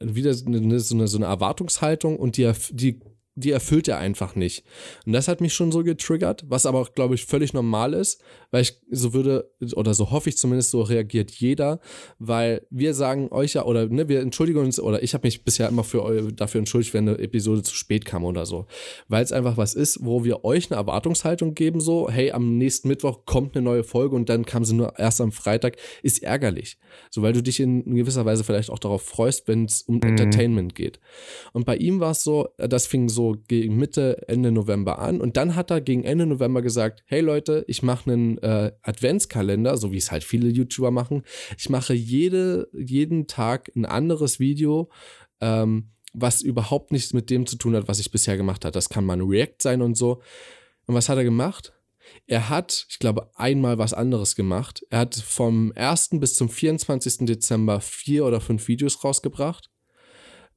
wieder 0.00 0.34
so 0.34 0.46
eine, 0.46 0.78
so 0.80 1.16
eine 1.16 1.26
Erwartungshaltung 1.26 2.18
und 2.18 2.36
die, 2.36 2.50
die 2.70 3.00
die 3.36 3.50
erfüllt 3.50 3.88
er 3.88 3.98
einfach 3.98 4.36
nicht. 4.36 4.64
Und 5.06 5.12
das 5.12 5.26
hat 5.26 5.40
mich 5.40 5.54
schon 5.54 5.72
so 5.72 5.82
getriggert, 5.82 6.44
was 6.46 6.66
aber, 6.66 6.84
glaube 6.94 7.16
ich, 7.16 7.24
völlig 7.24 7.52
normal 7.52 7.92
ist, 7.94 8.22
weil 8.50 8.62
ich 8.62 8.80
so 8.90 9.12
würde, 9.12 9.50
oder 9.74 9.94
so 9.94 10.12
hoffe 10.12 10.28
ich 10.28 10.36
zumindest, 10.36 10.70
so 10.70 10.82
reagiert 10.82 11.32
jeder, 11.32 11.80
weil 12.18 12.64
wir 12.70 12.94
sagen 12.94 13.28
euch 13.32 13.54
ja, 13.54 13.64
oder 13.64 13.86
ne, 13.86 14.08
wir 14.08 14.20
entschuldigen 14.20 14.60
uns, 14.60 14.78
oder 14.78 15.02
ich 15.02 15.14
habe 15.14 15.26
mich 15.26 15.44
bisher 15.44 15.68
immer 15.68 15.82
für, 15.82 16.30
dafür 16.32 16.60
entschuldigt, 16.60 16.94
wenn 16.94 17.08
eine 17.08 17.18
Episode 17.18 17.62
zu 17.62 17.74
spät 17.74 18.04
kam 18.04 18.24
oder 18.24 18.46
so. 18.46 18.66
Weil 19.08 19.24
es 19.24 19.32
einfach 19.32 19.56
was 19.56 19.74
ist, 19.74 19.98
wo 20.04 20.24
wir 20.24 20.44
euch 20.44 20.70
eine 20.70 20.78
Erwartungshaltung 20.78 21.54
geben, 21.54 21.80
so, 21.80 22.08
hey, 22.08 22.30
am 22.30 22.56
nächsten 22.56 22.86
Mittwoch 22.86 23.26
kommt 23.26 23.56
eine 23.56 23.64
neue 23.64 23.82
Folge 23.82 24.14
und 24.14 24.28
dann 24.28 24.44
kam 24.44 24.64
sie 24.64 24.74
nur 24.74 24.96
erst 24.98 25.20
am 25.20 25.32
Freitag, 25.32 25.76
ist 26.02 26.22
ärgerlich. 26.22 26.78
So, 27.10 27.22
weil 27.22 27.32
du 27.32 27.42
dich 27.42 27.58
in 27.58 27.96
gewisser 27.96 28.24
Weise 28.24 28.44
vielleicht 28.44 28.70
auch 28.70 28.78
darauf 28.78 29.02
freust, 29.02 29.48
wenn 29.48 29.64
es 29.64 29.82
um 29.82 29.96
mhm. 29.96 30.02
Entertainment 30.02 30.76
geht. 30.76 31.00
Und 31.52 31.66
bei 31.66 31.76
ihm 31.76 31.98
war 31.98 32.12
es 32.12 32.22
so, 32.22 32.48
das 32.56 32.86
fing 32.86 33.08
so 33.08 33.23
gegen 33.32 33.76
Mitte, 33.76 34.28
Ende 34.28 34.52
November 34.52 34.98
an. 34.98 35.20
Und 35.20 35.36
dann 35.36 35.56
hat 35.56 35.70
er 35.70 35.80
gegen 35.80 36.04
Ende 36.04 36.26
November 36.26 36.62
gesagt, 36.62 37.02
hey 37.06 37.20
Leute, 37.20 37.64
ich 37.66 37.82
mache 37.82 38.12
einen 38.12 38.38
äh, 38.38 38.72
Adventskalender, 38.82 39.76
so 39.76 39.92
wie 39.92 39.96
es 39.96 40.12
halt 40.12 40.24
viele 40.24 40.48
YouTuber 40.48 40.90
machen. 40.90 41.22
Ich 41.58 41.68
mache 41.68 41.94
jede, 41.94 42.68
jeden 42.72 43.26
Tag 43.26 43.70
ein 43.74 43.86
anderes 43.86 44.38
Video, 44.38 44.90
ähm, 45.40 45.90
was 46.12 46.42
überhaupt 46.42 46.92
nichts 46.92 47.12
mit 47.12 47.30
dem 47.30 47.46
zu 47.46 47.56
tun 47.56 47.74
hat, 47.74 47.88
was 47.88 47.98
ich 47.98 48.10
bisher 48.10 48.36
gemacht 48.36 48.64
habe. 48.64 48.72
Das 48.72 48.88
kann 48.88 49.04
mal 49.04 49.14
ein 49.14 49.28
React 49.28 49.56
sein 49.60 49.82
und 49.82 49.96
so. 49.96 50.22
Und 50.86 50.94
was 50.94 51.08
hat 51.08 51.18
er 51.18 51.24
gemacht? 51.24 51.72
Er 52.26 52.48
hat, 52.48 52.86
ich 52.88 52.98
glaube, 52.98 53.30
einmal 53.34 53.78
was 53.78 53.94
anderes 53.94 54.36
gemacht. 54.36 54.84
Er 54.90 55.00
hat 55.00 55.14
vom 55.14 55.72
1. 55.74 56.10
bis 56.12 56.34
zum 56.34 56.48
24. 56.48 57.26
Dezember 57.26 57.80
vier 57.80 58.24
oder 58.24 58.40
fünf 58.40 58.68
Videos 58.68 59.02
rausgebracht. 59.02 59.70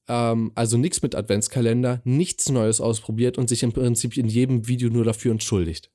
Ähm, 0.08 0.52
also 0.56 0.78
nichts 0.78 1.02
mit 1.02 1.16
Adventskalender, 1.16 2.02
nichts 2.04 2.50
Neues 2.50 2.82
ausprobiert 2.82 3.38
und 3.38 3.50
sich 3.50 3.64
im 3.64 3.74
Prinzip 3.74 4.18
in 4.18 4.28
jedem 4.28 4.68
Video 4.68 4.90
nur 4.90 5.04
dafür 5.04 5.32
entschuldigt. 5.32 5.92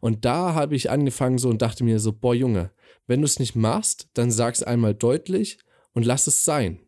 Und 0.00 0.24
da 0.24 0.54
habe 0.54 0.74
ich 0.74 0.90
angefangen 0.90 1.38
so 1.38 1.48
und 1.48 1.62
dachte 1.62 1.84
mir 1.84 2.00
so, 2.00 2.12
boah 2.12 2.34
Junge, 2.34 2.72
wenn 3.06 3.20
du 3.20 3.26
es 3.26 3.38
nicht 3.38 3.54
machst, 3.54 4.08
dann 4.14 4.30
sag's 4.30 4.62
einmal 4.62 4.94
deutlich 4.94 5.58
und 5.92 6.04
lass 6.04 6.26
es 6.26 6.44
sein. 6.44 6.80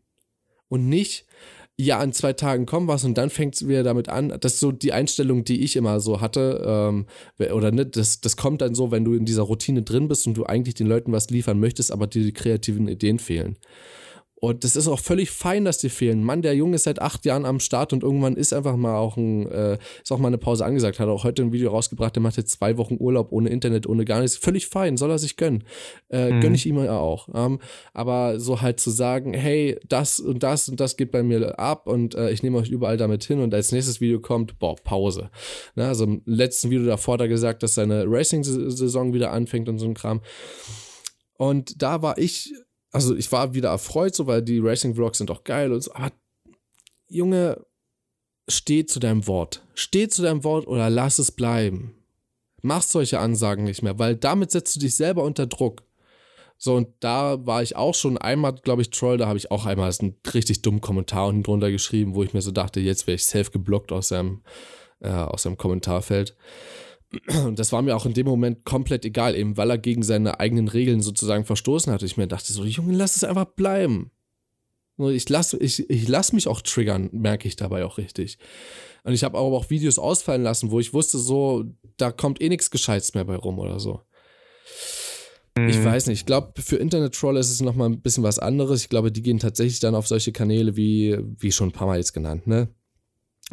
Und 0.69 0.89
nicht, 0.89 1.27
ja, 1.77 1.99
an 1.99 2.13
zwei 2.13 2.33
Tagen 2.33 2.67
kommt 2.67 2.89
was 2.89 3.05
und 3.05 3.17
dann 3.19 3.31
fängt 3.31 3.55
es 3.55 3.67
wieder 3.67 3.83
damit 3.83 4.09
an. 4.09 4.29
Das 4.41 4.55
ist 4.55 4.61
so 4.61 4.73
die 4.73 4.93
Einstellung, 4.93 5.45
die 5.45 5.63
ich 5.63 5.77
immer 5.77 6.01
so 6.01 6.21
hatte. 6.21 6.63
Ähm, 6.65 7.07
oder 7.53 7.73
ne, 7.73 7.87
das, 7.87 8.21
das 8.21 8.37
kommt 8.37 8.61
dann 8.61 8.75
so, 8.75 8.91
wenn 8.91 9.05
du 9.05 9.15
in 9.15 9.25
dieser 9.25 9.43
Routine 9.43 9.83
drin 9.83 10.09
bist 10.09 10.27
und 10.27 10.35
du 10.35 10.45
eigentlich 10.45 10.75
den 10.75 10.87
Leuten 10.87 11.13
was 11.13 11.31
liefern 11.31 11.59
möchtest, 11.59 11.91
aber 11.91 12.07
dir 12.07 12.23
die 12.23 12.33
kreativen 12.33 12.89
Ideen 12.89 13.19
fehlen. 13.19 13.59
Und 14.45 14.65
das 14.65 14.75
ist 14.75 14.89
auch 14.89 14.99
völlig 14.99 15.31
fein, 15.31 15.65
dass 15.65 15.79
die 15.79 15.89
fehlen. 15.89 16.25
Mann, 16.25 16.43
der 16.43 16.57
Junge 16.57 16.75
ist 16.75 16.83
seit 16.83 17.01
acht 17.01 17.25
Jahren 17.25 17.45
am 17.45 17.61
Start 17.61 17.93
und 17.93 18.03
irgendwann 18.03 18.35
ist 18.35 18.53
einfach 18.53 18.75
mal 18.75 18.97
auch 18.97 19.17
ein, 19.17 19.47
äh, 19.47 19.79
ist 20.03 20.11
auch 20.11 20.19
mal 20.19 20.27
eine 20.27 20.39
Pause 20.39 20.65
angesagt. 20.65 20.99
Hat 20.99 21.09
auch 21.09 21.23
heute 21.23 21.43
ein 21.43 21.53
Video 21.53 21.71
rausgebracht, 21.71 22.17
der 22.17 22.25
macht 22.25 22.37
jetzt 22.39 22.51
zwei 22.51 22.77
Wochen 22.77 22.97
Urlaub 22.99 23.31
ohne 23.31 23.51
Internet, 23.51 23.87
ohne 23.87 24.05
gar 24.05 24.21
nichts. 24.21 24.37
Völlig 24.37 24.67
fein, 24.67 24.97
soll 24.97 25.13
er 25.13 25.19
sich 25.21 25.37
gönnen. 25.37 25.63
Äh, 26.11 26.33
mhm. 26.33 26.41
Gönn 26.41 26.55
ich 26.57 26.67
ihm 26.67 26.77
ja 26.79 26.99
auch. 26.99 27.29
Ähm, 27.33 27.61
aber 27.93 28.41
so 28.41 28.61
halt 28.61 28.81
zu 28.81 28.91
sagen, 28.91 29.33
hey, 29.33 29.79
das 29.89 30.19
und 30.19 30.43
das 30.43 30.69
und 30.69 30.81
das 30.81 30.97
geht 30.97 31.13
bei 31.13 31.23
mir 31.23 31.57
ab 31.61 31.87
und 31.87 32.17
äh, 32.17 32.33
ich 32.33 32.43
nehme 32.43 32.59
euch 32.59 32.69
überall 32.69 32.97
damit 32.97 33.23
hin 33.23 33.39
und 33.39 33.55
als 33.55 33.71
nächstes 33.71 34.01
Video 34.01 34.19
kommt, 34.19 34.59
boah, 34.59 34.75
Pause. 34.75 35.31
Na, 35.77 35.87
also 35.87 36.03
im 36.03 36.21
letzten 36.25 36.71
Video 36.71 36.85
davor 36.85 37.15
hat 37.15 37.21
er 37.21 37.29
gesagt, 37.29 37.63
dass 37.63 37.77
seine 37.77 38.07
Racing-Saison 38.09 39.15
wieder 39.15 39.31
anfängt 39.31 39.69
und 39.69 39.79
so 39.79 39.87
ein 39.87 39.95
Kram. 39.95 40.21
Und 41.37 41.81
da 41.81 42.03
war 42.03 42.19
ich 42.19 42.53
also 42.93 43.17
ich 43.17 43.33
war 43.33 43.55
wieder 43.55 43.71
erfreut, 43.71 44.15
so, 44.15 44.27
weil 44.27 44.43
die 44.43 44.59
Racing-Vlogs 44.59 45.19
sind 45.19 45.31
auch 45.31 45.45
geil 45.45 45.73
und 45.73 45.83
so, 45.83 45.93
aber 45.95 46.13
Junge, 47.09 47.65
steh 48.49 48.87
zu 48.87 49.01
deinem 49.01 49.27
Wort. 49.27 49.65
Steh 49.75 50.09
zu 50.09 50.23
deinem 50.23 50.45
Wort 50.45 50.67
oder 50.67 50.91
lass 50.91 51.19
es 51.19 51.33
bleiben. 51.33 51.95
Mach 52.63 52.83
solche 52.83 53.19
Ansagen 53.19 53.65
nicht 53.65 53.83
mehr, 53.83 53.99
weil 53.99 54.17
damit 54.17 54.51
setzt 54.51 54.77
du 54.77 54.81
dich 54.81 54.95
selber 54.95 55.25
unter 55.25 55.47
Druck. 55.47 55.83
So, 56.59 56.77
und 56.77 56.89
da 57.01 57.45
war 57.45 57.63
ich 57.63 57.75
auch 57.75 57.95
schon 57.95 58.19
einmal, 58.19 58.55
glaube 58.55 58.83
ich, 58.83 58.91
Troll, 58.91 59.17
da 59.17 59.27
habe 59.27 59.37
ich 59.37 59.51
auch 59.51 59.67
einmal 59.67 59.93
einen 59.99 60.17
richtig 60.33 60.63
dummen 60.63 60.81
Kommentar 60.81 61.27
unten 61.27 61.43
drunter 61.43 61.73
geschrieben, 61.73 62.15
wo 62.15 62.23
ich 62.23 62.35
mir 62.35 62.43
so 62.43 62.53
dachte, 62.53 62.79
jetzt 62.79 63.09
wäre 63.09 63.17
ich 63.17 63.27
safe 63.27 63.51
geblockt 63.51 63.91
aus 63.91 64.09
seinem, 64.09 64.43
äh, 65.01 65.09
aus 65.09 65.43
seinem 65.43 65.57
Kommentarfeld. 65.57 66.37
Und 67.45 67.59
das 67.59 67.73
war 67.73 67.83
mir 67.83 67.95
auch 67.95 68.07
in 68.07 68.15
dem 68.15 68.27
Moment 68.27 68.65
komplett 68.65 69.05
egal, 69.05 69.35
eben 69.37 69.57
weil 69.57 69.71
er 69.71 69.79
gegen 69.79 70.03
seine 70.03 70.41
eigenen 70.41 70.69
Regeln 70.69 71.03
sozusagen 71.03 71.45
verstoßen 71.45 71.93
hatte. 71.93 72.07
Ich 72.07 72.17
mir 72.17 72.27
dachte 72.27 72.53
so, 72.53 72.65
Junge, 72.65 72.95
lass 72.95 73.17
es 73.17 73.25
einfach 73.25 73.45
bleiben. 73.45 74.11
Ich 74.99 75.29
lasse 75.29 75.59
ich, 75.59 75.89
ich 75.91 76.09
lass 76.09 76.33
mich 76.33 76.49
auch 76.49 76.61
triggern, 76.61 77.09
merke 77.13 77.49
ich 77.49 77.57
dabei 77.57 77.85
auch 77.85 77.99
richtig. 77.99 78.39
Und 79.05 79.15
ich 79.15 79.25
habe 79.25 79.39
aber 79.39 79.57
auch 79.57 79.71
Videos 79.71 79.99
ausfallen 79.99 80.43
lassen, 80.43 80.71
wo 80.71 80.81
ich 80.81 80.95
wusste, 80.95 81.19
so, 81.19 81.65
da 81.97 82.13
kommt 82.13 82.41
eh 82.41 82.49
nichts 82.49 82.71
Gescheites 82.71 83.15
mehr 83.15 83.25
bei 83.25 83.37
rum 83.37 83.59
oder 83.59 83.81
so. 83.81 84.01
Mhm. 85.57 85.69
Ich 85.69 85.85
weiß 85.85 86.07
nicht. 86.07 86.21
Ich 86.21 86.27
glaube, 86.27 86.61
für 86.63 86.77
Internet-Troller 86.77 87.41
ist 87.41 87.51
es 87.51 87.61
nochmal 87.61 87.89
ein 87.89 88.01
bisschen 88.01 88.23
was 88.23 88.39
anderes. 88.39 88.83
Ich 88.83 88.89
glaube, 88.89 89.11
die 89.11 89.23
gehen 89.23 89.39
tatsächlich 89.39 89.81
dann 89.81 89.95
auf 89.95 90.07
solche 90.07 90.33
Kanäle 90.33 90.77
wie, 90.77 91.19
wie 91.39 91.53
schon 91.53 91.71
ein 91.71 91.73
paar 91.73 91.87
Mal 91.87 91.99
jetzt 91.99 92.13
genannt, 92.13 92.47
ne? 92.47 92.69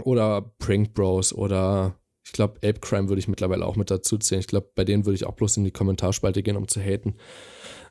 Oder 0.04 0.54
Prank 0.60 0.94
Bros 0.94 1.34
oder 1.34 2.00
ich 2.24 2.32
glaube, 2.32 2.58
Ape 2.58 2.80
Crime 2.80 3.10
würde 3.10 3.20
ich 3.20 3.28
mittlerweile 3.28 3.66
auch 3.66 3.76
mit 3.76 3.90
dazu 3.90 4.18
zählen. 4.18 4.42
Ich 4.42 4.48
glaube, 4.48 4.72
bei 4.76 4.84
denen 4.84 5.06
würde 5.06 5.16
ich 5.16 5.26
auch 5.26 5.36
bloß 5.36 5.58
in 5.58 5.64
die 5.64 5.72
Kommentarspalte 5.72 6.44
gehen, 6.44 6.58
um 6.58 6.68
zu 6.68 6.80
haten. 6.82 7.16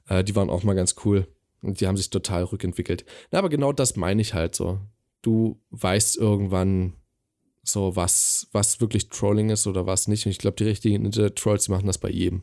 Äh, 0.08 0.24
die 0.24 0.36
waren 0.36 0.50
auch 0.50 0.62
mal 0.62 0.74
ganz 0.74 0.96
cool. 1.04 1.26
Und 1.60 1.80
die 1.80 1.86
haben 1.86 1.96
sich 1.96 2.10
total 2.10 2.44
rückentwickelt. 2.44 3.04
Na, 3.30 3.40
aber 3.40 3.48
genau 3.48 3.72
das 3.72 3.96
meine 3.96 4.22
ich 4.22 4.34
halt 4.34 4.54
so. 4.54 4.80
Du 5.22 5.60
weißt 5.70 6.16
irgendwann 6.16 6.94
so, 7.64 7.96
was, 7.96 8.48
was 8.52 8.80
wirklich 8.80 9.08
Trolling 9.08 9.50
ist 9.50 9.66
oder 9.66 9.86
was 9.86 10.06
nicht. 10.06 10.24
Und 10.26 10.30
ich 10.30 10.38
glaube, 10.38 10.56
die 10.56 10.64
richtigen 10.64 11.04
Internet-Trolls, 11.04 11.64
die 11.64 11.72
machen 11.72 11.86
das 11.86 11.98
bei 11.98 12.10
jedem. 12.10 12.42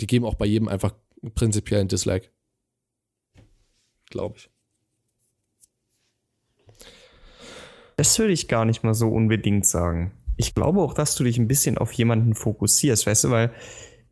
Die 0.00 0.06
geben 0.06 0.24
auch 0.24 0.34
bei 0.34 0.46
jedem 0.46 0.68
einfach 0.68 0.94
prinzipiell 1.34 1.80
ein 1.80 1.88
Dislike. 1.88 2.30
Glaube 4.10 4.38
ich. 4.38 4.50
Das 7.96 8.18
würde 8.18 8.32
ich 8.32 8.48
gar 8.48 8.64
nicht 8.64 8.84
mal 8.84 8.94
so 8.94 9.08
unbedingt 9.08 9.66
sagen. 9.66 10.12
Ich 10.38 10.54
glaube 10.54 10.80
auch, 10.80 10.94
dass 10.94 11.16
du 11.16 11.24
dich 11.24 11.36
ein 11.36 11.48
bisschen 11.48 11.76
auf 11.76 11.92
jemanden 11.92 12.34
fokussierst, 12.34 13.06
weißt 13.06 13.24
du, 13.24 13.30
weil 13.30 13.52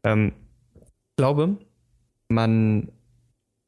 ähm, 0.05 0.33
ich 0.75 1.17
glaube, 1.17 1.57
man 2.29 2.93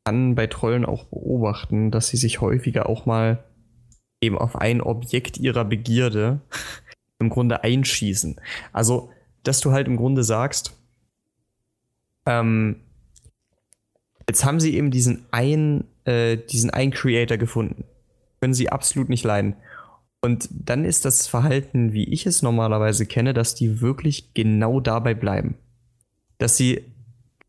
kann 0.05 0.35
bei 0.35 0.49
Trollen 0.49 0.85
auch 0.85 1.05
beobachten, 1.05 1.91
dass 1.91 2.09
sie 2.09 2.17
sich 2.17 2.41
häufiger 2.41 2.89
auch 2.89 3.07
mal 3.07 3.45
eben 4.21 4.37
auf 4.37 4.57
ein 4.57 4.81
Objekt 4.81 5.39
ihrer 5.39 5.65
Begierde 5.65 6.41
im 7.19 7.31
Grunde 7.31 7.63
einschießen. 7.63 8.41
Also, 8.73 9.11
dass 9.45 9.61
du 9.61 9.73
halt 9.73 9.87
im 9.87 9.97
Grunde 9.97 10.25
sagst, 10.25 10.77
ähm, 12.27 12.81
jetzt 14.29 14.45
haben 14.45 14.59
sie 14.61 14.77
eben 14.77 14.91
diesen 14.91 15.27
einen, 15.31 15.85
äh, 16.05 16.37
diesen 16.37 16.71
einen 16.71 16.91
Creator 16.91 17.37
gefunden. 17.37 17.85
Können 18.41 18.55
sie 18.55 18.69
absolut 18.69 19.09
nicht 19.09 19.25
leiden. 19.25 19.57
Und 20.21 20.49
dann 20.51 20.85
ist 20.85 21.05
das 21.05 21.27
Verhalten, 21.27 21.93
wie 21.93 22.05
ich 22.05 22.27
es 22.27 22.43
normalerweise 22.43 23.07
kenne, 23.07 23.35
dass 23.35 23.55
die 23.55 23.81
wirklich 23.81 24.35
genau 24.35 24.81
dabei 24.81 25.15
bleiben. 25.15 25.57
Dass 26.39 26.57
sie 26.57 26.85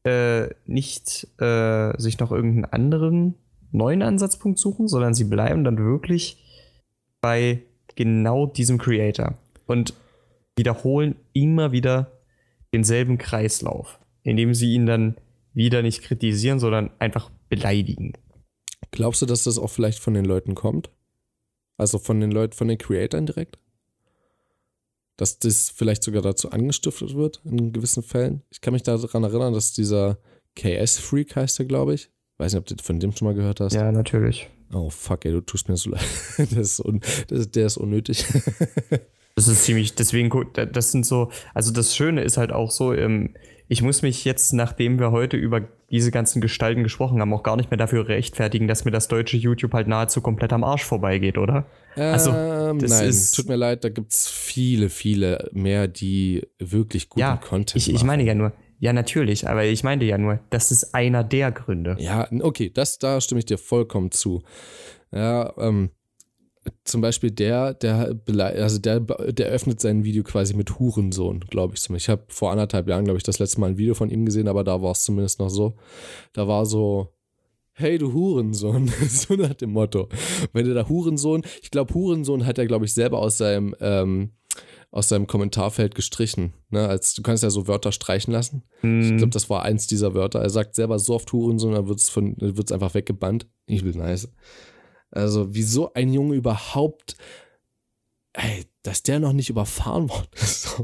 äh, 0.03 0.49
nicht 0.65 1.27
äh, 1.39 1.99
sich 1.99 2.19
noch 2.19 2.31
irgendeinen 2.31 2.65
anderen 2.65 3.35
neuen 3.71 4.01
Ansatzpunkt 4.01 4.59
suchen, 4.59 4.87
sondern 4.87 5.13
sie 5.13 5.25
bleiben 5.25 5.63
dann 5.63 5.77
wirklich 5.77 6.43
bei 7.21 7.63
genau 7.95 8.45
diesem 8.45 8.77
Creator 8.77 9.37
und 9.65 9.93
wiederholen 10.55 11.15
immer 11.33 11.71
wieder 11.71 12.11
denselben 12.73 13.17
Kreislauf, 13.17 13.99
indem 14.23 14.53
sie 14.53 14.73
ihn 14.73 14.85
dann 14.85 15.15
wieder 15.53 15.81
nicht 15.81 16.01
kritisieren, 16.03 16.59
sondern 16.59 16.91
einfach 16.99 17.29
beleidigen. 17.49 18.13
Glaubst 18.91 19.21
du, 19.21 19.25
dass 19.25 19.43
das 19.43 19.57
auch 19.57 19.69
vielleicht 19.69 19.99
von 19.99 20.13
den 20.13 20.25
Leuten 20.25 20.55
kommt? 20.55 20.89
Also 21.79 21.97
von 21.97 22.19
den 22.19 22.31
Leuten, 22.31 22.53
von 22.53 22.67
den 22.67 22.77
Creatoren 22.77 23.25
direkt? 23.25 23.57
Dass 25.15 25.39
das 25.39 25.69
vielleicht 25.69 26.03
sogar 26.03 26.21
dazu 26.21 26.51
angestiftet 26.51 27.15
wird 27.15 27.41
in 27.45 27.71
gewissen 27.71 28.03
Fällen? 28.03 28.41
Ich 28.49 28.59
kann 28.59 28.73
mich 28.73 28.83
daran 28.83 29.23
erinnern, 29.23 29.53
dass 29.53 29.71
dieser 29.71 30.17
KS-Freak 30.55 31.37
heißt 31.37 31.59
er, 31.59 31.65
glaube 31.65 31.93
ich. 31.93 32.09
Weiß 32.37 32.53
nicht, 32.53 32.59
ob 32.59 32.65
du 32.65 32.83
von 32.83 32.99
dem 32.99 33.13
schon 33.13 33.27
mal 33.27 33.33
gehört 33.33 33.61
hast. 33.61 33.73
Ja, 33.73 33.91
natürlich. 33.93 34.49
Oh 34.73 34.89
fuck, 34.89 35.23
ey, 35.23 35.31
du 35.31 35.39
tust 35.39 35.69
mir 35.69 35.77
so 35.77 35.91
leid. 35.91 36.05
Das 36.37 36.51
ist 36.51 36.79
un 36.81 36.99
das, 37.27 37.49
der 37.49 37.67
ist 37.67 37.77
unnötig. 37.77 38.25
das 39.35 39.47
ist 39.47 39.63
ziemlich, 39.63 39.95
deswegen, 39.95 40.29
das 40.53 40.91
sind 40.91 41.05
so, 41.05 41.31
also 41.53 41.71
das 41.71 41.95
Schöne 41.95 42.23
ist 42.23 42.35
halt 42.35 42.51
auch 42.51 42.71
so, 42.71 42.93
ähm, 42.93 43.35
ich 43.69 43.81
muss 43.81 44.01
mich 44.01 44.25
jetzt, 44.25 44.51
nachdem 44.51 44.99
wir 44.99 45.11
heute 45.11 45.37
über 45.37 45.61
diese 45.91 46.11
ganzen 46.11 46.41
Gestalten 46.41 46.83
gesprochen 46.83 47.19
haben, 47.21 47.33
auch 47.33 47.43
gar 47.43 47.55
nicht 47.55 47.71
mehr 47.71 47.77
dafür 47.77 48.07
rechtfertigen, 48.07 48.67
dass 48.67 48.85
mir 48.85 48.91
das 48.91 49.07
deutsche 49.07 49.37
YouTube 49.37 49.73
halt 49.73 49.87
nahezu 49.87 50.21
komplett 50.21 50.53
am 50.53 50.63
Arsch 50.63 50.83
vorbeigeht, 50.83 51.37
oder? 51.37 51.65
Ähm, 51.95 52.13
also, 52.13 52.31
das 52.31 52.91
nein, 52.91 53.09
ist, 53.09 53.35
tut 53.35 53.47
mir 53.47 53.55
leid, 53.55 53.83
da 53.83 53.89
gibt 53.89 54.13
es 54.13 54.27
viele, 54.27 54.89
viele 54.89 55.49
mehr, 55.51 55.87
die 55.87 56.47
wirklich 56.59 57.09
guten 57.09 57.21
ja, 57.21 57.37
Content 57.37 57.75
ich, 57.75 57.93
ich 57.93 58.03
meine 58.03 58.23
ja 58.23 58.35
nur, 58.35 58.53
ja, 58.79 58.93
natürlich, 58.93 59.47
aber 59.47 59.65
ich 59.65 59.83
meinte 59.83 60.05
ja 60.05 60.17
nur, 60.17 60.39
das 60.51 60.71
ist 60.71 60.95
einer 60.95 61.23
der 61.23 61.51
Gründe. 61.51 61.97
Ja, 61.99 62.29
okay, 62.41 62.71
das, 62.73 62.97
da 62.97 63.19
stimme 63.19 63.39
ich 63.39 63.45
dir 63.45 63.57
vollkommen 63.57 64.11
zu. 64.11 64.41
Ja, 65.11 65.53
ähm, 65.57 65.89
zum 66.83 67.01
Beispiel 67.01 67.31
der, 67.31 67.73
der, 67.73 68.19
also 68.27 68.79
der, 68.79 68.99
der 68.99 69.47
öffnet 69.47 69.79
sein 69.79 70.03
Video 70.03 70.23
quasi 70.23 70.53
mit 70.53 70.79
Hurensohn, 70.79 71.41
glaube 71.49 71.75
ich. 71.75 71.89
Ich 71.89 72.09
habe 72.09 72.23
vor 72.27 72.51
anderthalb 72.51 72.87
Jahren, 72.87 73.05
glaube 73.05 73.17
ich, 73.17 73.23
das 73.23 73.39
letzte 73.39 73.61
Mal 73.61 73.71
ein 73.71 73.77
Video 73.77 73.93
von 73.93 74.09
ihm 74.09 74.25
gesehen, 74.25 74.47
aber 74.47 74.63
da 74.63 74.81
war 74.81 74.91
es 74.91 75.03
zumindest 75.03 75.39
noch 75.39 75.49
so. 75.49 75.75
Da 76.33 76.47
war 76.47 76.65
so, 76.65 77.13
hey 77.73 77.97
du 77.97 78.13
Hurensohn, 78.13 78.91
so 79.07 79.35
nach 79.35 79.53
dem 79.53 79.71
Motto. 79.71 80.09
Wenn 80.53 80.65
du 80.65 80.73
da 80.73 80.87
Hurensohn, 80.87 81.43
ich 81.61 81.71
glaube, 81.71 81.93
Hurensohn 81.93 82.45
hat 82.45 82.57
er, 82.57 82.67
glaube 82.67 82.85
ich, 82.85 82.93
selber 82.93 83.19
aus 83.19 83.37
seinem, 83.37 83.75
ähm, 83.79 84.31
aus 84.91 85.07
seinem 85.07 85.27
Kommentarfeld 85.27 85.95
gestrichen. 85.95 86.53
Ne? 86.69 86.87
Als, 86.87 87.13
du 87.13 87.21
kannst 87.21 87.43
ja 87.43 87.51
so 87.51 87.67
Wörter 87.67 87.91
streichen 87.91 88.33
lassen. 88.33 88.63
Mm. 88.81 89.01
Ich 89.01 89.17
glaube, 89.17 89.29
das 89.29 89.49
war 89.49 89.61
eins 89.63 89.87
dieser 89.87 90.15
Wörter. 90.15 90.41
Er 90.41 90.49
sagt 90.49 90.75
selber 90.75 90.97
so 90.97 91.13
oft 91.13 91.31
Hurensohn, 91.31 91.73
dann 91.73 91.87
wird 91.87 91.99
es 92.01 92.71
einfach 92.71 92.95
weggebannt. 92.95 93.47
Ich 93.67 93.83
will 93.83 93.95
nice. 93.95 94.29
Also, 95.11 95.53
wieso 95.53 95.93
ein 95.93 96.13
Junge 96.13 96.35
überhaupt, 96.35 97.17
ey, 98.33 98.65
dass 98.83 99.03
der 99.03 99.19
noch 99.19 99.33
nicht 99.33 99.49
überfahren 99.49 100.09
worden 100.09 100.29
ist. 100.35 100.81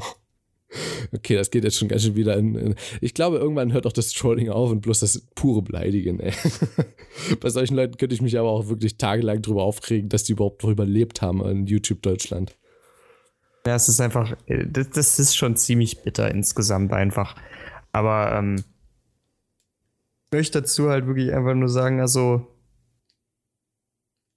okay, 1.13 1.36
das 1.36 1.51
geht 1.51 1.63
jetzt 1.63 1.78
schon 1.78 1.88
ganz 1.88 2.03
schön 2.03 2.15
wieder 2.15 2.36
in, 2.38 2.55
in, 2.55 2.76
Ich 3.01 3.13
glaube, 3.13 3.38
irgendwann 3.38 3.71
hört 3.71 3.86
auch 3.86 3.93
das 3.93 4.11
Trolling 4.11 4.49
auf 4.49 4.71
und 4.71 4.82
bloß 4.82 4.99
das 4.99 5.21
pure 5.36 5.61
Beleidigen, 5.61 6.19
ey. 6.19 6.34
Bei 7.39 7.49
solchen 7.49 7.76
Leuten 7.76 7.97
könnte 7.97 8.15
ich 8.15 8.21
mich 8.21 8.38
aber 8.38 8.49
auch 8.49 8.67
wirklich 8.67 8.97
tagelang 8.97 9.41
drüber 9.41 9.63
aufregen, 9.63 10.09
dass 10.09 10.23
die 10.23 10.34
überhaupt 10.34 10.63
noch 10.63 10.69
überlebt 10.69 11.21
haben 11.21 11.43
in 11.45 11.67
YouTube 11.67 12.01
Deutschland. 12.01 12.57
Ja, 13.65 13.76
es 13.76 13.89
ist 13.89 13.99
einfach, 13.99 14.36
das, 14.47 14.89
das 14.91 15.19
ist 15.19 15.36
schon 15.36 15.55
ziemlich 15.55 16.03
bitter 16.03 16.30
insgesamt 16.30 16.93
einfach. 16.93 17.36
Aber 17.91 18.34
ähm, 18.34 18.57
ich 20.26 20.38
möchte 20.38 20.61
dazu 20.61 20.89
halt 20.89 21.07
wirklich 21.07 21.34
einfach 21.34 21.55
nur 21.55 21.69
sagen, 21.69 21.99
also 21.99 22.45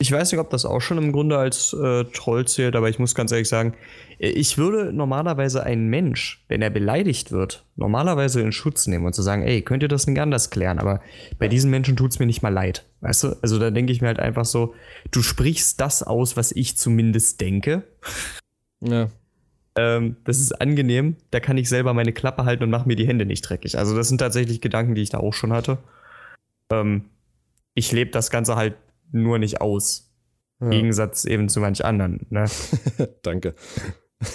ich 0.00 0.12
weiß 0.12 0.30
nicht, 0.30 0.40
ob 0.40 0.50
das 0.50 0.64
auch 0.64 0.80
schon 0.80 0.98
im 0.98 1.10
Grunde 1.10 1.36
als 1.36 1.72
äh, 1.72 2.04
Troll 2.04 2.46
zählt, 2.46 2.76
aber 2.76 2.88
ich 2.88 3.00
muss 3.00 3.16
ganz 3.16 3.32
ehrlich 3.32 3.48
sagen, 3.48 3.74
ich 4.20 4.56
würde 4.56 4.92
normalerweise 4.92 5.64
einen 5.64 5.88
Mensch, 5.88 6.44
wenn 6.46 6.62
er 6.62 6.70
beleidigt 6.70 7.32
wird, 7.32 7.64
normalerweise 7.74 8.40
in 8.40 8.52
Schutz 8.52 8.86
nehmen 8.86 9.06
und 9.06 9.12
zu 9.12 9.22
sagen, 9.22 9.42
ey, 9.42 9.62
könnt 9.62 9.82
ihr 9.82 9.88
das 9.88 10.06
nicht 10.06 10.20
anders 10.20 10.50
klären? 10.50 10.78
Aber 10.78 11.00
bei 11.40 11.48
diesen 11.48 11.70
Menschen 11.70 11.96
tut 11.96 12.12
es 12.12 12.20
mir 12.20 12.26
nicht 12.26 12.42
mal 12.42 12.52
leid. 12.52 12.84
Weißt 13.00 13.24
du? 13.24 13.36
Also 13.42 13.58
da 13.58 13.70
denke 13.70 13.92
ich 13.92 14.00
mir 14.00 14.06
halt 14.06 14.20
einfach 14.20 14.44
so, 14.44 14.74
du 15.10 15.20
sprichst 15.20 15.80
das 15.80 16.04
aus, 16.04 16.36
was 16.36 16.52
ich 16.52 16.76
zumindest 16.76 17.40
denke. 17.40 17.82
Ja. 18.80 19.08
Ähm, 19.76 20.16
das 20.24 20.38
ist 20.38 20.60
angenehm. 20.60 21.16
Da 21.32 21.40
kann 21.40 21.58
ich 21.58 21.68
selber 21.68 21.92
meine 21.92 22.12
Klappe 22.12 22.44
halten 22.44 22.62
und 22.62 22.70
mache 22.70 22.86
mir 22.86 22.96
die 22.96 23.06
Hände 23.06 23.26
nicht 23.26 23.42
dreckig. 23.42 23.78
Also 23.78 23.96
das 23.96 24.08
sind 24.08 24.18
tatsächlich 24.18 24.60
Gedanken, 24.60 24.94
die 24.94 25.02
ich 25.02 25.10
da 25.10 25.18
auch 25.18 25.34
schon 25.34 25.52
hatte. 25.52 25.78
Ähm, 26.70 27.06
ich 27.74 27.90
lebe 27.90 28.12
das 28.12 28.30
Ganze 28.30 28.54
halt 28.54 28.74
nur 29.10 29.38
nicht 29.38 29.60
aus. 29.60 30.12
Ja. 30.60 30.70
Gegensatz 30.70 31.24
eben 31.24 31.48
zu 31.48 31.60
manch 31.60 31.84
anderen. 31.84 32.26
Ne? 32.30 32.46
Danke. 33.22 33.54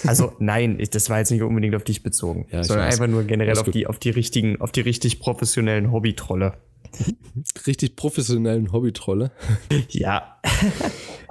Also 0.06 0.32
nein, 0.38 0.78
ich, 0.80 0.90
das 0.90 1.10
war 1.10 1.18
jetzt 1.18 1.30
nicht 1.30 1.42
unbedingt 1.42 1.74
auf 1.74 1.84
dich 1.84 2.02
bezogen, 2.02 2.46
ja, 2.50 2.64
sondern 2.64 2.86
weiß. 2.86 2.94
einfach 2.94 3.12
nur 3.12 3.24
generell 3.24 3.58
auf 3.58 3.70
die, 3.70 3.86
auf 3.86 3.98
die 3.98 4.10
richtigen, 4.10 4.60
auf 4.60 4.72
die 4.72 4.80
richtig 4.80 5.20
professionellen 5.20 5.92
Hobbytrolle. 5.92 6.54
Richtig 7.66 7.96
professionellen 7.96 8.72
Hobbytrolle. 8.72 9.32
Ja. 9.88 10.40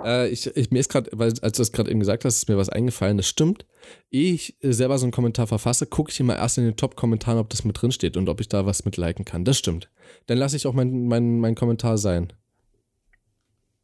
äh, 0.04 0.28
ich, 0.30 0.48
ich, 0.58 0.72
mir 0.72 0.80
ist 0.80 0.90
gerade, 0.90 1.10
weil 1.14 1.34
als 1.42 1.58
du 1.58 1.62
das 1.62 1.72
gerade 1.72 1.90
eben 1.90 2.00
gesagt 2.00 2.26
hast, 2.26 2.38
ist 2.38 2.50
mir 2.50 2.58
was 2.58 2.70
eingefallen. 2.70 3.18
Das 3.18 3.28
stimmt. 3.28 3.66
Ehe 4.12 4.34
ich 4.34 4.58
selber 4.62 4.98
so 4.98 5.06
einen 5.06 5.12
Kommentar 5.12 5.48
verfasse, 5.48 5.86
gucke 5.86 6.12
ich 6.12 6.20
immer 6.20 6.36
erst 6.36 6.58
in 6.58 6.66
den 6.66 6.76
Top-Kommentaren, 6.76 7.40
ob 7.40 7.50
das 7.50 7.64
mit 7.64 7.82
drin 7.82 7.92
steht 7.92 8.18
und 8.18 8.28
ob 8.30 8.42
ich 8.42 8.50
da 8.50 8.66
was 8.66 8.84
mit 8.84 8.98
liken 8.98 9.26
kann. 9.26 9.46
Das 9.46 9.58
stimmt. 9.58 9.90
Dann 10.28 10.38
lasse 10.38 10.58
ich 10.58 10.68
auch 10.68 10.74
meinen 10.74 11.08
mein, 11.08 11.40
mein 11.40 11.56
Kommentar 11.56 11.98
sein. 11.98 12.34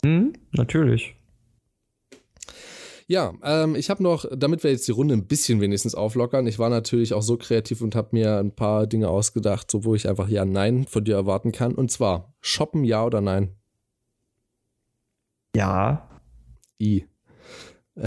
Hm, 0.03 0.33
natürlich. 0.51 1.15
Ja, 3.11 3.33
ähm, 3.41 3.73
ich 3.75 3.89
habe 3.89 4.03
noch, 4.03 4.25
damit 4.31 4.63
wir 4.63 4.69
jetzt 4.69 4.87
die 4.87 4.91
Runde 4.91 5.15
ein 5.15 5.25
bisschen 5.25 5.61
wenigstens 5.61 5.95
auflockern, 5.95 6.45
ich 6.45 6.59
war 6.59 6.69
natürlich 6.69 7.15
auch 7.15 7.23
so 7.23 7.37
kreativ 7.37 7.81
und 7.81 7.95
habe 7.95 8.09
mir 8.11 8.37
ein 8.37 8.51
paar 8.55 8.85
Dinge 8.85 9.09
ausgedacht, 9.09 9.71
so 9.71 9.83
wo 9.83 9.95
ich 9.95 10.07
einfach 10.07 10.29
ja, 10.29 10.45
nein 10.45 10.85
von 10.85 11.03
dir 11.03 11.15
erwarten 11.15 11.51
kann. 11.51 11.73
Und 11.73 11.89
zwar, 11.89 12.35
shoppen 12.39 12.83
ja 12.83 13.03
oder 13.03 13.19
nein? 13.19 13.55
Ja. 15.55 16.07
I. 16.79 17.05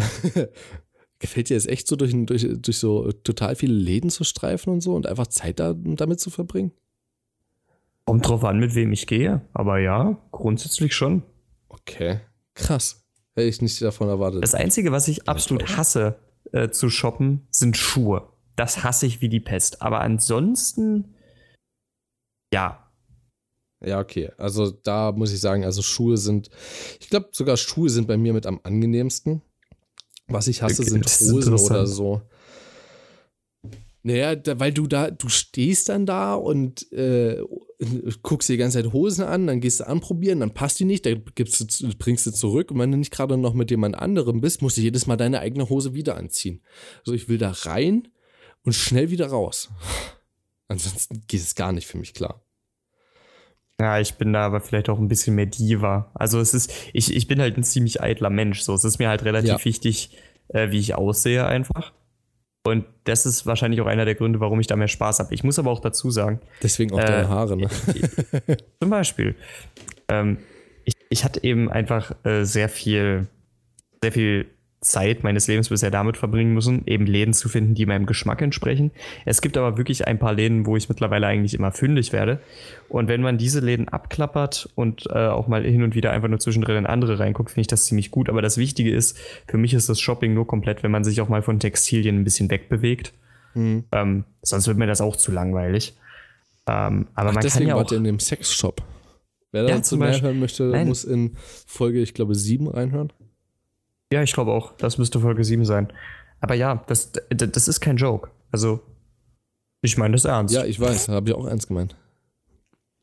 Gefällt 1.19 1.49
dir 1.49 1.57
es 1.57 1.67
echt 1.67 1.89
so, 1.89 1.97
durch, 1.97 2.13
durch, 2.15 2.47
durch 2.61 2.79
so 2.79 3.11
total 3.11 3.57
viele 3.57 3.75
Läden 3.75 4.09
zu 4.09 4.23
streifen 4.23 4.73
und 4.73 4.83
so 4.83 4.95
und 4.95 5.09
einfach 5.09 5.27
Zeit 5.27 5.59
da, 5.59 5.75
damit 5.77 6.21
zu 6.21 6.31
verbringen? 6.31 6.71
Kommt 8.05 8.29
drauf 8.29 8.45
an, 8.45 8.61
mit 8.61 8.77
wem 8.77 8.93
ich 8.93 9.09
gehe, 9.09 9.43
aber 9.53 9.81
ja, 9.81 10.17
grundsätzlich 10.31 10.95
schon. 10.95 11.25
Okay, 11.73 12.21
krass. 12.55 13.05
Hätte 13.35 13.49
ich 13.49 13.63
nicht 13.63 13.81
davon 13.81 14.09
erwartet. 14.09 14.43
Das 14.43 14.55
Einzige, 14.55 14.93
was 14.93 15.09
ich 15.09 15.29
absolut 15.29 15.77
hasse 15.77 16.19
äh, 16.53 16.69
zu 16.69 16.91
shoppen, 16.91 17.47
sind 17.51 17.77
Schuhe. 17.77 18.29
Das 18.57 18.85
hasse 18.85 19.07
ich 19.07 19.21
wie 19.23 19.29
die 19.29 19.41
Pest. 19.41 19.81
Aber 19.81 20.01
ansonsten, 20.01 21.15
ja. 22.53 22.91
Ja, 23.85 24.01
okay. 24.01 24.31
Also 24.37 24.71
da 24.71 25.13
muss 25.13 25.33
ich 25.33 25.41
sagen, 25.41 25.65
also 25.65 25.83
Schuhe 25.83 26.19
sind, 26.19 26.51
ich 27.01 27.09
glaube 27.09 27.31
sogar 27.33 27.57
Schuhe 27.57 27.89
sind 27.89 28.07
bei 28.07 28.17
mir 28.17 28.33
mit 28.33 28.47
am 28.47 28.61
angenehmst. 28.63 29.27
Was 30.29 30.47
ich 30.47 30.63
hasse, 30.63 30.83
okay, 30.83 30.91
sind 30.91 31.07
Hosen 31.07 31.55
oder 31.55 31.87
so. 31.87 32.23
Naja, 34.05 34.35
da, 34.35 34.59
weil 34.59 34.73
du 34.73 34.87
da, 34.89 35.11
du 35.13 35.29
stehst 35.29 35.89
dann 35.89 36.07
da 36.07 36.35
und 36.35 36.91
äh, 36.93 37.41
guckst 38.23 38.49
dir 38.49 38.55
die 38.55 38.59
ganze 38.59 38.83
Zeit 38.83 38.93
Hosen 38.93 39.25
an, 39.25 39.47
dann 39.47 39.61
gehst 39.61 39.81
du 39.81 39.87
anprobieren, 39.87 40.41
dann 40.41 40.55
passt 40.55 40.81
die 40.81 40.85
nicht, 40.85 41.07
dann 41.07 41.23
gibst 41.37 41.61
du, 41.61 41.89
bringst 41.99 42.27
du 42.27 42.33
zurück 42.33 42.73
und 42.73 42.81
wenn 42.81 42.91
du 42.91 42.99
nicht 42.99 43.13
gerade 43.13 43.37
noch 43.37 43.55
mit 43.55 43.71
jemand 43.71 43.97
anderem 43.97 44.41
bist, 44.41 44.61
musst 44.61 44.77
du 44.77 44.81
jedes 44.81 45.07
Mal 45.07 45.17
deine 45.17 45.39
eigene 45.41 45.69
Hose 45.69 45.95
wieder 45.95 46.17
anziehen. 46.17 46.63
Also 47.01 47.13
ich 47.13 47.29
will 47.29 47.39
da 47.39 47.53
rein 47.63 48.09
und 48.65 48.73
schnell 48.73 49.11
wieder 49.11 49.29
raus. 49.29 49.71
Ansonsten 50.69 51.23
geht 51.29 51.41
es 51.41 51.55
gar 51.55 51.71
nicht 51.71 51.87
für 51.87 51.99
mich 51.99 52.13
klar. 52.15 52.45
Ja, 53.81 53.99
ich 54.01 54.15
bin 54.15 54.33
da 54.33 54.47
aber 54.47 54.61
vielleicht 54.61 54.89
auch 54.89 54.99
ein 54.99 55.09
bisschen 55.09 55.35
mehr 55.35 55.47
Diva. 55.47 56.11
Also 56.15 56.41
es 56.41 56.55
ist, 56.55 56.73
ich, 56.93 57.15
ich 57.15 57.27
bin 57.27 57.41
halt 57.41 57.57
ein 57.57 57.65
ziemlich 57.65 58.01
eitler 58.01 58.31
Mensch. 58.31 58.63
So, 58.63 58.75
es 58.75 58.85
ist 58.85 58.99
mir 58.99 59.09
halt 59.09 59.25
relativ 59.25 59.51
Ja. 59.51 59.65
wichtig, 59.65 60.17
äh, 60.49 60.71
wie 60.71 60.79
ich 60.79 60.95
aussehe 60.95 61.47
einfach. 61.47 61.93
Und 62.65 62.85
das 63.05 63.27
ist 63.27 63.45
wahrscheinlich 63.45 63.81
auch 63.81 63.87
einer 63.87 64.05
der 64.05 64.15
Gründe, 64.15 64.39
warum 64.39 64.61
ich 64.61 64.69
da 64.69 64.77
mehr 64.77 64.89
Spaß 64.89 65.19
habe. 65.19 65.35
Ich 65.35 65.43
muss 65.43 65.59
aber 65.59 65.71
auch 65.71 65.81
dazu 65.81 66.11
sagen, 66.11 66.41
Deswegen 66.63 66.93
auch 66.95 67.01
Äh, 67.01 67.07
deine 67.07 67.29
Haare, 67.29 67.57
ne? 67.57 67.69
zum 68.81 68.91
Beispiel, 68.91 69.35
ähm, 70.09 70.39
ich, 70.85 70.95
ich 71.11 71.25
hatte 71.25 71.43
eben 71.43 71.71
einfach 71.71 72.15
äh, 72.25 72.45
sehr 72.45 72.69
viel, 72.69 73.27
sehr 74.01 74.13
viel 74.13 74.47
Zeit 74.83 75.23
meines 75.23 75.47
Lebens 75.47 75.69
bisher 75.69 75.91
damit 75.93 76.17
verbringen 76.17 76.53
müssen, 76.53 76.83
eben 76.87 77.07
Läden 77.07 77.35
zu 77.35 77.49
finden, 77.49 77.75
die 77.75 77.87
meinem 77.87 78.05
Geschmack 78.05 78.43
entsprechen. 78.43 78.91
Es 79.25 79.41
gibt 79.41 79.57
aber 79.57 79.79
wirklich 79.79 80.07
ein 80.09 80.19
paar 80.19 80.35
Läden, 80.35 80.67
wo 80.67 80.77
ich 80.77 80.89
mittlerweile 80.89 81.29
eigentlich 81.29 81.55
immer 81.55 81.71
fündig 81.71 82.13
werde. 82.13 82.41
Und 82.89 83.09
wenn 83.09 83.23
man 83.23 83.39
diese 83.39 83.61
Läden 83.61 83.89
abklappert 83.89 84.69
und 84.75 85.07
äh, 85.07 85.29
auch 85.29 85.47
mal 85.47 85.63
hin 85.63 85.85
und 85.85 85.95
wieder 85.95 86.11
einfach 86.11 86.29
nur 86.29 86.41
zwischendrin 86.41 86.79
in 86.79 86.87
andere 86.87 87.21
reinguckt, 87.21 87.51
finde 87.51 87.63
ich 87.63 87.67
das 87.69 87.85
ziemlich 87.85 88.11
gut. 88.11 88.29
Aber 88.29 88.43
das 88.43 88.59
Wichtige 88.59 88.93
ist, 88.93 89.19
für 89.47 89.57
mich 89.57 89.73
ist 89.73 89.89
das 89.89 90.01
Shopping 90.01 90.35
nur 90.35 90.49
komplett, 90.49 90.83
wenn 90.83 90.91
man 90.91 91.05
sich 91.05 91.21
auch 91.21 91.29
mal 91.29 91.43
von 91.43 91.61
Textilien 91.61 92.19
ein 92.19 92.25
bisschen 92.25 92.51
wegbewegt. 92.51 93.13
Hm. 93.53 93.85
Ähm, 93.93 94.25
sonst 94.43 94.67
wird 94.67 94.79
mir 94.79 94.87
das 94.87 95.01
auch 95.01 95.15
zu 95.15 95.31
langweilig. 95.31 95.95
Ähm, 96.67 97.07
aber 97.15 97.31
Ach, 97.31 97.35
man 97.35 97.47
kann 97.47 97.67
ja 97.67 97.77
auch 97.77 97.93
in 97.93 98.05
dem 98.05 98.19
Sexshop. 98.19 98.83
Wer 99.53 99.69
Ja, 99.69 99.77
dazu 99.77 99.97
mehr 99.97 100.21
hören 100.21 100.41
möchte, 100.41 100.65
Nein. 100.65 100.89
muss 100.89 101.05
in 101.05 101.37
Folge, 101.67 102.01
ich 102.01 102.15
glaube, 102.15 102.35
7 102.35 102.69
reinhören. 102.69 103.13
Ja, 104.13 104.23
ich 104.23 104.33
glaube 104.35 104.53
auch. 104.53 104.77
Das 104.77 104.99
müsste 104.99 105.21
Folge 105.21 105.43
7 105.43 105.65
sein. 105.65 105.91
Aber 106.41 106.55
ja, 106.55 106.85
das, 106.87 107.13
das 107.31 107.67
ist 107.67 107.81
kein 107.81 107.97
Joke. 107.97 108.31
Also, 108.51 108.81
ich 109.81 109.97
meine 109.97 110.13
das 110.13 110.27
ernst. 110.27 110.55
Ja, 110.55 110.65
ich 110.65 110.79
weiß, 110.79 111.09
habe 111.09 111.31
ich 111.31 111.35
auch 111.35 111.47
ernst 111.47 111.69
gemeint. 111.69 111.97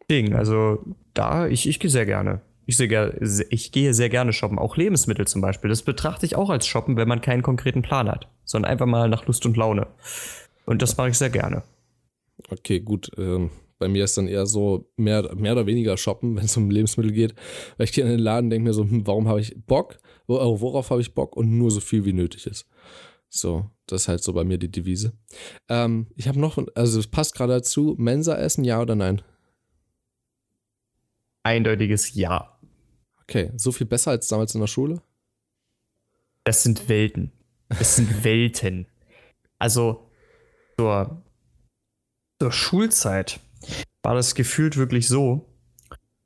Ding. 0.09 0.35
Also, 0.35 0.85
da, 1.15 1.47
ich, 1.47 1.67
ich 1.67 1.79
gehe 1.79 1.89
sehr 1.89 2.05
gerne. 2.05 2.41
Ich, 2.67 2.77
sehr 2.77 3.21
ich 3.21 3.71
gehe 3.71 3.93
sehr 3.95 4.09
gerne 4.09 4.33
shoppen. 4.33 4.59
Auch 4.59 4.77
Lebensmittel 4.77 5.25
zum 5.25 5.41
Beispiel. 5.41 5.69
Das 5.69 5.81
betrachte 5.81 6.27
ich 6.27 6.35
auch 6.35 6.51
als 6.51 6.67
Shoppen, 6.67 6.95
wenn 6.95 7.07
man 7.07 7.21
keinen 7.21 7.41
konkreten 7.41 7.81
Plan 7.81 8.07
hat. 8.07 8.27
Sondern 8.45 8.69
einfach 8.71 8.85
mal 8.85 9.09
nach 9.09 9.25
Lust 9.25 9.45
und 9.47 9.57
Laune. 9.57 9.87
Und 10.67 10.83
das 10.83 10.95
mache 10.95 11.09
ich 11.09 11.17
sehr 11.17 11.31
gerne. 11.31 11.63
Okay, 12.51 12.81
gut. 12.81 13.09
Ähm, 13.17 13.49
bei 13.79 13.87
mir 13.87 14.03
ist 14.03 14.15
dann 14.15 14.27
eher 14.27 14.45
so 14.45 14.91
mehr, 14.95 15.33
mehr 15.35 15.53
oder 15.53 15.65
weniger 15.65 15.97
shoppen, 15.97 16.35
wenn 16.35 16.45
es 16.45 16.55
um 16.55 16.69
Lebensmittel 16.69 17.11
geht. 17.11 17.33
Weil 17.77 17.85
ich 17.85 17.93
gehe 17.93 18.03
in 18.03 18.11
den 18.11 18.19
Laden 18.19 18.45
und 18.45 18.49
denke 18.51 18.67
mir 18.67 18.73
so, 18.73 18.83
hm, 18.83 19.07
warum 19.07 19.27
habe 19.27 19.39
ich 19.39 19.55
Bock? 19.65 19.97
Wo, 20.29 20.37
äh, 20.37 20.61
worauf 20.61 20.91
habe 20.91 21.01
ich 21.01 21.15
Bock? 21.15 21.35
Und 21.35 21.57
nur 21.57 21.71
so 21.71 21.79
viel 21.79 22.05
wie 22.05 22.13
nötig 22.13 22.45
ist. 22.45 22.67
So, 23.29 23.71
das 23.87 24.03
ist 24.03 24.07
halt 24.07 24.23
so 24.23 24.31
bei 24.31 24.43
mir 24.43 24.59
die 24.59 24.71
Devise. 24.71 25.13
Ähm, 25.67 26.05
ich 26.15 26.27
habe 26.27 26.39
noch, 26.39 26.59
also 26.75 26.99
es 26.99 27.07
passt 27.07 27.33
gerade 27.33 27.53
dazu, 27.53 27.95
Mensa 27.97 28.37
essen, 28.37 28.63
ja 28.63 28.79
oder 28.79 28.95
nein? 28.95 29.23
Eindeutiges 31.41 32.13
Ja. 32.13 32.59
Okay, 33.23 33.51
so 33.57 33.71
viel 33.71 33.87
besser 33.87 34.11
als 34.11 34.27
damals 34.27 34.53
in 34.53 34.61
der 34.61 34.67
Schule? 34.67 35.01
Das 36.43 36.61
sind 36.61 36.87
Welten. 36.89 37.31
Das 37.67 37.95
sind 37.95 38.23
Welten. 38.23 38.85
Also 39.57 40.11
zur, 40.77 41.23
zur 42.39 42.51
Schulzeit 42.51 43.39
war 44.03 44.13
das 44.13 44.35
gefühlt 44.35 44.77
wirklich 44.77 45.07
so. 45.07 45.49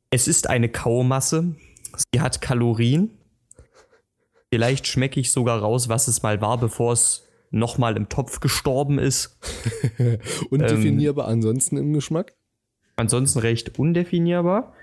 Es 0.10 0.28
ist 0.28 0.50
eine 0.50 0.68
Kaumasse. 0.68 1.56
Sie 2.14 2.20
hat 2.20 2.42
Kalorien. 2.42 3.18
Vielleicht 4.54 4.86
schmecke 4.86 5.20
ich 5.20 5.32
sogar 5.32 5.60
raus, 5.62 5.90
was 5.90 6.08
es 6.08 6.22
mal 6.22 6.40
war, 6.40 6.60
bevor 6.60 6.94
es 6.94 7.24
nochmal 7.50 7.98
im 7.98 8.08
Topf 8.08 8.40
gestorben 8.40 9.00
ist. 9.00 9.40
Undefinierbar 10.52 11.28
ansonsten 11.28 11.78
im 11.78 11.92
Geschmack? 11.92 12.36
Ansonsten 12.96 13.40
recht 13.40 13.80
undefinierbar. 13.80 14.74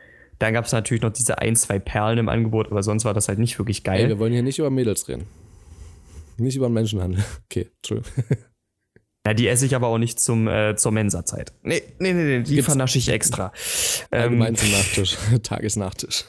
Dann 0.41 0.55
gab 0.55 0.65
es 0.65 0.73
natürlich 0.73 1.03
noch 1.03 1.13
diese 1.13 1.39
ein, 1.39 1.55
zwei 1.55 1.79
Perlen 1.79 2.19
im 2.19 2.29
Angebot, 2.29 2.73
aber 2.73 2.83
sonst 2.83 3.05
war 3.05 3.15
das 3.15 3.29
halt 3.29 3.39
nicht 3.39 3.59
wirklich 3.61 3.85
geil. 3.85 4.01
Ey, 4.01 4.09
wir 4.09 4.19
wollen 4.19 4.33
hier 4.33 4.43
nicht 4.43 4.59
über 4.59 4.71
Mädels 4.71 5.07
reden. 5.07 5.27
Nicht 6.37 6.57
über 6.57 6.69
den 6.69 6.73
Menschenhandel. 6.75 7.23
Okay, 7.49 7.69
Entschuldigung. 7.77 8.13
Ja, 9.27 9.35
die 9.35 9.49
esse 9.49 9.67
ich 9.67 9.77
aber 9.77 9.89
auch 9.89 9.99
nicht 9.99 10.19
zum, 10.19 10.49
äh, 10.49 10.75
zur 10.77 10.93
Mensa-Zeit. 10.93 11.53
Nee, 11.63 11.83
nee, 11.99 12.15
nee, 12.15 12.39
nee 12.39 12.43
die 12.43 12.55
Gibt's- 12.55 12.65
vernasche 12.65 12.97
ich 12.97 13.11
extra. 13.11 13.53
Ähm, 14.11 14.23
Allgemein 14.23 14.57
zum 14.57 14.71
Nachtisch. 14.73 15.19
Tagesnachtisch. 15.43 16.25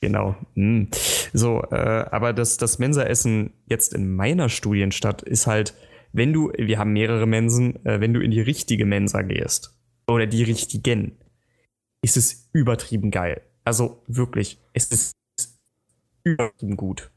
Genau. 0.00 0.36
Mm. 0.54 0.84
So, 1.32 1.62
äh, 1.70 2.06
aber 2.10 2.32
das, 2.32 2.56
das 2.56 2.78
Mensa-Essen 2.78 3.52
jetzt 3.66 3.94
in 3.94 4.14
meiner 4.14 4.48
Studienstadt 4.48 5.22
ist 5.22 5.46
halt, 5.46 5.74
wenn 6.12 6.32
du, 6.32 6.52
wir 6.56 6.78
haben 6.78 6.92
mehrere 6.92 7.26
Mensen, 7.26 7.84
äh, 7.84 8.00
wenn 8.00 8.14
du 8.14 8.20
in 8.20 8.30
die 8.30 8.40
richtige 8.40 8.86
Mensa 8.86 9.22
gehst 9.22 9.76
oder 10.06 10.26
die 10.26 10.42
richtigen, 10.42 11.18
ist 12.02 12.16
es 12.16 12.48
übertrieben 12.52 13.10
geil. 13.10 13.42
Also 13.64 14.02
wirklich, 14.06 14.58
es 14.72 14.86
ist 14.86 15.12
übertrieben 16.24 16.76
gut. 16.76 17.10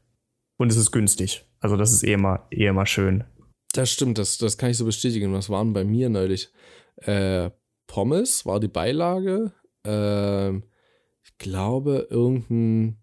Und 0.58 0.70
es 0.70 0.76
ist 0.76 0.92
günstig. 0.92 1.46
Also 1.60 1.76
das 1.76 1.92
ist 1.92 2.04
eh 2.04 2.12
immer, 2.12 2.46
eh 2.50 2.66
immer 2.66 2.86
schön. 2.86 3.24
Das 3.72 3.90
stimmt, 3.90 4.18
das, 4.18 4.36
das 4.38 4.58
kann 4.58 4.70
ich 4.70 4.76
so 4.76 4.84
bestätigen. 4.84 5.32
Was 5.32 5.48
waren 5.48 5.72
bei 5.72 5.84
mir 5.84 6.10
neulich? 6.10 6.52
Äh, 6.96 7.50
Pommes 7.86 8.44
war 8.44 8.60
die 8.60 8.68
Beilage. 8.68 9.52
Ähm, 9.84 10.64
glaube, 11.42 12.06
irgendein. 12.10 12.98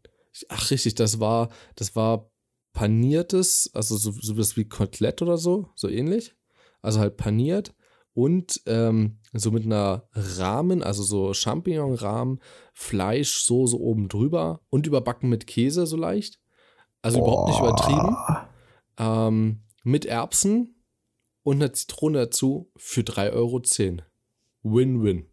Ach, 0.48 0.72
richtig, 0.72 0.96
das 0.96 1.20
war, 1.20 1.50
das 1.76 1.96
war 1.96 2.32
paniertes, 2.74 3.70
also 3.74 3.98
so, 3.98 4.12
so 4.12 4.38
was 4.38 4.56
wie 4.56 4.66
Kotelett 4.66 5.22
oder 5.22 5.38
so, 5.38 5.70
so 5.76 5.90
ähnlich. 5.90 6.36
Also 6.82 7.00
halt 7.00 7.18
paniert 7.18 7.74
und 8.14 8.62
ähm, 8.66 9.20
so 9.34 9.52
mit 9.52 9.66
einer 9.66 10.08
Rahmen, 10.14 10.82
also 10.84 11.04
so 11.04 11.34
Champignon-Rahmen, 11.34 12.40
Fleisch, 12.74 13.44
Soße 13.44 13.80
oben 13.80 14.08
drüber 14.08 14.62
und 14.70 14.88
überbacken 14.88 15.30
mit 15.30 15.48
Käse 15.48 15.86
so 15.86 15.98
leicht. 15.98 16.40
Also 17.02 17.20
überhaupt 17.20 17.50
nicht 17.50 17.60
übertrieben. 17.60 18.18
Ähm, 18.98 19.62
mit 19.84 20.06
Erbsen 20.06 20.76
und 21.44 21.58
einer 21.58 21.74
Zitrone 21.74 22.20
dazu 22.20 22.72
für 22.76 23.02
3,10 23.02 23.34
Euro. 23.34 23.62
Win-win. 24.64 25.29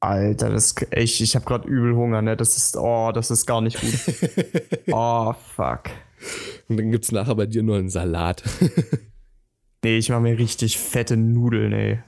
Alter, 0.00 0.48
das 0.50 0.74
ich, 0.94 1.20
ich 1.20 1.34
habe 1.36 1.44
gerade 1.44 1.68
übel 1.68 1.94
Hunger, 1.94 2.22
ne? 2.22 2.36
Das 2.36 2.56
ist 2.56 2.76
oh, 2.76 3.12
das 3.12 3.30
ist 3.30 3.44
gar 3.46 3.60
nicht 3.60 3.78
gut. 3.80 3.92
oh 4.92 5.34
fuck. 5.54 5.90
Und 6.68 6.78
dann 6.78 6.90
gibt 6.90 7.04
es 7.04 7.12
nachher 7.12 7.34
bei 7.34 7.46
dir 7.46 7.62
nur 7.62 7.76
einen 7.76 7.90
Salat. 7.90 8.42
Nee, 9.82 9.96
ich 9.96 10.10
mache 10.10 10.20
mir 10.20 10.38
richtig 10.38 10.76
fette 10.76 11.16
Nudeln, 11.16 11.72
ey. 11.72 12.00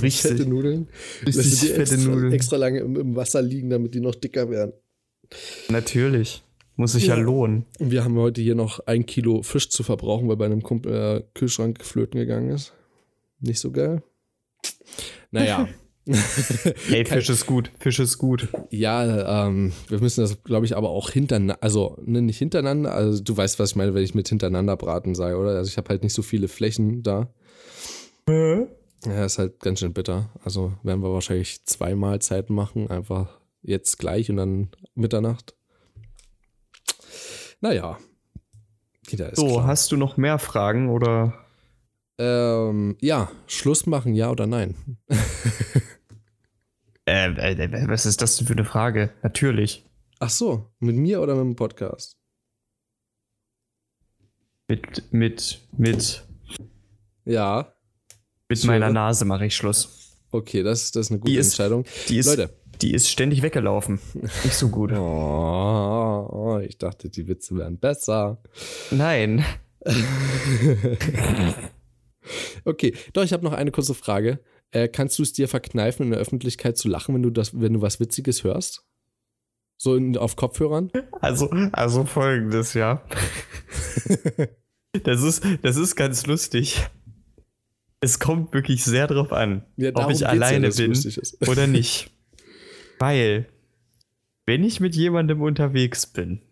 Richtig. 0.00 0.30
Fette 0.30 0.46
Nudeln. 0.48 0.88
Richtig 1.26 1.44
Lässt 1.44 1.64
fette 1.64 1.80
extra, 1.80 2.10
Nudeln. 2.10 2.32
extra 2.32 2.56
lange 2.56 2.78
im, 2.78 2.94
im 2.94 3.16
Wasser 3.16 3.42
liegen, 3.42 3.68
damit 3.68 3.94
die 3.94 4.00
noch 4.00 4.14
dicker 4.14 4.48
werden. 4.48 4.72
Natürlich. 5.68 6.44
Muss 6.76 6.92
sich 6.92 7.06
ja, 7.08 7.16
Ja. 7.16 7.22
lohnen. 7.22 7.64
Wir 7.80 8.04
haben 8.04 8.16
heute 8.16 8.42
hier 8.42 8.54
noch 8.54 8.78
ein 8.86 9.06
Kilo 9.06 9.42
Fisch 9.42 9.70
zu 9.70 9.82
verbrauchen, 9.82 10.28
weil 10.28 10.36
bei 10.36 10.44
einem 10.46 10.62
Kumpel 10.62 10.92
äh, 10.94 11.22
Kühlschrank 11.34 11.84
flöten 11.84 12.20
gegangen 12.20 12.50
ist. 12.50 12.74
Nicht 13.40 13.58
so 13.58 13.72
geil. 13.72 14.04
Naja. 15.32 15.68
Ey, 16.90 17.04
Fisch 17.04 17.28
ist 17.30 17.46
gut. 17.46 17.70
Fisch 17.80 17.98
ist 17.98 18.18
gut. 18.18 18.48
Ja, 18.70 19.46
ähm, 19.48 19.72
wir 19.88 20.00
müssen 20.00 20.20
das, 20.20 20.42
glaube 20.44 20.64
ich, 20.64 20.76
aber 20.76 20.90
auch 20.90 21.10
hintereinander, 21.10 21.58
also 21.60 21.96
ne, 22.04 22.22
nicht 22.22 22.38
hintereinander, 22.38 22.92
also 22.92 23.22
du 23.22 23.36
weißt, 23.36 23.58
was 23.58 23.70
ich 23.70 23.76
meine, 23.76 23.92
wenn 23.94 24.04
ich 24.04 24.14
mit 24.14 24.28
hintereinander 24.28 24.76
braten 24.76 25.14
sage, 25.16 25.36
oder? 25.36 25.50
Also 25.50 25.68
ich 25.68 25.76
habe 25.76 25.88
halt 25.88 26.04
nicht 26.04 26.14
so 26.14 26.22
viele 26.22 26.46
Flächen 26.48 27.02
da. 27.02 27.28
Ja, 28.28 29.24
ist 29.24 29.38
halt 29.38 29.60
ganz 29.60 29.80
schön 29.80 29.92
bitter. 29.92 30.30
Also 30.44 30.72
werden 30.82 31.02
wir 31.02 31.12
wahrscheinlich 31.12 31.64
zwei 31.66 31.94
Mahlzeiten 31.94 32.54
machen, 32.54 32.88
einfach 32.88 33.40
jetzt 33.62 33.98
gleich 33.98 34.30
und 34.30 34.36
dann 34.36 34.70
Mitternacht. 34.94 35.54
Naja. 37.60 37.98
Jeder 39.08 39.32
ist 39.32 39.38
So, 39.38 39.46
klar. 39.46 39.66
hast 39.66 39.90
du 39.92 39.96
noch 39.96 40.16
mehr 40.16 40.38
Fragen 40.38 40.88
oder? 40.88 41.34
Ähm, 42.18 42.96
ja, 43.00 43.30
Schluss 43.46 43.86
machen, 43.86 44.14
ja 44.14 44.30
oder 44.30 44.46
nein? 44.46 44.74
Äh, 47.08 47.30
äh, 47.30 47.88
was 47.88 48.04
ist 48.06 48.20
das 48.22 48.36
denn 48.36 48.46
für 48.46 48.52
eine 48.54 48.64
Frage? 48.64 49.12
Natürlich. 49.22 49.84
Ach 50.18 50.30
so, 50.30 50.72
mit 50.80 50.96
mir 50.96 51.20
oder 51.20 51.34
mit 51.34 51.44
dem 51.44 51.56
Podcast? 51.56 52.16
Mit, 54.68 55.12
mit, 55.12 55.60
mit, 55.76 56.24
Ja, 57.24 57.72
mit 58.48 58.58
Ich 58.58 58.64
meiner 58.64 58.86
höre. 58.86 58.92
Nase 58.94 59.24
mache 59.24 59.46
ich 59.46 59.54
Schluss. 59.54 60.18
okay, 60.32 60.62
das, 60.64 60.90
das 60.90 61.06
ist 61.06 61.10
eine 61.12 61.20
gute 61.20 61.32
Die 61.32 61.38
ist- 61.38 61.46
Entscheidung. 61.48 61.84
Die 62.08 62.18
ist, 62.18 62.26
Leute. 62.26 62.50
die 62.82 62.92
ist 62.92 63.08
ständig 63.08 63.42
weggelaufen. 63.42 64.00
Nicht 64.14 64.54
so 64.54 64.68
gut. 64.68 64.90
Oh, 64.92 64.96
oh, 66.32 66.58
ich 66.58 66.78
dachte, 66.78 67.08
die 67.08 67.28
Witze 67.28 67.54
wären 67.56 67.78
besser. 67.78 68.42
Nein. 68.90 69.44
Okay, 72.64 72.92
doch, 73.12 73.22
ich 73.22 73.32
habe 73.32 73.44
noch 73.44 73.52
eine 73.52 73.70
kurze 73.70 73.94
Frage. 73.94 74.40
Äh, 74.72 74.88
kannst 74.88 75.18
du 75.18 75.22
es 75.22 75.32
dir 75.32 75.48
verkneifen, 75.48 76.04
in 76.04 76.10
der 76.10 76.20
Öffentlichkeit 76.20 76.76
zu 76.76 76.88
lachen, 76.88 77.14
wenn 77.14 77.22
du 77.22 77.30
das, 77.30 77.58
wenn 77.58 77.74
du 77.74 77.82
was 77.82 78.00
Witziges 78.00 78.44
hörst? 78.44 78.84
So 79.78 79.94
in, 79.94 80.16
auf 80.16 80.36
Kopfhörern? 80.36 80.90
Also, 81.20 81.50
also 81.72 82.04
folgendes, 82.04 82.74
ja. 82.74 83.04
Das 85.02 85.22
ist, 85.22 85.44
das 85.62 85.76
ist 85.76 85.96
ganz 85.96 86.26
lustig. 86.26 86.86
Es 88.00 88.18
kommt 88.18 88.52
wirklich 88.52 88.84
sehr 88.84 89.06
drauf 89.06 89.32
an, 89.32 89.64
Ja, 89.76 89.90
ob 89.94 90.10
ich 90.10 90.20
ja, 90.20 90.28
alleine 90.28 90.68
es 90.68 90.76
bin 90.76 90.92
oder 91.48 91.66
nicht. 91.66 92.10
Weil, 92.98 93.48
wenn 94.46 94.64
ich 94.64 94.80
mit 94.80 94.94
jemandem 94.94 95.42
unterwegs 95.42 96.06
bin 96.06 96.42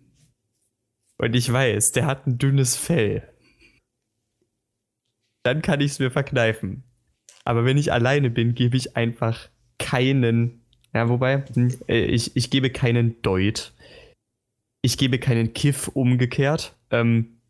und 1.19 1.35
ich 1.35 1.53
weiß, 1.53 1.93
der 1.93 2.07
hat 2.07 2.27
ein 2.27 2.39
dünnes 2.39 2.77
Fell, 2.77 3.29
dann 5.43 5.63
kann 5.63 5.81
ich 5.81 5.93
es 5.93 5.99
mir 5.99 6.11
verkneifen. 6.11 6.85
Aber 7.45 7.65
wenn 7.65 7.77
ich 7.77 7.93
alleine 7.93 8.31
bin, 8.31 8.55
gebe 8.55 8.77
ich 8.77 8.97
einfach 8.97 9.49
keinen, 9.79 10.63
ja, 10.95 11.09
wobei, 11.09 11.45
hm, 11.55 11.75
äh, 11.89 12.05
ich, 12.05 12.37
ich 12.37 12.51
gebe 12.51 12.71
keinen 12.71 13.21
Deut. 13.23 13.73
Ich 14.83 14.99
gebe 14.99 15.19
keinen 15.19 15.53
Kiff 15.53 15.89
umgekehrt. 15.89 16.77
Ähm, 16.91 17.41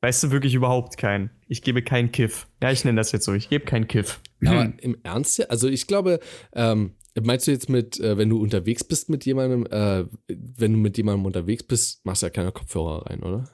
weißt 0.00 0.24
du, 0.24 0.30
wirklich 0.30 0.54
überhaupt 0.54 0.96
keinen. 0.96 1.30
Ich 1.48 1.62
gebe 1.62 1.82
keinen 1.82 2.12
Kiff. 2.12 2.46
Ja, 2.62 2.70
ich 2.70 2.84
nenne 2.84 3.00
das 3.00 3.12
jetzt 3.12 3.24
so. 3.24 3.32
Ich 3.32 3.48
gebe 3.48 3.64
keinen 3.64 3.88
Kiff. 3.88 4.20
Aber 4.44 4.72
im 4.78 4.96
Ernst, 5.02 5.50
also 5.50 5.68
ich 5.68 5.86
glaube, 5.86 6.20
ähm, 6.52 6.92
meinst 7.20 7.46
du 7.46 7.50
jetzt 7.50 7.68
mit, 7.68 7.98
äh, 8.00 8.16
wenn 8.16 8.28
du 8.28 8.40
unterwegs 8.40 8.84
bist 8.84 9.08
mit 9.08 9.24
jemandem, 9.24 9.66
äh, 9.66 10.04
wenn 10.28 10.72
du 10.72 10.78
mit 10.78 10.96
jemandem 10.96 11.26
unterwegs 11.26 11.64
bist, 11.64 12.04
machst 12.04 12.22
du 12.22 12.26
ja 12.26 12.30
keine 12.30 12.52
Kopfhörer 12.52 13.06
rein, 13.06 13.22
oder? 13.22 13.48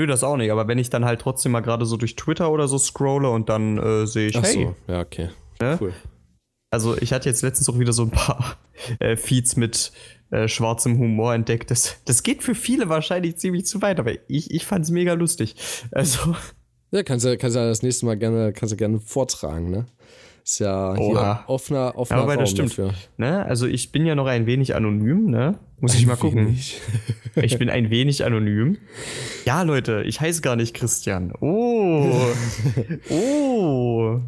Nö, 0.00 0.06
das 0.06 0.24
auch 0.24 0.38
nicht. 0.38 0.50
Aber 0.50 0.66
wenn 0.66 0.78
ich 0.78 0.88
dann 0.88 1.04
halt 1.04 1.20
trotzdem 1.20 1.52
mal 1.52 1.60
gerade 1.60 1.84
so 1.84 1.98
durch 1.98 2.16
Twitter 2.16 2.50
oder 2.50 2.68
so 2.68 2.78
scrolle 2.78 3.28
und 3.28 3.50
dann 3.50 3.76
äh, 3.76 4.06
sehe 4.06 4.28
ich, 4.28 4.36
Ach 4.38 4.42
hey, 4.42 4.54
so, 4.54 4.74
ja, 4.90 5.00
okay. 5.00 5.28
Ne? 5.60 5.76
Cool. 5.78 5.92
also 6.70 6.96
ich 6.96 7.12
hatte 7.12 7.28
jetzt 7.28 7.42
letztens 7.42 7.68
auch 7.68 7.78
wieder 7.78 7.92
so 7.92 8.04
ein 8.04 8.10
paar 8.10 8.56
äh, 8.98 9.14
Feeds 9.16 9.56
mit 9.56 9.92
äh, 10.30 10.48
schwarzem 10.48 10.98
Humor 10.98 11.34
entdeckt. 11.34 11.70
Das, 11.70 11.96
das 12.06 12.22
geht 12.22 12.42
für 12.42 12.54
viele 12.54 12.88
wahrscheinlich 12.88 13.36
ziemlich 13.36 13.66
zu 13.66 13.82
weit, 13.82 14.00
aber 14.00 14.12
ich, 14.26 14.50
ich 14.50 14.64
fand 14.64 14.86
es 14.86 14.90
mega 14.90 15.12
lustig. 15.12 15.54
Also, 15.92 16.34
Ja, 16.92 17.02
kannst 17.02 17.26
du 17.26 17.36
kannst 17.36 17.54
ja 17.54 17.66
das 17.66 17.82
nächste 17.82 18.06
Mal 18.06 18.16
gerne, 18.16 18.54
kannst 18.54 18.72
du 18.72 18.76
gerne 18.76 19.00
vortragen, 19.00 19.70
ne? 19.70 19.86
Ist 20.44 20.58
ja 20.58 20.94
hier 20.96 21.04
Oha. 21.04 21.44
offener, 21.46 21.92
offener 21.96 22.18
Ja, 22.18 22.22
wobei, 22.24 22.34
Raum 22.34 22.40
das 22.42 22.50
stimmt. 22.50 22.70
dafür. 22.70 22.94
ne, 23.16 23.44
also 23.46 23.66
ich 23.66 23.92
bin 23.92 24.06
ja 24.06 24.14
noch 24.14 24.26
ein 24.26 24.46
wenig 24.46 24.74
anonym, 24.74 25.30
ne? 25.30 25.58
Muss 25.80 25.94
ich 25.94 26.06
mal 26.06 26.16
gucken. 26.16 26.58
Ich 27.36 27.58
bin 27.58 27.70
ein 27.70 27.90
wenig 27.90 28.24
anonym. 28.24 28.76
Ja, 29.44 29.62
Leute, 29.62 30.02
ich 30.04 30.20
heiße 30.20 30.42
gar 30.42 30.56
nicht 30.56 30.74
Christian. 30.74 31.32
Oh. 31.40 32.12
Oh. 33.10 34.18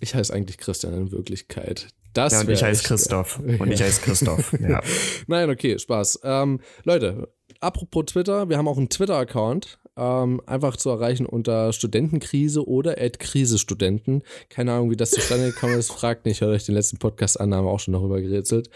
Ich 0.00 0.14
heiße 0.14 0.34
eigentlich 0.34 0.58
Christian 0.58 0.92
in 0.94 1.12
Wirklichkeit. 1.12 1.88
Das 2.12 2.32
Ja, 2.32 2.40
und 2.40 2.46
wär 2.48 2.54
ich 2.54 2.62
heiße 2.64 2.82
Christoph. 2.84 3.38
Und 3.38 3.70
ich 3.72 3.80
heiße 3.82 4.00
Christoph. 4.02 4.52
Ja. 4.60 4.80
Nein, 5.28 5.50
okay, 5.50 5.78
Spaß. 5.78 6.20
Ähm, 6.24 6.60
Leute, 6.84 7.28
apropos 7.60 8.06
Twitter, 8.06 8.48
wir 8.48 8.58
haben 8.58 8.68
auch 8.68 8.76
einen 8.78 8.88
Twitter-Account. 8.88 9.78
Ähm, 9.96 10.42
einfach 10.46 10.76
zu 10.76 10.90
erreichen 10.90 11.26
unter 11.26 11.72
Studentenkrise 11.72 12.66
oder 12.66 12.94
Krisestudenten. 13.10 14.22
Keine 14.50 14.72
Ahnung, 14.72 14.90
wie 14.90 14.96
das 14.96 15.10
zustande 15.10 15.46
gekommen 15.46 15.78
ist. 15.78 15.90
Fragt 15.90 16.26
nicht, 16.26 16.40
hört 16.40 16.52
euch 16.52 16.66
den 16.66 16.74
letzten 16.74 16.98
Podcast 16.98 17.40
an, 17.40 17.54
haben 17.54 17.64
wir 17.64 17.70
auch 17.70 17.80
schon 17.80 17.94
darüber 17.94 18.20
gerätselt. 18.20 18.68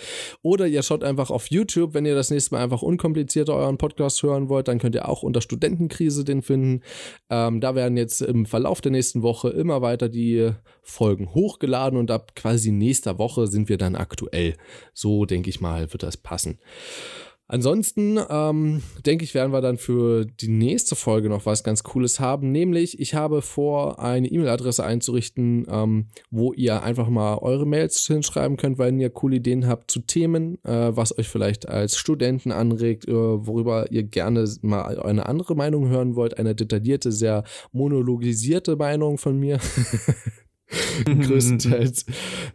Oder 0.43 0.67
ihr 0.67 0.83
schaut 0.83 1.05
einfach 1.05 1.31
auf 1.31 1.51
YouTube, 1.51 1.95
wenn 1.95 2.07
ihr 2.07 2.15
das 2.15 2.31
nächste 2.31 2.55
Mal 2.55 2.63
einfach 2.63 2.83
unkomplizierter 2.83 3.55
euren 3.55 3.77
Podcast 3.79 4.23
hören 4.23 4.49
wollt, 4.49 4.69
dann 4.69 4.79
könnt 4.79 4.95
ihr 4.95 5.09
auch 5.09 5.23
unter 5.23 5.41
Studentenkrise 5.41 6.25
den 6.25 6.43
finden. 6.43 6.83
Ähm, 7.29 7.61
da 7.61 7.75
werden 7.75 7.97
jetzt 7.97 8.23
im 8.23 8.47
Verlauf 8.47 8.81
der 8.81 8.93
nächsten 8.93 9.23
Woche 9.23 9.51
immer 9.51 9.83
weiter 9.83 10.09
die 10.09 10.53
Folgen 10.83 11.35
hochgeladen 11.35 11.99
und 11.99 12.11
ab 12.11 12.35
quasi 12.35 12.73
nächster 12.73 13.19
Woche 13.19 13.47
sind 13.47 13.69
wir 13.69 13.79
dann 13.79 13.95
aktuell. 13.95 14.57
So 14.95 15.25
denke 15.25 15.51
ich 15.51 15.61
mal, 15.61 15.93
wird 15.93 16.03
das 16.03 16.17
passen. 16.17 16.59
Ansonsten 17.53 18.17
ähm, 18.31 18.81
denke 19.05 19.25
ich, 19.25 19.35
werden 19.35 19.53
wir 19.53 19.61
dann 19.61 19.77
für 19.77 20.25
die 20.25 20.47
nächste 20.47 20.95
Folge 20.95 21.29
noch 21.29 21.47
was 21.47 21.65
ganz 21.65 21.83
Cooles 21.83 22.21
haben. 22.21 22.53
Nämlich, 22.53 23.01
ich 23.01 23.15
habe 23.15 23.43
vor, 23.43 23.99
eine 23.99 24.29
E-Mail-Adresse 24.29 24.85
einzurichten, 24.85 25.67
ähm, 25.69 26.07
wo 26.31 26.53
ihr 26.53 26.85
einfach 26.85 27.09
mal 27.09 27.39
eure 27.39 27.67
Mails 27.67 28.07
hinschreiben 28.07 28.57
könnt, 28.57 28.79
wenn 28.79 29.01
ihr 29.01 29.11
coole 29.11 29.37
Ideen 29.37 29.67
habt 29.67 29.91
zu 29.91 29.99
Themen, 29.99 30.63
äh, 30.63 30.97
was 30.97 31.19
euch 31.19 31.29
vielleicht 31.29 31.69
als 31.69 31.97
Studenten 31.97 32.53
anregt, 32.53 33.09
äh, 33.09 33.13
worüber 33.13 33.91
ihr 33.91 34.05
gerne 34.05 34.49
mal 34.63 35.01
eine 35.01 35.27
andere 35.27 35.57
Meinung 35.57 35.89
hören 35.89 36.15
wollt. 36.15 36.39
Eine 36.39 36.55
detaillierte, 36.55 37.11
sehr 37.11 37.43
monologisierte 37.73 38.77
Meinung 38.77 39.19
von 39.19 39.37
mir. 39.37 39.59
größtenteils. 41.05 42.07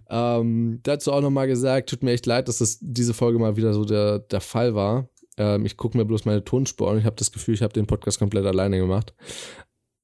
ähm, 0.09 0.79
dazu 0.83 1.11
auch 1.11 1.21
nochmal 1.21 1.47
gesagt, 1.47 1.89
tut 1.89 2.03
mir 2.03 2.11
echt 2.11 2.25
leid, 2.25 2.47
dass 2.47 2.59
das 2.59 2.77
diese 2.81 3.13
Folge 3.13 3.39
mal 3.39 3.55
wieder 3.57 3.73
so 3.73 3.85
der, 3.85 4.19
der 4.19 4.41
Fall 4.41 4.75
war. 4.75 5.09
Ähm, 5.37 5.65
ich 5.65 5.77
gucke 5.77 5.97
mir 5.97 6.05
bloß 6.05 6.25
meine 6.25 6.43
Tonspur 6.43 6.89
an 6.89 6.97
ich 6.97 7.05
habe 7.05 7.17
das 7.17 7.31
Gefühl, 7.31 7.55
ich 7.55 7.61
habe 7.61 7.73
den 7.73 7.87
Podcast 7.87 8.19
komplett 8.19 8.45
alleine 8.45 8.77
gemacht. 8.77 9.13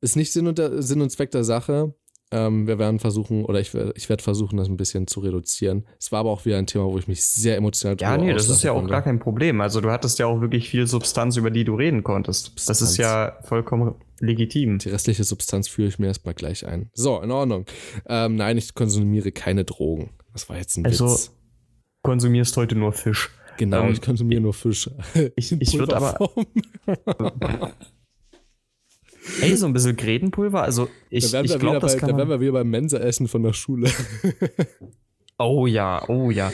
Ist 0.01 0.15
nicht 0.15 0.31
Sinn 0.31 0.47
und, 0.47 0.57
der, 0.57 0.81
Sinn 0.81 1.01
und 1.01 1.11
Zweck 1.11 1.31
der 1.31 1.43
Sache. 1.43 1.93
Ähm, 2.31 2.65
wir 2.67 2.79
werden 2.79 2.99
versuchen, 2.99 3.43
oder 3.45 3.59
ich, 3.59 3.73
ich 3.95 4.09
werde 4.09 4.23
versuchen, 4.23 4.57
das 4.57 4.69
ein 4.69 4.77
bisschen 4.77 5.05
zu 5.07 5.19
reduzieren. 5.19 5.85
Es 5.99 6.11
war 6.11 6.21
aber 6.21 6.31
auch 6.31 6.45
wieder 6.45 6.57
ein 6.57 6.65
Thema, 6.67 6.85
wo 6.85 6.97
ich 6.97 7.07
mich 7.07 7.23
sehr 7.23 7.57
emotional 7.57 7.97
Ja, 7.99 8.11
drüber 8.15 8.25
nee, 8.25 8.33
das 8.33 8.49
ist 8.49 8.63
ja 8.63 8.71
auch 8.71 8.87
gar 8.87 9.01
kein 9.01 9.19
Problem. 9.19 9.59
Also 9.61 9.81
du 9.81 9.91
hattest 9.91 10.17
ja 10.19 10.27
auch 10.27 10.39
wirklich 10.39 10.69
viel 10.69 10.87
Substanz, 10.87 11.35
über 11.35 11.51
die 11.51 11.63
du 11.65 11.75
reden 11.75 12.03
konntest. 12.03 12.53
Das 12.55 12.79
Substanz. 12.79 12.81
ist 12.91 12.97
ja 12.97 13.37
vollkommen 13.43 13.95
legitim. 14.19 14.77
Die 14.77 14.89
restliche 14.89 15.23
Substanz 15.23 15.67
führe 15.67 15.89
ich 15.89 15.99
mir 15.99 16.07
erstmal 16.07 16.33
gleich 16.33 16.65
ein. 16.65 16.89
So, 16.93 17.21
in 17.21 17.31
Ordnung. 17.31 17.65
Ähm, 18.07 18.35
nein, 18.35 18.57
ich 18.57 18.73
konsumiere 18.75 19.31
keine 19.31 19.65
Drogen. 19.65 20.11
Das 20.31 20.47
war 20.47 20.57
jetzt 20.57 20.77
ein 20.77 20.85
Also, 20.85 21.05
Witz. 21.05 21.31
Konsumierst 22.03 22.55
heute 22.57 22.75
nur 22.75 22.93
Fisch. 22.93 23.29
Genau, 23.57 23.83
ähm, 23.83 23.91
ich 23.91 24.01
konsumiere 24.01 24.41
nur 24.41 24.53
Fisch. 24.53 24.89
Ich, 25.35 25.51
ich 25.51 25.77
würde 25.77 25.97
aber. 25.97 26.17
ey, 29.41 29.55
so 29.55 29.65
ein 29.65 29.73
bisschen 29.73 29.95
Gretenpulver, 29.95 30.61
also 30.61 30.89
ich, 31.09 31.31
Da 31.31 31.41
ich 31.41 31.57
glaube, 31.57 31.79
das 31.79 31.93
bei, 31.93 31.99
kann 31.99 32.09
da 32.09 32.17
wären 32.17 32.27
man, 32.27 32.39
wir 32.39 32.47
wieder 32.47 32.59
beim 32.59 32.69
Mensa-Essen 32.69 33.27
von 33.27 33.43
der 33.43 33.53
Schule. 33.53 33.89
Oh 35.41 35.65
ja, 35.65 36.07
oh 36.07 36.29
ja. 36.29 36.53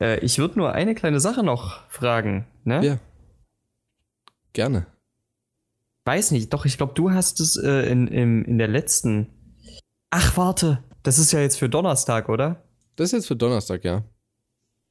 Äh, 0.00 0.20
ich 0.20 0.38
würde 0.38 0.56
nur 0.56 0.72
eine 0.72 0.94
kleine 0.94 1.18
Sache 1.18 1.42
noch 1.42 1.80
fragen, 1.90 2.46
ne? 2.62 2.84
Ja. 2.84 2.98
Gerne. 4.52 4.86
Weiß 6.04 6.30
nicht, 6.30 6.52
doch, 6.52 6.64
ich 6.64 6.76
glaube, 6.76 6.94
du 6.94 7.10
hast 7.10 7.40
es 7.40 7.56
äh, 7.56 7.90
in, 7.90 8.06
in, 8.06 8.44
in 8.44 8.58
der 8.58 8.68
letzten. 8.68 9.26
Ach, 10.10 10.36
warte, 10.36 10.84
das 11.02 11.18
ist 11.18 11.32
ja 11.32 11.40
jetzt 11.40 11.58
für 11.58 11.68
Donnerstag, 11.68 12.28
oder? 12.28 12.62
Das 12.94 13.06
ist 13.06 13.12
jetzt 13.12 13.26
für 13.26 13.36
Donnerstag, 13.36 13.84
ja. 13.84 14.04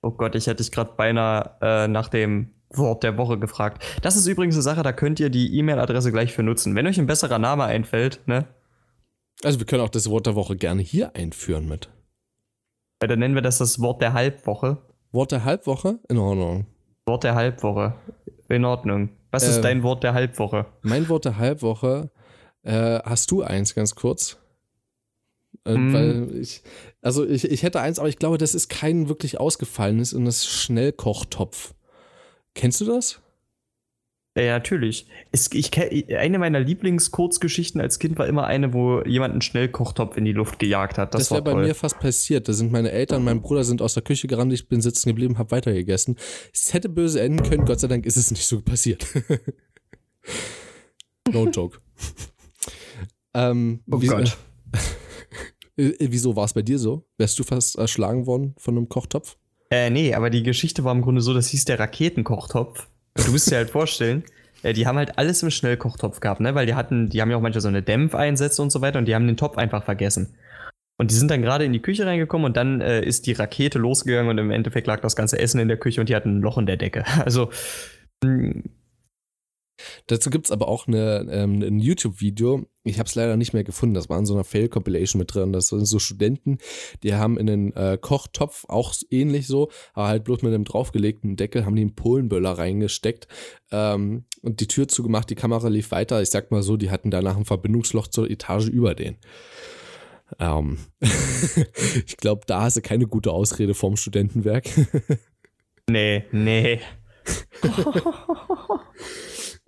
Oh 0.02 0.12
Gott, 0.12 0.36
ich 0.36 0.48
hätte 0.48 0.64
dich 0.64 0.72
gerade 0.72 0.94
beinahe 0.98 1.56
äh, 1.62 1.88
nach 1.88 2.10
dem 2.10 2.54
Wort 2.74 3.04
der 3.04 3.18
Woche 3.18 3.38
gefragt. 3.40 3.84
Das 4.02 4.16
ist 4.16 4.28
übrigens 4.28 4.56
eine 4.56 4.62
Sache, 4.62 4.84
da 4.84 4.92
könnt 4.94 5.20
ihr 5.20 5.30
die 5.30 5.58
E-Mail-Adresse 5.58 6.12
gleich 6.12 6.34
für 6.34 6.44
nutzen. 6.44 6.76
Wenn 6.76 6.88
euch 6.88 7.00
ein 7.00 7.08
besserer 7.08 7.40
Name 7.40 7.66
einfällt, 7.66 8.22
ne, 8.28 8.48
Also 9.44 9.60
wir 9.60 9.66
können 9.66 9.82
auch 9.84 9.90
das 9.90 10.10
Wort 10.10 10.26
der 10.28 10.36
Woche 10.36 10.56
gerne 10.56 10.82
hier 10.82 11.16
einführen 11.16 11.68
mit. 11.68 11.90
äh, 13.02 13.08
dann 13.08 13.20
nennen 13.20 13.36
wir 13.36 13.42
das 13.42 13.58
das 13.58 13.80
Wort 13.82 14.02
der 14.02 14.14
Halbwoche. 14.14 14.78
Wort 15.12 15.32
der 15.32 15.44
Halbwoche? 15.44 16.00
In 16.10 16.18
Ordnung. 16.18 16.66
Wort 17.06 17.24
der 17.24 17.36
Halbwoche. 17.36 17.96
In 18.48 18.64
Ordnung. 18.66 19.10
Was 19.32 19.44
ist 19.48 19.58
Ähm. 19.58 19.62
dein 19.64 19.84
Wort 19.84 20.04
der 20.04 20.14
Halbwoche? 20.14 20.66
Mein 20.82 21.10
Wort 21.10 21.26
der 21.26 21.38
Halbwoche, 21.38 22.12
äh, 22.64 23.00
hast 23.04 23.32
du 23.32 23.42
eins 23.44 23.76
ganz 23.76 23.96
kurz? 23.96 24.38
Äh, 25.66 25.76
Mm. 25.78 25.94
Weil 25.94 26.36
ich, 26.40 26.64
also 27.02 27.26
ich, 27.28 27.50
ich 27.50 27.64
hätte 27.64 27.82
eins, 27.82 28.00
aber 28.00 28.08
ich 28.10 28.18
glaube, 28.20 28.38
das 28.38 28.54
ist 28.56 28.70
kein 28.70 29.10
wirklich 29.10 29.40
ausgefallenes 29.40 30.14
und 30.14 30.26
das 30.26 30.38
ist 30.38 30.48
Schnellkochtopf. 30.50 31.74
Kennst 32.54 32.82
du 32.82 32.86
das? 32.86 33.20
Ja, 34.38 34.54
natürlich. 34.54 35.08
Es, 35.34 35.52
ich, 35.52 35.72
eine 36.18 36.40
meiner 36.40 36.62
Lieblingskurzgeschichten 36.62 37.82
als 37.82 38.00
Kind 38.00 38.18
war 38.18 38.28
immer 38.28 38.46
eine, 38.48 38.74
wo 38.74 39.02
jemand 39.02 39.34
einen 39.34 39.42
Schnellkochtopf 39.42 40.16
in 40.16 40.24
die 40.24 40.32
Luft 40.32 40.58
gejagt 40.60 40.98
hat. 40.98 41.14
Das, 41.14 41.24
Das, 41.24 41.32
war 41.32 41.38
wäre 41.40 41.44
bei 41.44 41.52
toll. 41.52 41.68
mir 41.68 41.76
fast 41.76 42.00
passiert. 42.00 42.48
Da 42.48 42.54
sind 42.54 42.72
meine 42.72 42.92
Eltern, 42.92 43.26
mein 43.26 43.42
Bruder 43.42 43.66
sind 43.66 43.82
aus 43.82 43.94
der 43.94 44.04
Küche 44.04 44.28
gerannt, 44.28 44.54
ich 44.54 44.70
bin 44.70 44.82
sitzen 44.82 45.10
geblieben, 45.10 45.38
habe 45.38 45.52
weitergegessen. 45.52 46.16
Es 46.54 46.74
hätte 46.74 46.88
böse 46.88 47.20
enden 47.22 47.44
können, 47.44 47.66
Gott 47.66 47.82
sei 47.82 47.90
Dank 47.90 48.06
ist 48.06 48.16
es 48.16 48.32
nicht 48.32 48.46
so 48.46 48.62
passiert. 48.62 49.06
no 51.32 51.48
joke. 51.50 51.80
ähm, 53.34 53.82
Oh 53.92 54.02
wie- 54.02 54.08
Gott. 54.08 54.38
Äh, 55.78 55.94
wieso 56.02 56.36
war 56.36 56.44
es 56.44 56.54
bei 56.54 56.62
dir 56.62 56.78
so? 56.78 57.08
Wärst 57.18 57.40
du 57.40 57.44
fast 57.44 57.78
erschlagen 57.78 58.26
worden 58.28 58.54
von 58.58 58.76
einem 58.78 58.90
Kochtopf? 58.90 59.38
Äh, 59.72 59.90
nee, 59.90 60.14
aber 60.14 60.30
die 60.30 60.44
Geschichte 60.44 60.84
war 60.84 60.94
im 60.94 61.02
Grunde 61.02 61.22
so, 61.22 61.34
das 61.34 61.48
hieß 61.48 61.66
der 61.66 61.80
Raketenkochtopf. 61.80 62.88
Und 63.18 63.28
du 63.28 63.32
musst 63.32 63.50
dir 63.50 63.56
halt 63.56 63.70
vorstellen, 63.72 64.24
äh, 64.64 64.74
die 64.74 64.86
haben 64.86 64.98
halt 64.98 65.18
alles 65.18 65.42
im 65.42 65.50
Schnellkochtopf 65.50 66.20
gehabt, 66.20 66.42
ne? 66.42 66.54
Weil 66.54 66.66
die 66.66 66.76
hatten, 66.76 67.10
die 67.10 67.22
haben 67.22 67.32
ja 67.32 67.38
auch 67.38 67.42
manchmal 67.42 67.62
so 67.62 67.70
eine 67.70 67.82
Dämpfeinsätze 67.82 68.62
und 68.62 68.72
so 68.72 68.82
weiter 68.82 69.00
und 69.00 69.06
die 69.06 69.16
haben 69.16 69.26
den 69.26 69.38
Topf 69.38 69.58
einfach 69.58 69.84
vergessen. 69.84 70.36
Und 71.00 71.10
die 71.10 71.16
sind 71.16 71.32
dann 71.32 71.42
gerade 71.42 71.66
in 71.66 71.74
die 71.74 71.82
Küche 71.82 72.06
reingekommen 72.06 72.46
und 72.46 72.58
dann 72.58 72.82
äh, 72.82 73.02
ist 73.02 73.26
die 73.26 73.32
Rakete 73.32 73.80
losgegangen 73.80 74.30
und 74.30 74.38
im 74.38 74.52
Endeffekt 74.52 74.86
lag 74.86 75.00
das 75.00 75.16
ganze 75.16 75.40
Essen 75.40 75.60
in 75.60 75.68
der 75.68 75.78
Küche 75.78 76.02
und 76.02 76.10
die 76.10 76.16
hatten 76.16 76.38
ein 76.38 76.42
Loch 76.42 76.58
in 76.58 76.66
der 76.66 76.78
Decke. 76.78 77.06
Also, 77.26 77.50
mh, 78.24 78.62
Dazu 80.08 80.30
gibt 80.30 80.46
es 80.46 80.52
aber 80.52 80.68
auch 80.68 80.88
eine, 80.88 81.28
ähm, 81.32 81.62
ein 81.62 81.80
YouTube-Video. 81.80 82.66
Ich 82.84 83.00
habe 83.00 83.08
es 83.08 83.16
leider 83.16 83.38
nicht 83.38 83.54
mehr 83.54 83.64
gefunden. 83.64 83.94
Das 83.96 84.10
war 84.10 84.18
in 84.18 84.26
so 84.26 84.34
einer 84.34 84.44
Fail-Compilation 84.44 85.20
mit 85.20 85.34
drin. 85.34 85.54
Das 85.54 85.68
sind 85.68 85.86
so 85.86 86.00
Studenten, 86.00 86.58
die 87.04 87.14
haben 87.14 87.38
in 87.38 87.48
den 87.48 87.76
äh, 87.76 87.98
Kochtopf 88.00 88.66
auch 88.68 88.94
ähnlich 89.10 89.48
so, 89.48 89.70
aber 89.94 90.08
halt 90.08 90.24
bloß 90.24 90.42
mit 90.42 90.54
einem 90.54 90.66
draufgelegten 90.66 91.36
Deckel, 91.36 91.66
haben 91.66 91.76
die 91.76 91.84
einen 91.84 91.96
Polenböller 91.96 92.58
reingesteckt 92.58 93.28
ähm, 93.72 94.26
und 94.42 94.60
die 94.60 94.68
Tür 94.68 94.88
zugemacht. 94.88 95.30
Die 95.30 95.36
Kamera 95.36 95.68
lief 95.68 95.92
weiter. 95.92 96.22
Ich 96.22 96.30
sag 96.30 96.52
mal 96.52 96.64
so, 96.64 96.78
die 96.78 96.90
hatten 96.90 97.12
danach 97.12 97.38
ein 97.38 97.46
Verbindungsloch 97.46 98.08
zur 98.08 98.30
Etage 98.30 98.68
über 98.68 98.96
den. 98.96 99.18
Ähm, 100.40 100.78
ich 102.06 102.18
glaube, 102.18 102.42
da 102.48 102.64
hast 102.64 102.78
du 102.78 102.82
keine 102.82 103.08
gute 103.08 103.32
Ausrede 103.32 103.74
vorm 103.74 103.98
Studentenwerk. 103.98 104.66
Nee, 105.90 106.24
nee. 106.32 106.80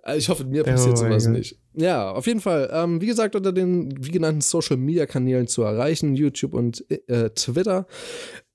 Also 0.06 0.18
ich 0.20 0.28
hoffe, 0.30 0.44
mir 0.44 0.64
passiert 0.64 0.94
Oh 0.94 0.98
sowas 0.98 1.28
nicht. 1.28 1.58
Ja, 1.74 2.12
auf 2.12 2.28
jeden 2.28 2.42
Fall. 2.42 2.70
Ähm, 2.74 3.00
wie 3.00 3.06
gesagt, 3.08 3.36
unter 3.38 3.54
den 3.54 3.94
wie 4.06 4.12
genannten 4.12 4.42
Social 4.42 4.76
Media 4.78 5.06
Kanälen 5.06 5.48
zu 5.48 5.62
erreichen, 5.64 6.14
YouTube 6.16 6.54
und 6.54 6.84
äh, 6.92 7.30
Twitter. 7.32 7.88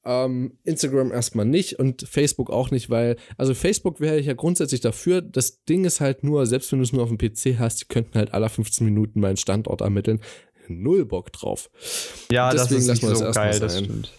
Ähm, 0.04 0.58
Instagram 0.64 1.10
erstmal 1.10 1.44
nicht 1.46 1.78
und 1.78 2.02
Facebook 2.08 2.50
auch 2.50 2.70
nicht, 2.70 2.88
weil, 2.88 3.16
also 3.36 3.52
Facebook 3.54 4.00
wäre 4.00 4.18
ich 4.18 4.26
ja 4.26 4.34
grundsätzlich 4.34 4.80
dafür. 4.80 5.20
Das 5.22 5.64
Ding 5.64 5.84
ist 5.84 6.00
halt 6.00 6.22
nur, 6.22 6.46
selbst 6.46 6.70
wenn 6.70 6.78
du 6.78 6.84
es 6.84 6.92
nur 6.92 7.02
auf 7.02 7.10
dem 7.10 7.18
PC 7.18 7.58
hast, 7.58 7.80
die 7.82 7.86
könnten 7.86 8.16
halt 8.18 8.32
alle 8.32 8.48
15 8.48 8.84
Minuten 8.86 9.20
meinen 9.20 9.36
Standort 9.36 9.80
ermitteln. 9.80 10.20
Null 10.68 11.04
Bock 11.06 11.32
drauf. 11.32 11.70
Ja, 12.30 12.52
das 12.52 12.68
Deswegen 12.68 12.80
ist 12.82 12.88
nicht 12.88 13.00
so 13.00 13.08
das 13.10 13.20
erstmal 13.22 13.50
geil, 13.50 13.60
das 13.60 13.74
sein. 13.74 13.84
stimmt. 13.84 14.12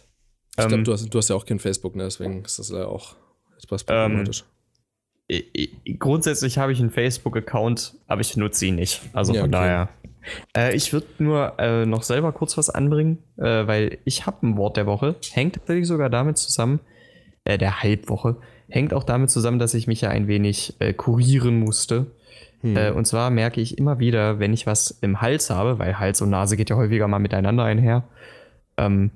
Ich 0.58 0.64
Ähm, 0.64 0.68
glaube, 0.70 0.84
du, 0.84 0.94
hast, 0.94 1.14
du 1.14 1.18
hast 1.18 1.30
ja 1.30 1.36
auch 1.36 1.46
kein 1.46 1.60
Facebook, 1.60 1.96
ne? 1.96 2.04
Deswegen 2.06 2.44
ist 2.44 2.58
das 2.60 2.70
leider 2.70 2.90
auch 2.90 3.16
etwas 3.64 3.84
problematisch. 3.84 4.42
I- 4.42 4.44
I- 4.44 4.59
Grundsätzlich 6.00 6.58
habe 6.58 6.72
ich 6.72 6.80
einen 6.80 6.90
Facebook-Account, 6.90 7.96
aber 8.08 8.22
ich 8.22 8.36
nutze 8.36 8.66
ihn 8.66 8.76
nicht. 8.76 9.02
Also 9.14 9.34
Ja, 9.34 9.42
von 9.42 9.50
okay. 9.50 9.60
daher. 9.60 9.90
Äh, 10.56 10.76
ich 10.76 10.92
würde 10.92 11.08
nur 11.20 11.60
äh, 11.60 11.86
noch 11.86 12.04
selber 12.04 12.32
kurz 12.32 12.58
was 12.58 12.70
anbringen, 12.70 13.20
äh, 13.38 13.68
weil 13.68 14.00
ich 14.06 14.26
habe 14.26 14.46
ein 14.46 14.58
Wort 14.58 14.78
der 14.78 14.86
Woche. 14.86 15.16
Hängt 15.32 15.56
tatsächlich 15.56 15.88
sogar 15.88 16.10
damit 16.10 16.38
zusammen, 16.38 16.80
äh, 17.46 17.58
der 17.58 17.82
Halbwoche, 17.82 18.38
hängt 18.68 18.94
auch 18.94 19.04
damit 19.04 19.30
zusammen, 19.30 19.60
dass 19.60 19.74
ich 19.74 19.88
mich 19.88 20.02
ja 20.02 20.10
ein 20.10 20.28
wenig 20.28 20.76
äh, 20.80 20.94
kurieren 20.94 21.60
musste. 21.60 22.08
Hm. 22.62 22.76
Äh, 22.76 22.92
und 22.92 23.06
zwar 23.06 23.30
merke 23.30 23.62
ich 23.62 23.78
immer 23.78 24.00
wieder, 24.00 24.40
wenn 24.40 24.54
ich 24.54 24.68
was 24.68 24.92
im 24.92 25.22
Hals 25.22 25.50
habe, 25.50 25.80
weil 25.80 26.00
Hals 26.00 26.22
und 26.22 26.30
Nase 26.30 26.58
geht 26.58 26.70
ja 26.70 26.76
häufiger 26.76 27.08
mal 27.08 27.20
miteinander 27.20 27.64
einher, 27.64 28.04
ähm, 28.78 29.12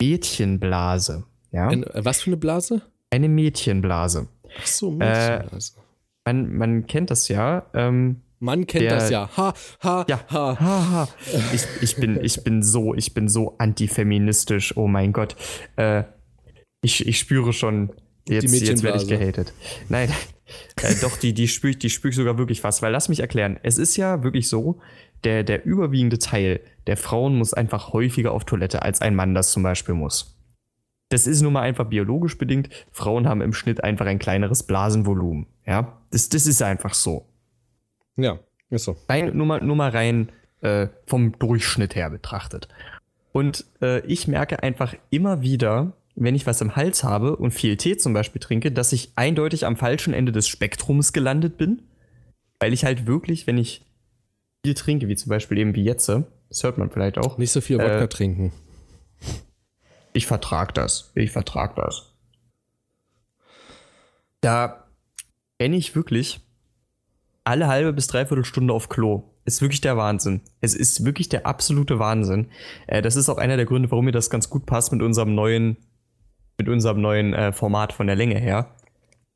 Mädchenblase. 0.00 1.24
Ja? 1.52 1.68
Ein, 1.68 1.84
äh, 1.84 2.04
was 2.04 2.22
für 2.22 2.30
eine 2.30 2.36
Blase? 2.36 2.82
Eine 3.10 3.28
Mädchenblase. 3.28 4.28
Ach 4.58 4.66
so, 4.66 4.92
Äh, 5.00 5.38
Mädchenblase. 5.38 5.72
Man, 6.24 6.56
man 6.56 6.86
kennt 6.86 7.10
das 7.10 7.28
ja. 7.28 7.66
Ähm, 7.74 8.22
Man 8.40 8.66
kennt 8.66 8.82
der- 8.84 8.94
das 8.96 9.10
ja. 9.10 9.28
Ha, 9.36 9.54
ha, 9.82 10.04
ja, 10.08 10.20
ha. 10.30 10.56
haha. 10.58 11.08
Ich, 11.52 11.64
ich, 11.82 11.96
bin, 11.96 12.22
ich 12.22 12.42
bin 12.42 12.62
so, 12.62 12.94
ich 12.94 13.14
bin 13.14 13.28
so 13.28 13.54
antifeministisch. 13.58 14.76
Oh 14.76 14.88
mein 14.88 15.12
Gott. 15.12 15.36
Äh, 15.76 16.04
ich, 16.82 17.06
ich 17.06 17.18
spüre 17.18 17.52
schon, 17.52 17.90
jetzt, 18.28 18.52
jetzt 18.60 18.82
werde 18.82 18.98
ich 19.02 19.08
gehatet. 19.08 19.52
Nein, 19.88 20.10
äh, 20.82 20.94
doch, 21.00 21.16
die, 21.16 21.32
die 21.32 21.48
spüre 21.48 21.70
ich, 21.72 21.78
die 21.78 21.90
spüre 21.90 22.10
ich 22.10 22.16
sogar 22.16 22.38
wirklich 22.38 22.60
fast. 22.60 22.82
Weil 22.82 22.92
lass 22.92 23.08
mich 23.08 23.20
erklären, 23.20 23.58
es 23.62 23.78
ist 23.78 23.96
ja 23.96 24.22
wirklich 24.22 24.48
so, 24.48 24.78
der, 25.24 25.42
der 25.44 25.64
überwiegende 25.64 26.18
Teil 26.18 26.60
der 26.86 26.96
Frauen 26.96 27.36
muss 27.36 27.54
einfach 27.54 27.92
häufiger 27.92 28.32
auf 28.32 28.44
Toilette, 28.44 28.82
als 28.82 29.00
ein 29.00 29.14
Mann 29.14 29.34
das 29.34 29.50
zum 29.52 29.62
Beispiel 29.62 29.94
muss. 29.94 30.35
Das 31.08 31.26
ist 31.26 31.40
nun 31.42 31.52
mal 31.52 31.62
einfach 31.62 31.86
biologisch 31.86 32.36
bedingt. 32.36 32.68
Frauen 32.90 33.28
haben 33.28 33.40
im 33.40 33.52
Schnitt 33.52 33.84
einfach 33.84 34.06
ein 34.06 34.18
kleineres 34.18 34.64
Blasenvolumen. 34.64 35.46
Ja, 35.66 36.00
das, 36.10 36.28
das 36.28 36.46
ist 36.46 36.62
einfach 36.62 36.94
so. 36.94 37.26
Ja, 38.16 38.40
ist 38.70 38.84
so. 38.84 38.96
Rein, 39.08 39.36
nur, 39.36 39.46
mal, 39.46 39.62
nur 39.62 39.76
mal 39.76 39.90
rein 39.90 40.30
äh, 40.62 40.88
vom 41.06 41.38
Durchschnitt 41.38 41.94
her 41.94 42.10
betrachtet. 42.10 42.68
Und 43.32 43.66
äh, 43.82 44.00
ich 44.06 44.26
merke 44.26 44.62
einfach 44.62 44.94
immer 45.10 45.42
wieder, 45.42 45.92
wenn 46.14 46.34
ich 46.34 46.46
was 46.46 46.60
im 46.60 46.74
Hals 46.74 47.04
habe 47.04 47.36
und 47.36 47.52
viel 47.52 47.76
Tee 47.76 47.96
zum 47.96 48.12
Beispiel 48.12 48.40
trinke, 48.40 48.72
dass 48.72 48.92
ich 48.92 49.12
eindeutig 49.16 49.66
am 49.66 49.76
falschen 49.76 50.14
Ende 50.14 50.32
des 50.32 50.48
Spektrums 50.48 51.12
gelandet 51.12 51.58
bin. 51.58 51.82
Weil 52.58 52.72
ich 52.72 52.84
halt 52.84 53.06
wirklich, 53.06 53.46
wenn 53.46 53.58
ich 53.58 53.84
viel 54.64 54.74
trinke, 54.74 55.08
wie 55.08 55.16
zum 55.16 55.28
Beispiel 55.28 55.58
eben 55.58 55.74
wie 55.74 55.84
jetzt, 55.84 56.08
das 56.08 56.62
hört 56.62 56.78
man 56.78 56.90
vielleicht 56.90 57.18
auch, 57.18 57.36
Nicht 57.36 57.52
so 57.52 57.60
viel 57.60 57.76
Wodka 57.78 58.04
Äh, 58.04 58.08
trinken. 58.08 58.52
Ich 60.16 60.26
vertrag 60.26 60.74
das. 60.74 61.12
Ich 61.14 61.30
vertrag 61.30 61.76
das. 61.76 62.12
Da 64.40 64.86
renne 65.60 65.76
ich 65.76 65.94
wirklich 65.94 66.40
alle 67.44 67.68
halbe 67.68 67.92
bis 67.92 68.06
dreiviertel 68.06 68.44
Stunde 68.44 68.72
auf 68.72 68.88
Klo. 68.88 69.24
Ist 69.44 69.60
wirklich 69.60 69.80
der 69.80 69.96
Wahnsinn. 69.96 70.40
Es 70.60 70.74
ist 70.74 71.04
wirklich 71.04 71.28
der 71.28 71.46
absolute 71.46 71.98
Wahnsinn. 71.98 72.48
Äh, 72.86 73.02
das 73.02 73.14
ist 73.14 73.28
auch 73.28 73.38
einer 73.38 73.56
der 73.56 73.66
Gründe, 73.66 73.90
warum 73.90 74.06
mir 74.06 74.12
das 74.12 74.30
ganz 74.30 74.50
gut 74.50 74.66
passt 74.66 74.90
mit 74.90 75.02
unserem 75.02 75.34
neuen, 75.34 75.76
mit 76.58 76.68
unserem 76.68 77.00
neuen 77.00 77.34
äh, 77.34 77.52
Format 77.52 77.92
von 77.92 78.06
der 78.06 78.16
Länge 78.16 78.38
her. 78.38 78.74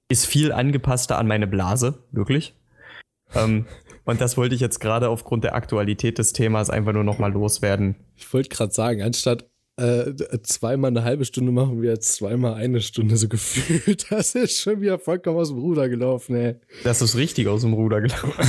Ist 0.08 0.26
viel 0.26 0.50
angepasster 0.50 1.18
an 1.18 1.28
meine 1.28 1.46
Blase, 1.46 2.02
wirklich. 2.10 2.54
Ähm, 3.34 3.66
und 4.04 4.20
das 4.20 4.36
wollte 4.36 4.54
ich 4.54 4.60
jetzt 4.60 4.80
gerade 4.80 5.10
aufgrund 5.10 5.44
der 5.44 5.54
Aktualität 5.54 6.18
des 6.18 6.32
Themas 6.32 6.70
einfach 6.70 6.92
nur 6.92 7.04
nochmal 7.04 7.32
loswerden. 7.32 7.94
Ich 8.16 8.32
wollte 8.32 8.48
gerade 8.48 8.72
sagen, 8.72 9.02
anstatt 9.02 9.49
äh, 9.80 10.42
zweimal 10.42 10.90
eine 10.90 11.04
halbe 11.04 11.24
Stunde 11.24 11.52
machen 11.52 11.80
wir 11.80 11.90
jetzt 11.90 12.12
zweimal 12.14 12.54
eine 12.54 12.80
Stunde 12.80 13.16
so 13.16 13.28
gefühlt. 13.30 14.06
Das 14.10 14.34
ist 14.34 14.60
schon 14.60 14.80
wieder 14.80 14.98
vollkommen 14.98 15.38
aus 15.38 15.48
dem 15.48 15.58
Ruder 15.58 15.88
gelaufen, 15.88 16.36
ey. 16.36 16.56
Das 16.84 17.00
ist 17.00 17.16
richtig 17.16 17.48
aus 17.48 17.62
dem 17.62 17.72
Ruder 17.72 18.00
gelaufen. 18.00 18.32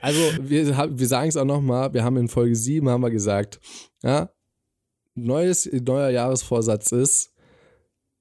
Also, 0.00 0.18
wir, 0.40 0.66
wir 0.66 1.06
sagen 1.06 1.28
es 1.28 1.36
auch 1.36 1.44
nochmal, 1.44 1.92
wir 1.92 2.02
haben 2.02 2.16
in 2.16 2.28
Folge 2.28 2.56
7 2.56 2.88
haben 2.88 3.02
wir 3.02 3.10
gesagt, 3.10 3.60
ja, 4.02 4.30
neues, 5.14 5.68
neuer 5.72 6.10
Jahresvorsatz 6.10 6.92
ist, 6.92 7.32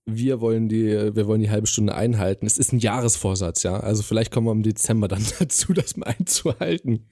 wir 0.05 0.41
wollen 0.41 0.67
die, 0.69 1.15
wir 1.15 1.27
wollen 1.27 1.41
die 1.41 1.49
halbe 1.49 1.67
Stunde 1.67 1.95
einhalten. 1.95 2.45
Es 2.45 2.57
ist 2.57 2.73
ein 2.73 2.79
Jahresvorsatz, 2.79 3.63
ja. 3.63 3.79
Also 3.79 4.03
vielleicht 4.03 4.31
kommen 4.31 4.47
wir 4.47 4.51
im 4.51 4.63
Dezember 4.63 5.07
dann 5.07 5.23
dazu, 5.39 5.73
das 5.73 5.95
mal 5.97 6.07
einzuhalten. 6.17 7.07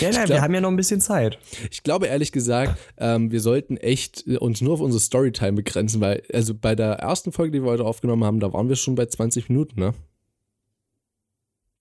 Ja, 0.00 0.10
nein, 0.10 0.26
glaub- 0.26 0.28
wir 0.28 0.42
haben 0.42 0.54
ja 0.54 0.60
noch 0.60 0.70
ein 0.70 0.76
bisschen 0.76 1.00
Zeit. 1.00 1.38
Ich 1.70 1.82
glaube 1.82 2.06
ehrlich 2.06 2.30
gesagt, 2.32 2.78
ähm, 2.98 3.30
wir 3.32 3.40
sollten 3.40 3.76
echt 3.76 4.24
äh, 4.26 4.36
uns 4.36 4.60
nur 4.60 4.74
auf 4.74 4.80
unsere 4.80 5.00
Storytime 5.00 5.54
begrenzen, 5.54 6.00
weil, 6.00 6.22
also 6.32 6.54
bei 6.54 6.74
der 6.76 6.92
ersten 6.94 7.32
Folge, 7.32 7.52
die 7.58 7.64
wir 7.64 7.70
heute 7.70 7.84
aufgenommen 7.84 8.24
haben, 8.24 8.40
da 8.40 8.52
waren 8.52 8.68
wir 8.68 8.76
schon 8.76 8.94
bei 8.94 9.06
20 9.06 9.48
Minuten, 9.48 9.80
ne? 9.80 9.94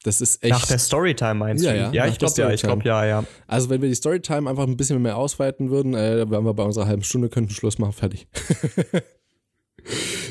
Das 0.03 0.19
ist 0.19 0.43
echt. 0.43 0.51
Nach 0.51 0.65
der 0.65 0.79
Storytime 0.79 1.35
meinst 1.35 1.63
Ja, 1.63 1.71
du? 1.71 1.77
ja, 1.77 1.91
ja 1.93 2.07
ich 2.07 2.17
glaube 2.17 2.33
ja, 2.41 2.49
ich 2.51 2.61
glaube 2.61 2.83
ja, 2.83 3.05
ja. 3.05 3.23
Also, 3.47 3.69
wenn 3.69 3.81
wir 3.81 3.87
die 3.89 3.95
Storytime 3.95 4.49
einfach 4.49 4.67
ein 4.67 4.75
bisschen 4.75 5.01
mehr 5.01 5.15
ausweiten 5.15 5.69
würden, 5.69 5.93
äh, 5.93 6.17
dann 6.17 6.31
wären 6.31 6.43
wir 6.45 6.53
bei 6.53 6.63
unserer 6.63 6.87
halben 6.87 7.03
Stunde, 7.03 7.29
könnten 7.29 7.51
Schluss 7.53 7.77
machen, 7.79 7.93
fertig. 7.93 8.27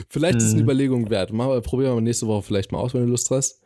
vielleicht 0.09 0.36
ist 0.38 0.44
es 0.44 0.50
eine 0.53 0.62
Mhm. 0.62 0.68
Überlegung 0.68 1.11
wert. 1.11 1.32
Wir, 1.32 1.61
probieren 1.62 1.94
wir 1.94 2.00
nächste 2.00 2.26
Woche 2.26 2.42
vielleicht 2.42 2.72
mal 2.72 2.78
aus, 2.78 2.94
wenn 2.94 3.03
du 3.05 3.09
Lust 3.09 3.30
hast. 3.30 3.61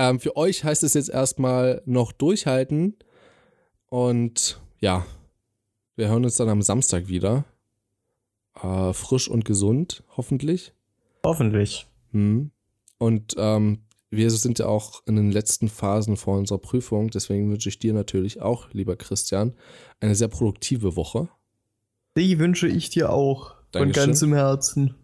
Ähm, 0.00 0.18
für 0.18 0.34
euch 0.34 0.64
heißt 0.64 0.82
es 0.82 0.94
jetzt 0.94 1.10
erstmal 1.10 1.82
noch 1.84 2.12
durchhalten. 2.12 2.96
Und 3.90 4.58
ja, 4.78 5.04
wir 5.94 6.08
hören 6.08 6.24
uns 6.24 6.36
dann 6.36 6.48
am 6.48 6.62
Samstag 6.62 7.08
wieder. 7.08 7.44
Äh, 8.62 8.94
frisch 8.94 9.28
und 9.28 9.44
gesund, 9.44 10.02
hoffentlich. 10.16 10.72
Hoffentlich. 11.22 11.86
Hm. 12.12 12.50
Und 12.96 13.34
ähm, 13.36 13.82
wir 14.08 14.30
sind 14.30 14.58
ja 14.58 14.66
auch 14.68 15.02
in 15.06 15.16
den 15.16 15.32
letzten 15.32 15.68
Phasen 15.68 16.16
vor 16.16 16.38
unserer 16.38 16.58
Prüfung. 16.58 17.10
Deswegen 17.10 17.50
wünsche 17.50 17.68
ich 17.68 17.78
dir 17.78 17.92
natürlich 17.92 18.40
auch, 18.40 18.72
lieber 18.72 18.96
Christian, 18.96 19.54
eine 20.00 20.14
sehr 20.14 20.28
produktive 20.28 20.96
Woche. 20.96 21.28
Die 22.16 22.38
wünsche 22.38 22.68
ich 22.68 22.88
dir 22.88 23.10
auch. 23.10 23.54
Dankeschön. 23.70 23.92
Von 23.92 24.06
ganzem 24.06 24.32
Herzen. 24.32 24.94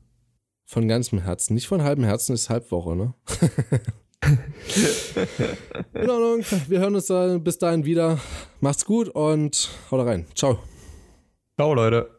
Von 0.64 0.88
ganzem 0.88 1.18
Herzen. 1.18 1.52
Nicht 1.52 1.68
von 1.68 1.82
halbem 1.82 2.04
Herzen, 2.04 2.32
ist 2.32 2.48
Halbwoche, 2.48 2.96
ne? 2.96 3.12
In 5.94 6.10
Ordnung. 6.10 6.44
Wir 6.68 6.80
hören 6.80 6.94
uns 6.94 7.06
dann 7.06 7.42
bis 7.42 7.58
dahin 7.58 7.84
wieder. 7.84 8.18
Macht's 8.60 8.84
gut 8.84 9.08
und 9.08 9.70
haut 9.90 10.06
rein. 10.06 10.26
Ciao. 10.34 10.58
Ciao, 11.58 11.74
Leute. 11.74 12.15